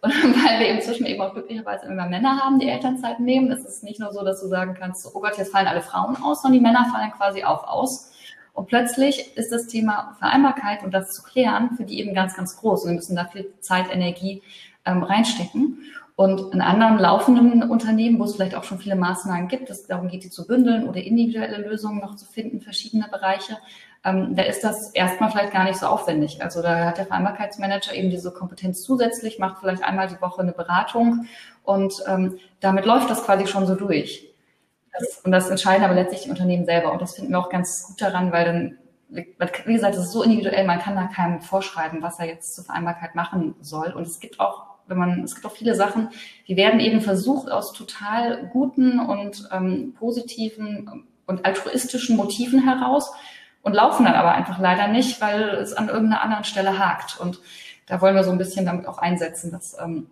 Und 0.00 0.12
weil 0.44 0.60
wir 0.60 0.68
inzwischen 0.68 1.06
eben 1.06 1.20
auch 1.20 1.32
glücklicherweise 1.32 1.86
immer 1.86 2.08
Männer 2.08 2.38
haben, 2.38 2.58
die 2.58 2.68
Elternzeit 2.68 3.20
nehmen, 3.20 3.50
ist 3.50 3.64
es 3.64 3.82
nicht 3.82 4.00
nur 4.00 4.12
so, 4.12 4.24
dass 4.24 4.40
du 4.40 4.48
sagen 4.48 4.74
kannst, 4.78 5.06
oh 5.06 5.20
Gott, 5.20 5.36
jetzt 5.36 5.52
fallen 5.52 5.66
alle 5.66 5.82
Frauen 5.82 6.16
aus, 6.22 6.42
sondern 6.42 6.60
die 6.60 6.66
Männer 6.66 6.86
fallen 6.92 7.10
quasi 7.12 7.44
auch 7.44 7.66
aus. 7.66 8.10
Und 8.52 8.68
plötzlich 8.68 9.36
ist 9.36 9.50
das 9.50 9.66
Thema 9.66 10.14
Vereinbarkeit 10.20 10.84
und 10.84 10.94
das 10.94 11.10
zu 11.10 11.22
klären 11.22 11.70
für 11.76 11.84
die 11.84 11.98
eben 11.98 12.14
ganz, 12.14 12.36
ganz 12.36 12.56
groß. 12.56 12.84
Und 12.84 12.90
wir 12.90 12.96
müssen 12.96 13.16
da 13.16 13.24
viel 13.24 13.52
Zeit, 13.60 13.92
Energie 13.92 14.42
ähm, 14.84 15.02
reinstecken. 15.02 15.78
Und 16.16 16.54
in 16.54 16.60
anderen 16.60 16.98
laufenden 16.98 17.68
Unternehmen, 17.68 18.20
wo 18.20 18.24
es 18.24 18.36
vielleicht 18.36 18.54
auch 18.54 18.62
schon 18.62 18.78
viele 18.78 18.94
Maßnahmen 18.94 19.48
gibt, 19.48 19.68
es 19.70 19.88
darum 19.88 20.06
geht, 20.06 20.22
die 20.22 20.30
zu 20.30 20.46
bündeln 20.46 20.88
oder 20.88 21.02
individuelle 21.02 21.68
Lösungen 21.68 22.00
noch 22.00 22.14
zu 22.14 22.24
finden, 22.24 22.60
verschiedene 22.60 23.08
Bereiche, 23.10 23.58
ähm, 24.04 24.36
da 24.36 24.42
ist 24.42 24.62
das 24.62 24.90
erstmal 24.90 25.30
vielleicht 25.30 25.52
gar 25.52 25.64
nicht 25.64 25.78
so 25.78 25.86
aufwendig. 25.86 26.42
Also 26.42 26.60
da 26.60 26.84
hat 26.84 26.98
der 26.98 27.06
Vereinbarkeitsmanager 27.06 27.94
eben 27.94 28.10
diese 28.10 28.32
Kompetenz 28.32 28.82
zusätzlich, 28.82 29.38
macht 29.38 29.58
vielleicht 29.60 29.82
einmal 29.82 30.08
die 30.08 30.20
Woche 30.20 30.42
eine 30.42 30.52
Beratung 30.52 31.26
und 31.62 31.94
ähm, 32.06 32.38
damit 32.60 32.84
läuft 32.84 33.08
das 33.10 33.24
quasi 33.24 33.46
schon 33.46 33.66
so 33.66 33.74
durch. 33.74 34.28
Das, 34.92 35.20
und 35.24 35.32
das 35.32 35.48
entscheiden 35.48 35.84
aber 35.84 35.94
letztlich 35.94 36.22
die 36.22 36.30
Unternehmen 36.30 36.66
selber. 36.66 36.92
Und 36.92 37.00
das 37.00 37.16
finden 37.16 37.32
wir 37.32 37.38
auch 37.38 37.48
ganz 37.48 37.86
gut 37.86 38.00
daran, 38.00 38.30
weil 38.30 38.44
dann, 38.44 38.78
wie 39.08 39.72
gesagt, 39.72 39.94
es 39.96 40.04
ist 40.04 40.12
so 40.12 40.22
individuell, 40.22 40.64
man 40.66 40.78
kann 40.78 40.94
da 40.94 41.06
keinem 41.06 41.40
vorschreiben, 41.40 42.02
was 42.02 42.20
er 42.20 42.26
jetzt 42.26 42.54
zur 42.54 42.64
Vereinbarkeit 42.64 43.14
machen 43.14 43.54
soll. 43.60 43.92
Und 43.92 44.06
es 44.06 44.20
gibt 44.20 44.38
auch, 44.38 44.66
wenn 44.86 44.98
man, 44.98 45.24
es 45.24 45.34
gibt 45.34 45.46
auch 45.46 45.56
viele 45.56 45.74
Sachen, 45.74 46.10
die 46.46 46.56
werden 46.56 46.78
eben 46.78 47.00
versucht 47.00 47.50
aus 47.50 47.72
total 47.72 48.48
guten 48.52 49.00
und 49.00 49.48
ähm, 49.50 49.94
positiven 49.98 51.06
und 51.26 51.46
altruistischen 51.46 52.16
Motiven 52.16 52.62
heraus 52.62 53.10
und 53.64 53.72
laufen 53.72 54.04
dann 54.04 54.14
aber 54.14 54.32
einfach 54.32 54.58
leider 54.58 54.86
nicht, 54.88 55.20
weil 55.20 55.48
es 55.56 55.72
an 55.72 55.88
irgendeiner 55.88 56.22
anderen 56.22 56.44
Stelle 56.44 56.78
hakt. 56.78 57.18
Und 57.18 57.40
da 57.86 58.00
wollen 58.00 58.14
wir 58.14 58.22
so 58.22 58.30
ein 58.30 58.38
bisschen 58.38 58.66
damit 58.66 58.86
auch 58.86 58.98
einsetzen, 58.98 59.50
dass 59.50 59.76
ähm, 59.80 60.10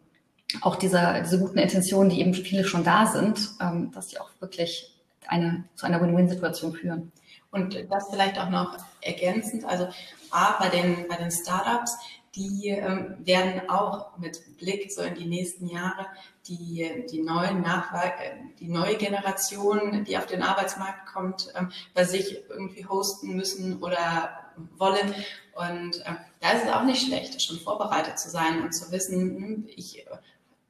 auch 0.62 0.76
diese, 0.76 1.20
diese 1.22 1.38
guten 1.38 1.58
Intentionen, 1.58 2.10
die 2.10 2.20
eben 2.20 2.34
viele 2.34 2.64
schon 2.64 2.82
da 2.82 3.06
sind, 3.06 3.50
ähm, 3.60 3.92
dass 3.92 4.08
die 4.08 4.18
auch 4.18 4.30
wirklich 4.40 4.94
eine, 5.28 5.64
zu 5.76 5.86
einer 5.86 6.00
Win-Win-Situation 6.00 6.72
führen. 6.72 7.12
Und 7.50 7.76
das 7.90 8.08
vielleicht 8.10 8.38
auch 8.38 8.48
noch 8.48 8.78
ergänzend, 9.02 9.66
also 9.66 9.86
A, 10.30 10.58
bei 10.58 10.70
den, 10.70 11.06
bei 11.06 11.16
den 11.16 11.30
Startups, 11.30 11.98
die 12.34 12.68
ähm, 12.68 13.16
werden 13.20 13.68
auch 13.68 14.16
mit 14.16 14.56
Blick 14.56 14.90
so 14.90 15.02
in 15.02 15.14
die 15.14 15.26
nächsten 15.26 15.68
Jahre 15.68 16.06
die, 16.48 17.04
die 17.10 17.22
neuen 17.22 17.60
Nachwei 17.60 18.08
äh, 18.08 18.36
die 18.58 18.68
neue 18.68 18.96
Generation, 18.96 20.04
die 20.04 20.16
auf 20.16 20.26
den 20.26 20.42
Arbeitsmarkt 20.42 21.12
kommt, 21.12 21.52
ähm, 21.56 21.70
bei 21.94 22.04
sich 22.04 22.42
irgendwie 22.48 22.86
hosten 22.86 23.36
müssen 23.36 23.82
oder 23.82 24.30
wollen. 24.78 25.14
Und 25.54 26.00
äh, 26.06 26.14
da 26.40 26.52
ist 26.52 26.64
es 26.64 26.72
auch 26.72 26.84
nicht 26.84 27.06
schlecht, 27.06 27.40
schon 27.42 27.58
vorbereitet 27.58 28.18
zu 28.18 28.30
sein 28.30 28.62
und 28.62 28.72
zu 28.72 28.90
wissen, 28.90 29.36
hm, 29.36 29.68
ich 29.76 30.06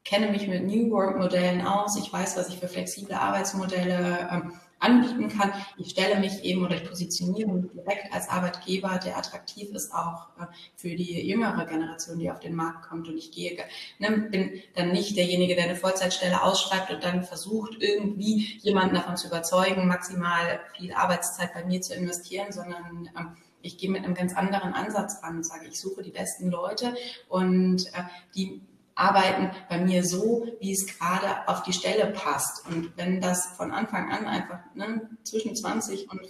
kenne 0.05 0.31
mich 0.31 0.49
mit 0.49 0.65
New 0.65 0.91
Work 0.91 1.19
Modellen 1.19 1.65
aus, 1.65 1.97
ich 1.97 2.13
weiß, 2.13 2.37
was 2.37 2.49
ich 2.49 2.59
für 2.59 2.69
flexible 2.69 3.15
Arbeitsmodelle 3.15 4.29
ähm, 4.33 4.53
anbieten 4.83 5.29
kann. 5.29 5.53
Ich 5.77 5.91
stelle 5.91 6.19
mich 6.19 6.45
eben 6.45 6.65
oder 6.65 6.77
ich 6.77 6.89
positioniere 6.89 7.51
mich 7.51 7.71
direkt 7.73 8.13
als 8.13 8.29
Arbeitgeber, 8.29 8.99
der 8.99 9.17
attraktiv 9.17 9.71
ist 9.71 9.93
auch 9.93 10.29
äh, 10.41 10.47
für 10.77 10.95
die 10.95 11.27
jüngere 11.27 11.65
Generation, 11.67 12.19
die 12.19 12.31
auf 12.31 12.41
den 12.41 12.55
Markt 12.55 12.89
kommt. 12.89 13.09
Und 13.09 13.17
ich 13.17 13.33
gehe, 13.33 13.57
ne, 13.99 14.29
bin 14.31 14.61
dann 14.75 14.93
nicht 14.93 15.17
derjenige, 15.17 15.55
der 15.55 15.65
eine 15.65 15.77
Vollzeitstelle 15.77 16.43
ausschreibt 16.43 16.91
und 16.91 17.05
dann 17.05 17.25
versucht, 17.25 17.77
irgendwie 17.81 18.59
jemanden 18.61 18.95
davon 18.95 19.17
zu 19.17 19.29
überzeugen, 19.29 19.87
maximal 19.87 20.61
viel 20.77 20.93
Arbeitszeit 20.93 21.55
bei 21.55 21.65
mir 21.65 21.81
zu 21.81 21.95
investieren, 21.95 22.53
sondern 22.53 23.09
ähm, 23.17 23.37
ich 23.63 23.79
gehe 23.79 23.91
mit 23.91 24.05
einem 24.05 24.15
ganz 24.15 24.35
anderen 24.35 24.75
Ansatz 24.75 25.23
ran 25.23 25.37
und 25.37 25.47
sage, 25.47 25.67
ich 25.69 25.79
suche 25.79 26.03
die 26.03 26.11
besten 26.11 26.51
Leute 26.51 26.95
und 27.29 27.87
äh, 27.95 28.03
die 28.35 28.61
arbeiten 28.95 29.51
bei 29.69 29.79
mir 29.79 30.05
so, 30.05 30.47
wie 30.61 30.73
es 30.73 30.87
gerade 30.87 31.49
auf 31.49 31.63
die 31.63 31.73
Stelle 31.73 32.13
passt. 32.13 32.67
Und 32.67 32.97
wenn 32.97 33.21
das 33.21 33.47
von 33.57 33.73
Anfang 33.73 34.11
an 34.11 34.27
einfach 34.27 34.61
ne, 34.75 35.09
zwischen 35.25 35.57
20 35.57 36.11
und 36.11 36.21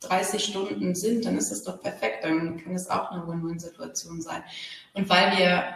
30 0.00 0.42
Stunden 0.42 0.94
sind, 0.94 1.24
dann 1.24 1.36
ist 1.36 1.50
das 1.50 1.62
doch 1.62 1.80
perfekt. 1.80 2.24
Dann 2.24 2.62
kann 2.62 2.74
es 2.74 2.88
auch 2.88 3.10
eine 3.10 3.26
Win-Win-Situation 3.26 4.22
sein. 4.22 4.42
Und 4.94 5.08
weil 5.08 5.36
wir 5.36 5.74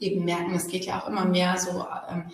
eben 0.00 0.24
merken, 0.24 0.54
es 0.54 0.68
geht 0.68 0.86
ja 0.86 1.00
auch 1.00 1.08
immer 1.08 1.24
mehr 1.24 1.58
so 1.58 1.86
ähm, 2.08 2.30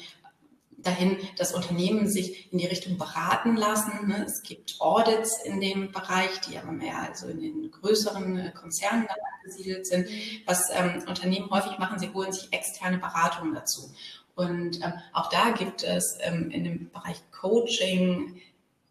dahin, 0.78 1.18
dass 1.36 1.54
Unternehmen 1.54 2.08
sich 2.08 2.52
in 2.52 2.58
die 2.58 2.66
Richtung 2.66 2.98
beraten 2.98 3.56
lassen. 3.56 4.08
Ne? 4.08 4.24
Es 4.26 4.42
gibt 4.42 4.76
Audits 4.80 5.42
in 5.44 5.60
dem 5.60 5.92
Bereich, 5.92 6.40
die 6.40 6.56
aber 6.56 6.72
mehr 6.72 6.98
also 6.98 7.26
in 7.28 7.40
den 7.40 7.70
größeren 7.70 8.38
äh, 8.38 8.52
Konzernen 8.52 9.06
angesiedelt 9.40 9.86
sind. 9.86 10.08
Was 10.46 10.70
ähm, 10.72 11.02
Unternehmen 11.08 11.50
häufig 11.50 11.78
machen, 11.78 11.98
sie 11.98 12.10
holen 12.10 12.32
sich 12.32 12.52
externe 12.52 12.98
Beratungen 12.98 13.54
dazu. 13.54 13.90
Und 14.34 14.76
ähm, 14.84 14.92
auch 15.12 15.28
da 15.30 15.50
gibt 15.50 15.82
es 15.82 16.16
ähm, 16.20 16.50
in 16.50 16.64
dem 16.64 16.90
Bereich 16.90 17.20
Coaching 17.32 18.40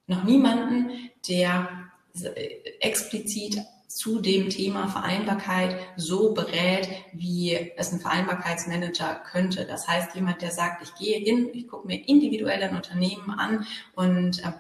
noch 0.08 0.23
niemanden, 0.23 1.10
der 1.28 1.89
äh, 2.21 2.56
explizit 2.82 3.60
zu 3.97 4.19
dem 4.19 4.49
Thema 4.49 4.88
Vereinbarkeit 4.88 5.75
so 5.95 6.33
berät, 6.33 6.88
wie 7.13 7.71
es 7.77 7.91
ein 7.91 7.99
Vereinbarkeitsmanager 7.99 9.15
könnte. 9.31 9.65
Das 9.65 9.88
heißt, 9.88 10.13
jemand, 10.13 10.43
der 10.43 10.51
sagt, 10.51 10.83
ich 10.83 10.93
gehe 10.93 11.17
hin, 11.17 11.49
ich 11.51 11.67
gucke 11.67 11.88
mir 11.88 12.07
individuell 12.07 12.62
ein 12.62 12.75
Unternehmen 12.75 13.31
an 13.31 13.65
und 13.95 14.43
äh, 14.43 14.51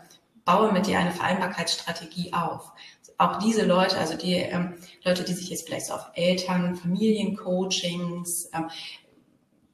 baue 0.43 0.71
mit 0.71 0.87
dir 0.87 0.97
eine 0.97 1.11
Vereinbarkeitsstrategie 1.11 2.33
auf. 2.33 2.71
Auch 3.19 3.37
diese 3.37 3.63
Leute, 3.63 3.97
also 3.99 4.17
die 4.17 4.33
ähm, 4.33 4.73
Leute, 5.03 5.23
die 5.23 5.33
sich 5.33 5.49
jetzt 5.51 5.67
vielleicht 5.67 5.85
so 5.85 5.93
auf 5.93 6.09
Eltern, 6.15 6.75
Familiencoachings 6.75 8.49
ähm, 8.55 8.71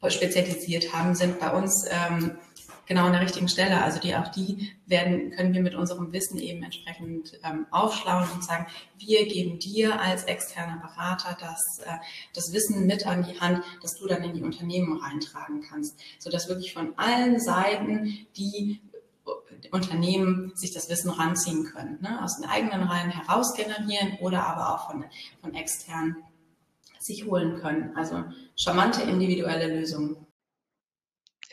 spezialisiert 0.10 0.93
haben, 0.93 1.15
sind 1.15 1.39
bei 1.39 1.52
uns 1.52 1.86
ähm, 1.89 2.38
genau 2.86 3.06
an 3.06 3.13
der 3.13 3.22
richtigen 3.22 3.48
Stelle. 3.48 3.82
Also 3.82 4.00
die 4.00 4.15
auch 4.15 4.28
die 4.30 4.72
werden, 4.86 5.32
können 5.32 5.54
wir 5.54 5.62
mit 5.62 5.76
unserem 5.76 6.12
Wissen 6.12 6.38
eben 6.38 6.63
entsprechend 6.63 7.39
ähm, 7.43 7.65
aufschlauen 7.72 8.28
und 8.34 8.43
sagen, 8.43 8.67
wir 8.98 9.26
geben 9.28 9.60
dir 9.60 10.00
als 10.00 10.24
externer 10.26 10.78
Berater 10.78 11.38
das, 11.39 11.86
äh, 11.86 11.98
das 12.34 12.54
Wissen 12.54 12.86
mit 12.86 13.06
an 13.08 13.24
die 13.24 13.39
Hand, 13.39 13.63
dass 13.82 13.96
du 13.96 14.08
dann 14.08 14.24
in 14.24 14.34
die 14.34 14.43
Unternehmen 14.43 15.00
reintragen 15.00 15.62
kannst, 15.62 16.00
sodass 16.19 16.50
wirklich 16.50 16.74
von 16.74 16.93
allen 16.98 17.39
Seiten 17.39 18.28
die 18.38 18.82
Unternehmen 19.72 20.52
sich 20.56 20.72
das 20.72 20.89
Wissen 20.89 21.10
ranziehen 21.10 21.65
können, 21.65 22.00
ne? 22.02 22.24
aus 22.24 22.38
den 22.38 22.50
eigenen 22.50 22.84
Reihen 22.84 23.10
heraus 23.10 23.56
generieren 23.56 24.17
oder 24.19 24.46
aber 24.46 24.74
auch 24.74 24.91
von, 24.91 25.06
von 25.41 25.56
extern 25.56 26.17
sich 27.00 27.26
holen 27.26 27.60
können. 27.60 27.96
Also 27.96 28.24
charmante 28.56 29.02
individuelle 29.04 29.80
Lösungen. 29.80 30.23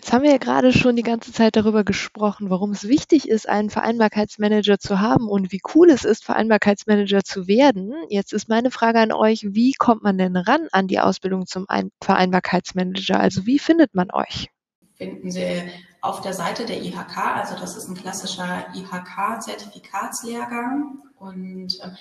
Jetzt 0.01 0.15
haben 0.15 0.23
wir 0.23 0.31
ja 0.31 0.39
gerade 0.39 0.73
schon 0.73 0.97
die 0.97 1.03
ganze 1.03 1.31
Zeit 1.31 1.57
darüber 1.57 1.85
gesprochen, 1.85 2.49
warum 2.49 2.71
es 2.71 2.89
wichtig 2.89 3.29
ist, 3.29 3.47
einen 3.47 3.69
Vereinbarkeitsmanager 3.69 4.79
zu 4.79 4.99
haben 4.99 5.29
und 5.29 5.53
wie 5.53 5.61
cool 5.75 5.91
es 5.91 6.07
ist, 6.07 6.25
Vereinbarkeitsmanager 6.25 7.23
zu 7.23 7.47
werden. 7.47 7.93
Jetzt 8.09 8.33
ist 8.33 8.49
meine 8.49 8.71
Frage 8.71 8.99
an 8.99 9.13
euch, 9.13 9.49
wie 9.51 9.75
kommt 9.75 10.03
man 10.03 10.17
denn 10.17 10.37
ran 10.37 10.69
an 10.73 10.87
die 10.87 11.01
Ausbildung 11.01 11.47
zum 11.47 11.67
Vereinbarkeitsmanager? 12.01 13.21
Also 13.21 13.45
wie 13.45 13.59
findet 13.59 13.95
man 13.95 14.11
euch? 14.11 14.49
Finden 14.95 15.31
Sie 15.31 15.65
auf 16.01 16.23
der 16.23 16.33
Seite 16.33 16.65
der 16.65 16.81
IHK, 16.81 17.37
also 17.37 17.55
das 17.61 17.77
ist 17.77 17.87
ein 17.87 17.95
klassischer 17.95 18.69
IHK-Zertifikatslehrgang 18.75 21.03
und 21.19 21.79
ähm, 21.85 21.95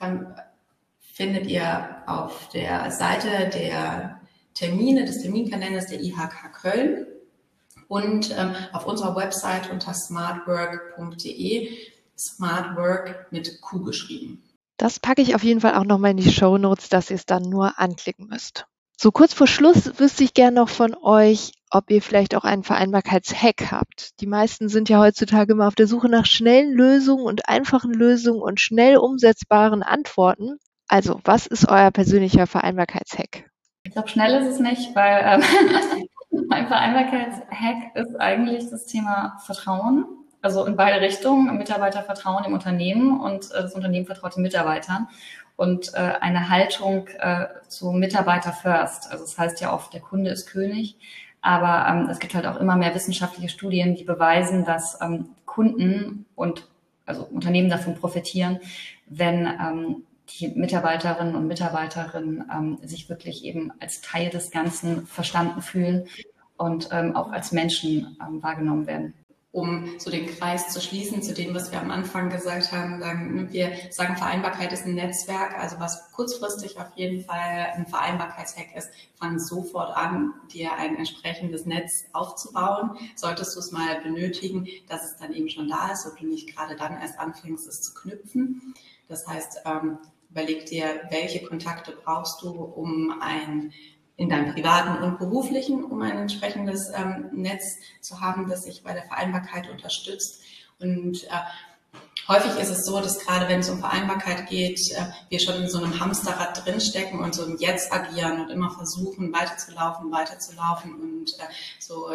dann 0.00 0.34
findet 0.98 1.46
ihr 1.46 2.02
auf 2.06 2.48
der 2.48 2.90
Seite 2.90 3.48
der 3.54 4.20
Termine 4.54 5.04
des 5.04 5.22
Terminkalenders 5.22 5.86
der 5.86 6.00
IHK 6.00 6.52
Köln 6.52 7.06
und 7.88 8.30
ähm, 8.36 8.54
auf 8.72 8.86
unserer 8.86 9.16
Website 9.16 9.70
unter 9.70 9.94
smartwork.de 9.94 11.76
smartwork 12.16 13.26
mit 13.30 13.60
Q 13.60 13.82
geschrieben. 13.84 14.42
Das 14.76 14.98
packe 14.98 15.22
ich 15.22 15.34
auf 15.34 15.44
jeden 15.44 15.60
Fall 15.60 15.74
auch 15.74 15.84
nochmal 15.84 16.12
in 16.12 16.16
die 16.16 16.30
Show 16.30 16.58
Notes, 16.58 16.88
dass 16.88 17.10
ihr 17.10 17.16
es 17.16 17.26
dann 17.26 17.42
nur 17.42 17.78
anklicken 17.78 18.26
müsst. 18.28 18.66
So 18.96 19.10
kurz 19.10 19.34
vor 19.34 19.46
Schluss 19.46 19.98
wüsste 19.98 20.24
ich 20.24 20.34
gerne 20.34 20.56
noch 20.56 20.68
von 20.68 20.94
euch, 20.94 21.52
ob 21.70 21.90
ihr 21.90 22.00
vielleicht 22.00 22.34
auch 22.34 22.44
einen 22.44 22.62
Vereinbarkeitshack 22.62 23.70
habt. 23.72 24.20
Die 24.20 24.26
meisten 24.26 24.68
sind 24.68 24.88
ja 24.88 25.00
heutzutage 25.00 25.52
immer 25.52 25.66
auf 25.66 25.74
der 25.74 25.88
Suche 25.88 26.08
nach 26.08 26.26
schnellen 26.26 26.72
Lösungen 26.72 27.24
und 27.24 27.48
einfachen 27.48 27.92
Lösungen 27.92 28.40
und 28.40 28.60
schnell 28.60 28.96
umsetzbaren 28.96 29.82
Antworten. 29.82 30.58
Also, 30.86 31.20
was 31.24 31.46
ist 31.46 31.68
euer 31.68 31.90
persönlicher 31.90 32.46
Vereinbarkeitshack? 32.46 33.50
Ich 33.84 33.92
glaube, 33.92 34.08
schnell 34.08 34.42
ist 34.42 34.48
es 34.54 34.60
nicht, 34.60 34.96
weil 34.96 35.22
ähm, 35.24 36.08
mein 36.48 36.66
Vereinbarkeitshack 36.66 37.94
ist 37.94 38.16
eigentlich 38.18 38.70
das 38.70 38.86
Thema 38.86 39.38
Vertrauen. 39.44 40.06
Also 40.40 40.64
in 40.66 40.76
beide 40.76 41.00
Richtungen. 41.00 41.56
Mitarbeiter 41.56 42.02
vertrauen 42.02 42.44
dem 42.44 42.54
Unternehmen 42.54 43.20
und 43.20 43.50
äh, 43.52 43.62
das 43.62 43.74
Unternehmen 43.74 44.06
vertraut 44.06 44.36
den 44.36 44.42
Mitarbeitern. 44.42 45.08
Und 45.56 45.94
äh, 45.94 46.14
eine 46.20 46.48
Haltung 46.48 47.06
äh, 47.18 47.46
zu 47.68 47.92
Mitarbeiter 47.92 48.52
first. 48.52 49.12
Also 49.12 49.24
das 49.24 49.38
heißt 49.38 49.60
ja 49.60 49.72
oft, 49.72 49.92
der 49.92 50.00
Kunde 50.00 50.30
ist 50.30 50.46
König. 50.46 50.96
Aber 51.42 51.86
ähm, 51.88 52.08
es 52.08 52.18
gibt 52.18 52.34
halt 52.34 52.46
auch 52.46 52.56
immer 52.56 52.76
mehr 52.76 52.94
wissenschaftliche 52.94 53.50
Studien, 53.50 53.94
die 53.94 54.04
beweisen, 54.04 54.64
dass 54.64 54.98
ähm, 55.02 55.28
Kunden 55.44 56.24
und 56.34 56.68
also 57.06 57.24
Unternehmen 57.24 57.68
davon 57.68 57.94
profitieren, 57.94 58.60
wenn 59.06 59.46
ähm, 59.46 60.02
die 60.30 60.48
Mitarbeiterinnen 60.48 61.34
und 61.34 61.46
Mitarbeiterinnen 61.46 62.44
ähm, 62.52 62.78
sich 62.82 63.08
wirklich 63.08 63.44
eben 63.44 63.72
als 63.80 64.00
Teil 64.00 64.30
des 64.30 64.50
Ganzen 64.50 65.06
verstanden 65.06 65.62
fühlen 65.62 66.06
und 66.56 66.88
ähm, 66.92 67.14
auch 67.14 67.30
als 67.30 67.52
Menschen 67.52 68.16
ähm, 68.20 68.42
wahrgenommen 68.42 68.86
werden 68.86 69.14
um 69.54 69.88
so 69.98 70.10
den 70.10 70.26
Kreis 70.26 70.68
zu 70.70 70.80
schließen 70.80 71.22
zu 71.22 71.32
dem, 71.32 71.54
was 71.54 71.70
wir 71.70 71.80
am 71.80 71.92
Anfang 71.92 72.28
gesagt 72.28 72.72
haben. 72.72 72.98
Sagen, 72.98 73.52
wir 73.52 73.72
sagen, 73.90 74.16
Vereinbarkeit 74.16 74.72
ist 74.72 74.84
ein 74.84 74.96
Netzwerk, 74.96 75.56
also 75.56 75.78
was 75.78 76.10
kurzfristig 76.10 76.76
auf 76.76 76.88
jeden 76.96 77.24
Fall 77.24 77.68
ein 77.72 77.86
Vereinbarkeitshack 77.86 78.74
ist, 78.74 78.90
fang 79.14 79.38
sofort 79.38 79.96
an, 79.96 80.34
dir 80.52 80.72
ein 80.76 80.96
entsprechendes 80.96 81.66
Netz 81.66 82.04
aufzubauen. 82.12 82.98
Solltest 83.14 83.54
du 83.54 83.60
es 83.60 83.70
mal 83.70 84.00
benötigen, 84.02 84.66
dass 84.88 85.04
es 85.04 85.16
dann 85.18 85.32
eben 85.32 85.48
schon 85.48 85.68
da 85.68 85.92
ist 85.92 86.04
und 86.04 86.20
du 86.20 86.26
nicht 86.26 86.52
gerade 86.52 86.74
dann 86.74 87.00
erst 87.00 87.20
anfängst, 87.20 87.68
es 87.68 87.80
zu 87.80 87.94
knüpfen. 87.94 88.74
Das 89.06 89.24
heißt, 89.24 89.60
ähm, 89.66 89.98
überleg 90.34 90.66
dir, 90.66 91.02
welche 91.10 91.44
Kontakte 91.44 91.96
brauchst 92.04 92.42
du, 92.42 92.50
um 92.50 93.20
ein 93.20 93.72
in 94.16 94.28
deinem 94.28 94.52
privaten 94.52 95.02
und 95.02 95.18
beruflichen, 95.18 95.84
um 95.84 96.02
ein 96.02 96.18
entsprechendes 96.18 96.92
ähm, 96.94 97.30
Netz 97.32 97.64
zu 98.00 98.20
haben, 98.20 98.48
das 98.48 98.62
sich 98.62 98.82
bei 98.84 98.92
der 98.92 99.04
Vereinbarkeit 99.04 99.68
unterstützt. 99.68 100.42
Und 100.78 101.24
äh, 101.24 101.28
häufig 102.28 102.60
ist 102.60 102.70
es 102.70 102.84
so, 102.84 103.00
dass 103.00 103.18
gerade 103.18 103.48
wenn 103.48 103.60
es 103.60 103.70
um 103.70 103.80
Vereinbarkeit 103.80 104.48
geht, 104.48 104.78
äh, 104.92 105.06
wir 105.30 105.40
schon 105.40 105.62
in 105.62 105.68
so 105.68 105.78
einem 105.78 105.98
Hamsterrad 105.98 106.64
drinstecken 106.64 107.18
und 107.18 107.34
so 107.34 107.44
im 107.44 107.56
Jetzt 107.58 107.92
agieren 107.92 108.40
und 108.40 108.50
immer 108.50 108.70
versuchen, 108.70 109.32
weiterzulaufen, 109.32 110.12
weiterzulaufen 110.12 110.94
und 110.94 111.32
äh, 111.40 111.52
so 111.80 112.12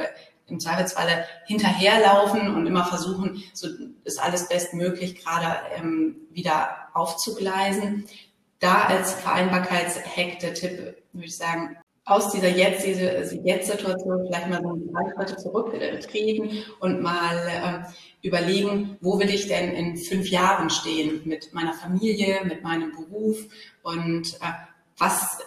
im 0.49 0.59
Zweifelsfalle 0.59 1.25
hinterherlaufen 1.45 2.55
und 2.55 2.65
immer 2.65 2.85
versuchen, 2.85 3.43
so 3.53 3.67
ist 4.03 4.21
alles 4.21 4.47
bestmöglich 4.49 5.23
gerade 5.23 5.57
ähm, 5.75 6.15
wieder 6.31 6.69
aufzugleisen. 6.93 8.05
Da 8.59 8.83
als 8.83 9.13
Vereinbarkeitshack 9.13 10.39
der 10.39 10.53
Tipp, 10.53 10.95
würde 11.13 11.27
ich 11.27 11.37
sagen, 11.37 11.77
aus 12.09 12.31
dieser 12.31 12.49
jetzt, 12.49 12.85
diese 12.85 13.39
Jetzt-Situation 13.43 14.25
vielleicht 14.25 14.49
mal 14.49 14.61
so 14.61 14.75
drei 14.91 15.13
Schritte 15.13 15.37
zurücktreten 15.37 16.63
und 16.79 17.01
mal 17.01 17.37
äh, 17.37 18.27
überlegen, 18.27 18.97
wo 18.99 19.19
will 19.19 19.29
ich 19.29 19.47
denn 19.47 19.73
in 19.73 19.95
fünf 19.95 20.29
Jahren 20.29 20.71
stehen 20.71 21.21
mit 21.25 21.53
meiner 21.53 21.73
Familie, 21.73 22.43
mit 22.45 22.63
meinem 22.63 22.91
Beruf 22.91 23.37
und 23.83 24.33
äh, 24.41 24.53
was 24.97 25.37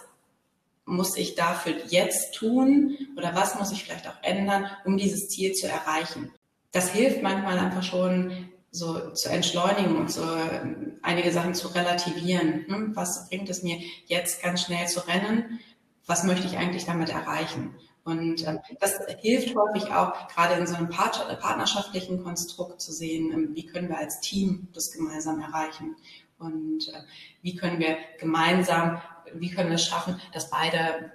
muss 0.85 1.17
ich 1.17 1.35
dafür 1.35 1.73
jetzt 1.87 2.33
tun 2.33 2.97
oder 3.17 3.35
was 3.35 3.57
muss 3.57 3.71
ich 3.71 3.83
vielleicht 3.83 4.07
auch 4.07 4.21
ändern, 4.21 4.65
um 4.85 4.97
dieses 4.97 5.29
Ziel 5.29 5.53
zu 5.53 5.67
erreichen. 5.67 6.31
Das 6.71 6.89
hilft 6.89 7.21
manchmal 7.21 7.57
einfach 7.57 7.83
schon, 7.83 8.49
so 8.71 9.11
zu 9.11 9.29
entschleunigen 9.29 9.95
und 9.95 10.11
so 10.11 10.23
ähm, 10.23 10.97
einige 11.03 11.31
Sachen 11.31 11.53
zu 11.53 11.67
relativieren. 11.67 12.65
Hm, 12.67 12.95
was 12.95 13.29
bringt 13.29 13.47
es 13.49 13.61
mir 13.61 13.77
jetzt 14.07 14.41
ganz 14.41 14.63
schnell 14.63 14.87
zu 14.87 15.07
rennen? 15.07 15.59
was 16.05 16.23
möchte 16.23 16.47
ich 16.47 16.57
eigentlich 16.57 16.85
damit 16.85 17.09
erreichen? 17.09 17.75
Und 18.03 18.45
ähm, 18.45 18.59
das 18.81 18.99
hilft 19.21 19.55
häufig 19.55 19.93
auch, 19.93 20.27
gerade 20.27 20.55
in 20.55 20.67
so 20.67 20.75
einem 20.75 20.89
partnerschaftlichen 20.89 22.21
Konstrukt 22.21 22.81
zu 22.81 22.91
sehen, 22.91 23.31
ähm, 23.31 23.49
wie 23.53 23.65
können 23.65 23.87
wir 23.87 23.97
als 23.97 24.19
Team 24.19 24.67
das 24.73 24.91
gemeinsam 24.91 25.39
erreichen 25.39 25.95
und 26.43 26.89
äh, 26.89 27.01
wie 27.41 27.55
können 27.55 27.79
wir 27.79 27.97
gemeinsam, 28.19 29.01
wie 29.33 29.49
können 29.49 29.69
wir 29.69 29.75
es 29.75 29.85
schaffen, 29.85 30.19
dass 30.33 30.49
beide, 30.49 31.11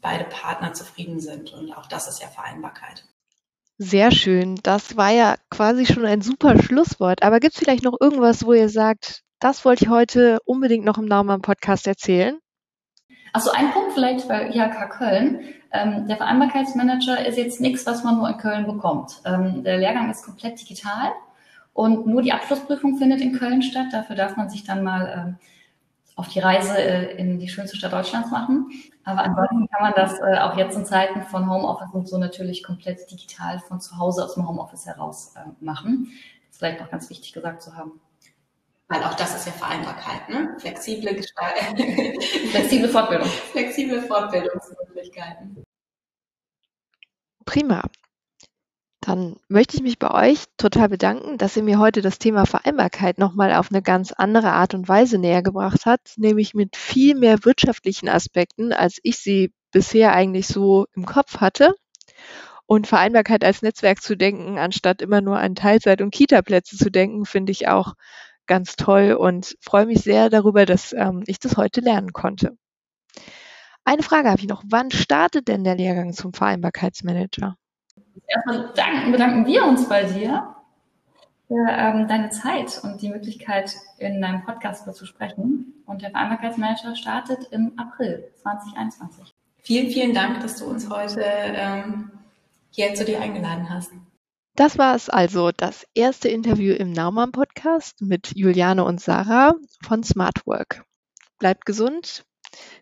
beide 0.00 0.24
Partner 0.24 0.72
zufrieden 0.72 1.20
sind. 1.20 1.52
Und 1.52 1.72
auch 1.72 1.86
das 1.86 2.08
ist 2.08 2.20
ja 2.20 2.28
Vereinbarkeit. 2.28 3.04
Sehr 3.78 4.10
schön. 4.10 4.60
Das 4.62 4.96
war 4.96 5.10
ja 5.10 5.36
quasi 5.50 5.86
schon 5.86 6.04
ein 6.04 6.22
super 6.22 6.62
Schlusswort. 6.62 7.22
Aber 7.22 7.40
gibt 7.40 7.54
es 7.54 7.58
vielleicht 7.58 7.84
noch 7.84 7.96
irgendwas, 8.00 8.44
wo 8.44 8.52
ihr 8.52 8.68
sagt, 8.68 9.22
das 9.40 9.64
wollte 9.64 9.84
ich 9.84 9.90
heute 9.90 10.38
unbedingt 10.44 10.84
noch 10.84 10.98
im 10.98 11.06
Naumann-Podcast 11.06 11.86
erzählen? 11.86 12.38
Achso, 13.32 13.50
ein 13.50 13.72
Punkt 13.72 13.94
vielleicht 13.94 14.28
bei 14.28 14.50
IHK 14.50 14.90
Köln. 14.90 15.40
Ähm, 15.72 16.06
der 16.06 16.16
Vereinbarkeitsmanager 16.16 17.26
ist 17.26 17.38
jetzt 17.38 17.60
nichts, 17.60 17.86
was 17.86 18.04
man 18.04 18.18
nur 18.18 18.28
in 18.28 18.36
Köln 18.36 18.66
bekommt. 18.66 19.22
Ähm, 19.24 19.64
der 19.64 19.78
Lehrgang 19.78 20.10
ist 20.10 20.22
komplett 20.22 20.60
digital 20.60 21.12
und 21.72 22.06
nur 22.06 22.22
die 22.22 22.32
Abschlussprüfung 22.32 22.98
findet 22.98 23.20
in 23.20 23.38
Köln 23.38 23.62
statt. 23.62 23.86
Dafür 23.92 24.16
darf 24.16 24.36
man 24.36 24.50
sich 24.50 24.64
dann 24.64 24.82
mal 24.82 25.12
ähm, 25.16 25.38
auf 26.16 26.28
die 26.28 26.40
Reise 26.40 26.76
äh, 26.76 27.16
in 27.16 27.38
die 27.38 27.48
schönste 27.48 27.76
Stadt 27.76 27.92
Deutschlands 27.92 28.30
machen. 28.30 28.70
Aber 29.04 29.22
ansonsten 29.24 29.68
kann 29.68 29.82
man 29.82 29.92
das 29.96 30.18
äh, 30.20 30.38
auch 30.38 30.56
jetzt 30.56 30.76
in 30.76 30.84
Zeiten 30.84 31.22
von 31.22 31.50
Homeoffice 31.50 31.92
und 31.92 32.08
so 32.08 32.18
natürlich 32.18 32.62
komplett 32.62 33.10
digital 33.10 33.58
von 33.60 33.80
zu 33.80 33.98
Hause 33.98 34.24
aus 34.24 34.34
dem 34.34 34.46
Homeoffice 34.46 34.86
heraus 34.86 35.34
äh, 35.36 35.48
machen. 35.64 36.12
Das 36.46 36.52
ist 36.52 36.58
vielleicht 36.58 36.80
noch 36.80 36.90
ganz 36.90 37.08
wichtig 37.08 37.32
gesagt 37.32 37.62
zu 37.62 37.74
haben. 37.74 38.00
Weil 38.88 39.02
auch 39.04 39.14
das 39.14 39.34
ist 39.34 39.46
ja 39.46 39.52
Vereinbarkeit, 39.52 40.28
ne? 40.28 40.54
Flexible 40.58 41.14
Gestaltung. 41.14 41.76
Flexible 42.50 42.88
Fortbildung. 42.88 43.28
Flexible 43.28 44.02
Fortbildungsmöglichkeiten. 44.02 45.64
Prima. 47.46 47.82
Dann 49.02 49.34
möchte 49.48 49.76
ich 49.76 49.82
mich 49.82 49.98
bei 49.98 50.12
euch 50.12 50.44
total 50.56 50.88
bedanken, 50.88 51.36
dass 51.36 51.56
ihr 51.56 51.64
mir 51.64 51.80
heute 51.80 52.02
das 52.02 52.20
Thema 52.20 52.46
Vereinbarkeit 52.46 53.18
nochmal 53.18 53.52
auf 53.52 53.72
eine 53.72 53.82
ganz 53.82 54.12
andere 54.12 54.52
Art 54.52 54.74
und 54.74 54.88
Weise 54.88 55.18
näher 55.18 55.42
gebracht 55.42 55.86
habt, 55.86 56.16
nämlich 56.18 56.54
mit 56.54 56.76
viel 56.76 57.16
mehr 57.16 57.44
wirtschaftlichen 57.44 58.08
Aspekten, 58.08 58.72
als 58.72 59.00
ich 59.02 59.18
sie 59.18 59.52
bisher 59.72 60.12
eigentlich 60.12 60.46
so 60.46 60.86
im 60.94 61.04
Kopf 61.04 61.38
hatte. 61.38 61.74
Und 62.66 62.86
Vereinbarkeit 62.86 63.44
als 63.44 63.60
Netzwerk 63.60 64.00
zu 64.00 64.16
denken, 64.16 64.56
anstatt 64.56 65.02
immer 65.02 65.20
nur 65.20 65.36
an 65.36 65.56
Teilzeit- 65.56 66.00
und 66.00 66.14
Kita-Plätze 66.14 66.76
zu 66.76 66.88
denken, 66.88 67.26
finde 67.26 67.50
ich 67.50 67.66
auch 67.66 67.94
ganz 68.46 68.76
toll 68.76 69.14
und 69.14 69.56
freue 69.60 69.86
mich 69.86 70.02
sehr 70.02 70.30
darüber, 70.30 70.64
dass 70.64 70.92
ähm, 70.92 71.24
ich 71.26 71.40
das 71.40 71.56
heute 71.56 71.80
lernen 71.80 72.12
konnte. 72.12 72.56
Eine 73.84 74.04
Frage 74.04 74.30
habe 74.30 74.40
ich 74.40 74.48
noch. 74.48 74.62
Wann 74.64 74.92
startet 74.92 75.48
denn 75.48 75.64
der 75.64 75.74
Lehrgang 75.74 76.12
zum 76.12 76.32
Vereinbarkeitsmanager? 76.32 77.56
Erstmal 78.26 78.68
bedanken, 78.68 79.12
bedanken 79.12 79.46
wir 79.46 79.64
uns 79.64 79.88
bei 79.88 80.04
dir 80.04 80.54
für 81.48 81.66
ähm, 81.68 82.08
deine 82.08 82.30
Zeit 82.30 82.80
und 82.82 83.02
die 83.02 83.10
Möglichkeit, 83.10 83.76
in 83.98 84.22
deinem 84.22 84.42
Podcast 84.44 84.92
zu 84.94 85.06
sprechen. 85.06 85.82
Und 85.86 86.00
der 86.00 86.10
Vereinbarkeitsmanager 86.10 86.96
startet 86.96 87.48
im 87.50 87.78
April 87.78 88.32
2021. 88.42 89.34
Vielen, 89.58 89.90
vielen 89.90 90.14
Dank, 90.14 90.40
dass 90.40 90.56
du 90.56 90.64
uns 90.64 90.88
heute 90.88 91.22
ähm, 91.22 92.10
hier 92.70 92.94
zu 92.94 93.04
dir 93.04 93.20
eingeladen 93.20 93.68
hast. 93.68 93.92
Das 94.56 94.78
war 94.78 94.94
es 94.94 95.08
also, 95.08 95.50
das 95.50 95.86
erste 95.94 96.28
Interview 96.28 96.74
im 96.74 96.92
Naumann 96.92 97.32
Podcast 97.32 98.00
mit 98.00 98.34
Juliane 98.34 98.84
und 98.84 99.00
Sarah 99.00 99.54
von 99.82 100.02
Smartwork. 100.02 100.84
Bleibt 101.38 101.64
gesund, 101.66 102.24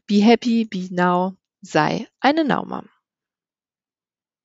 be 0.06 0.16
happy, 0.16 0.64
be 0.64 0.88
now, 0.90 1.34
sei 1.60 2.08
eine 2.20 2.44
Naumann. 2.44 2.88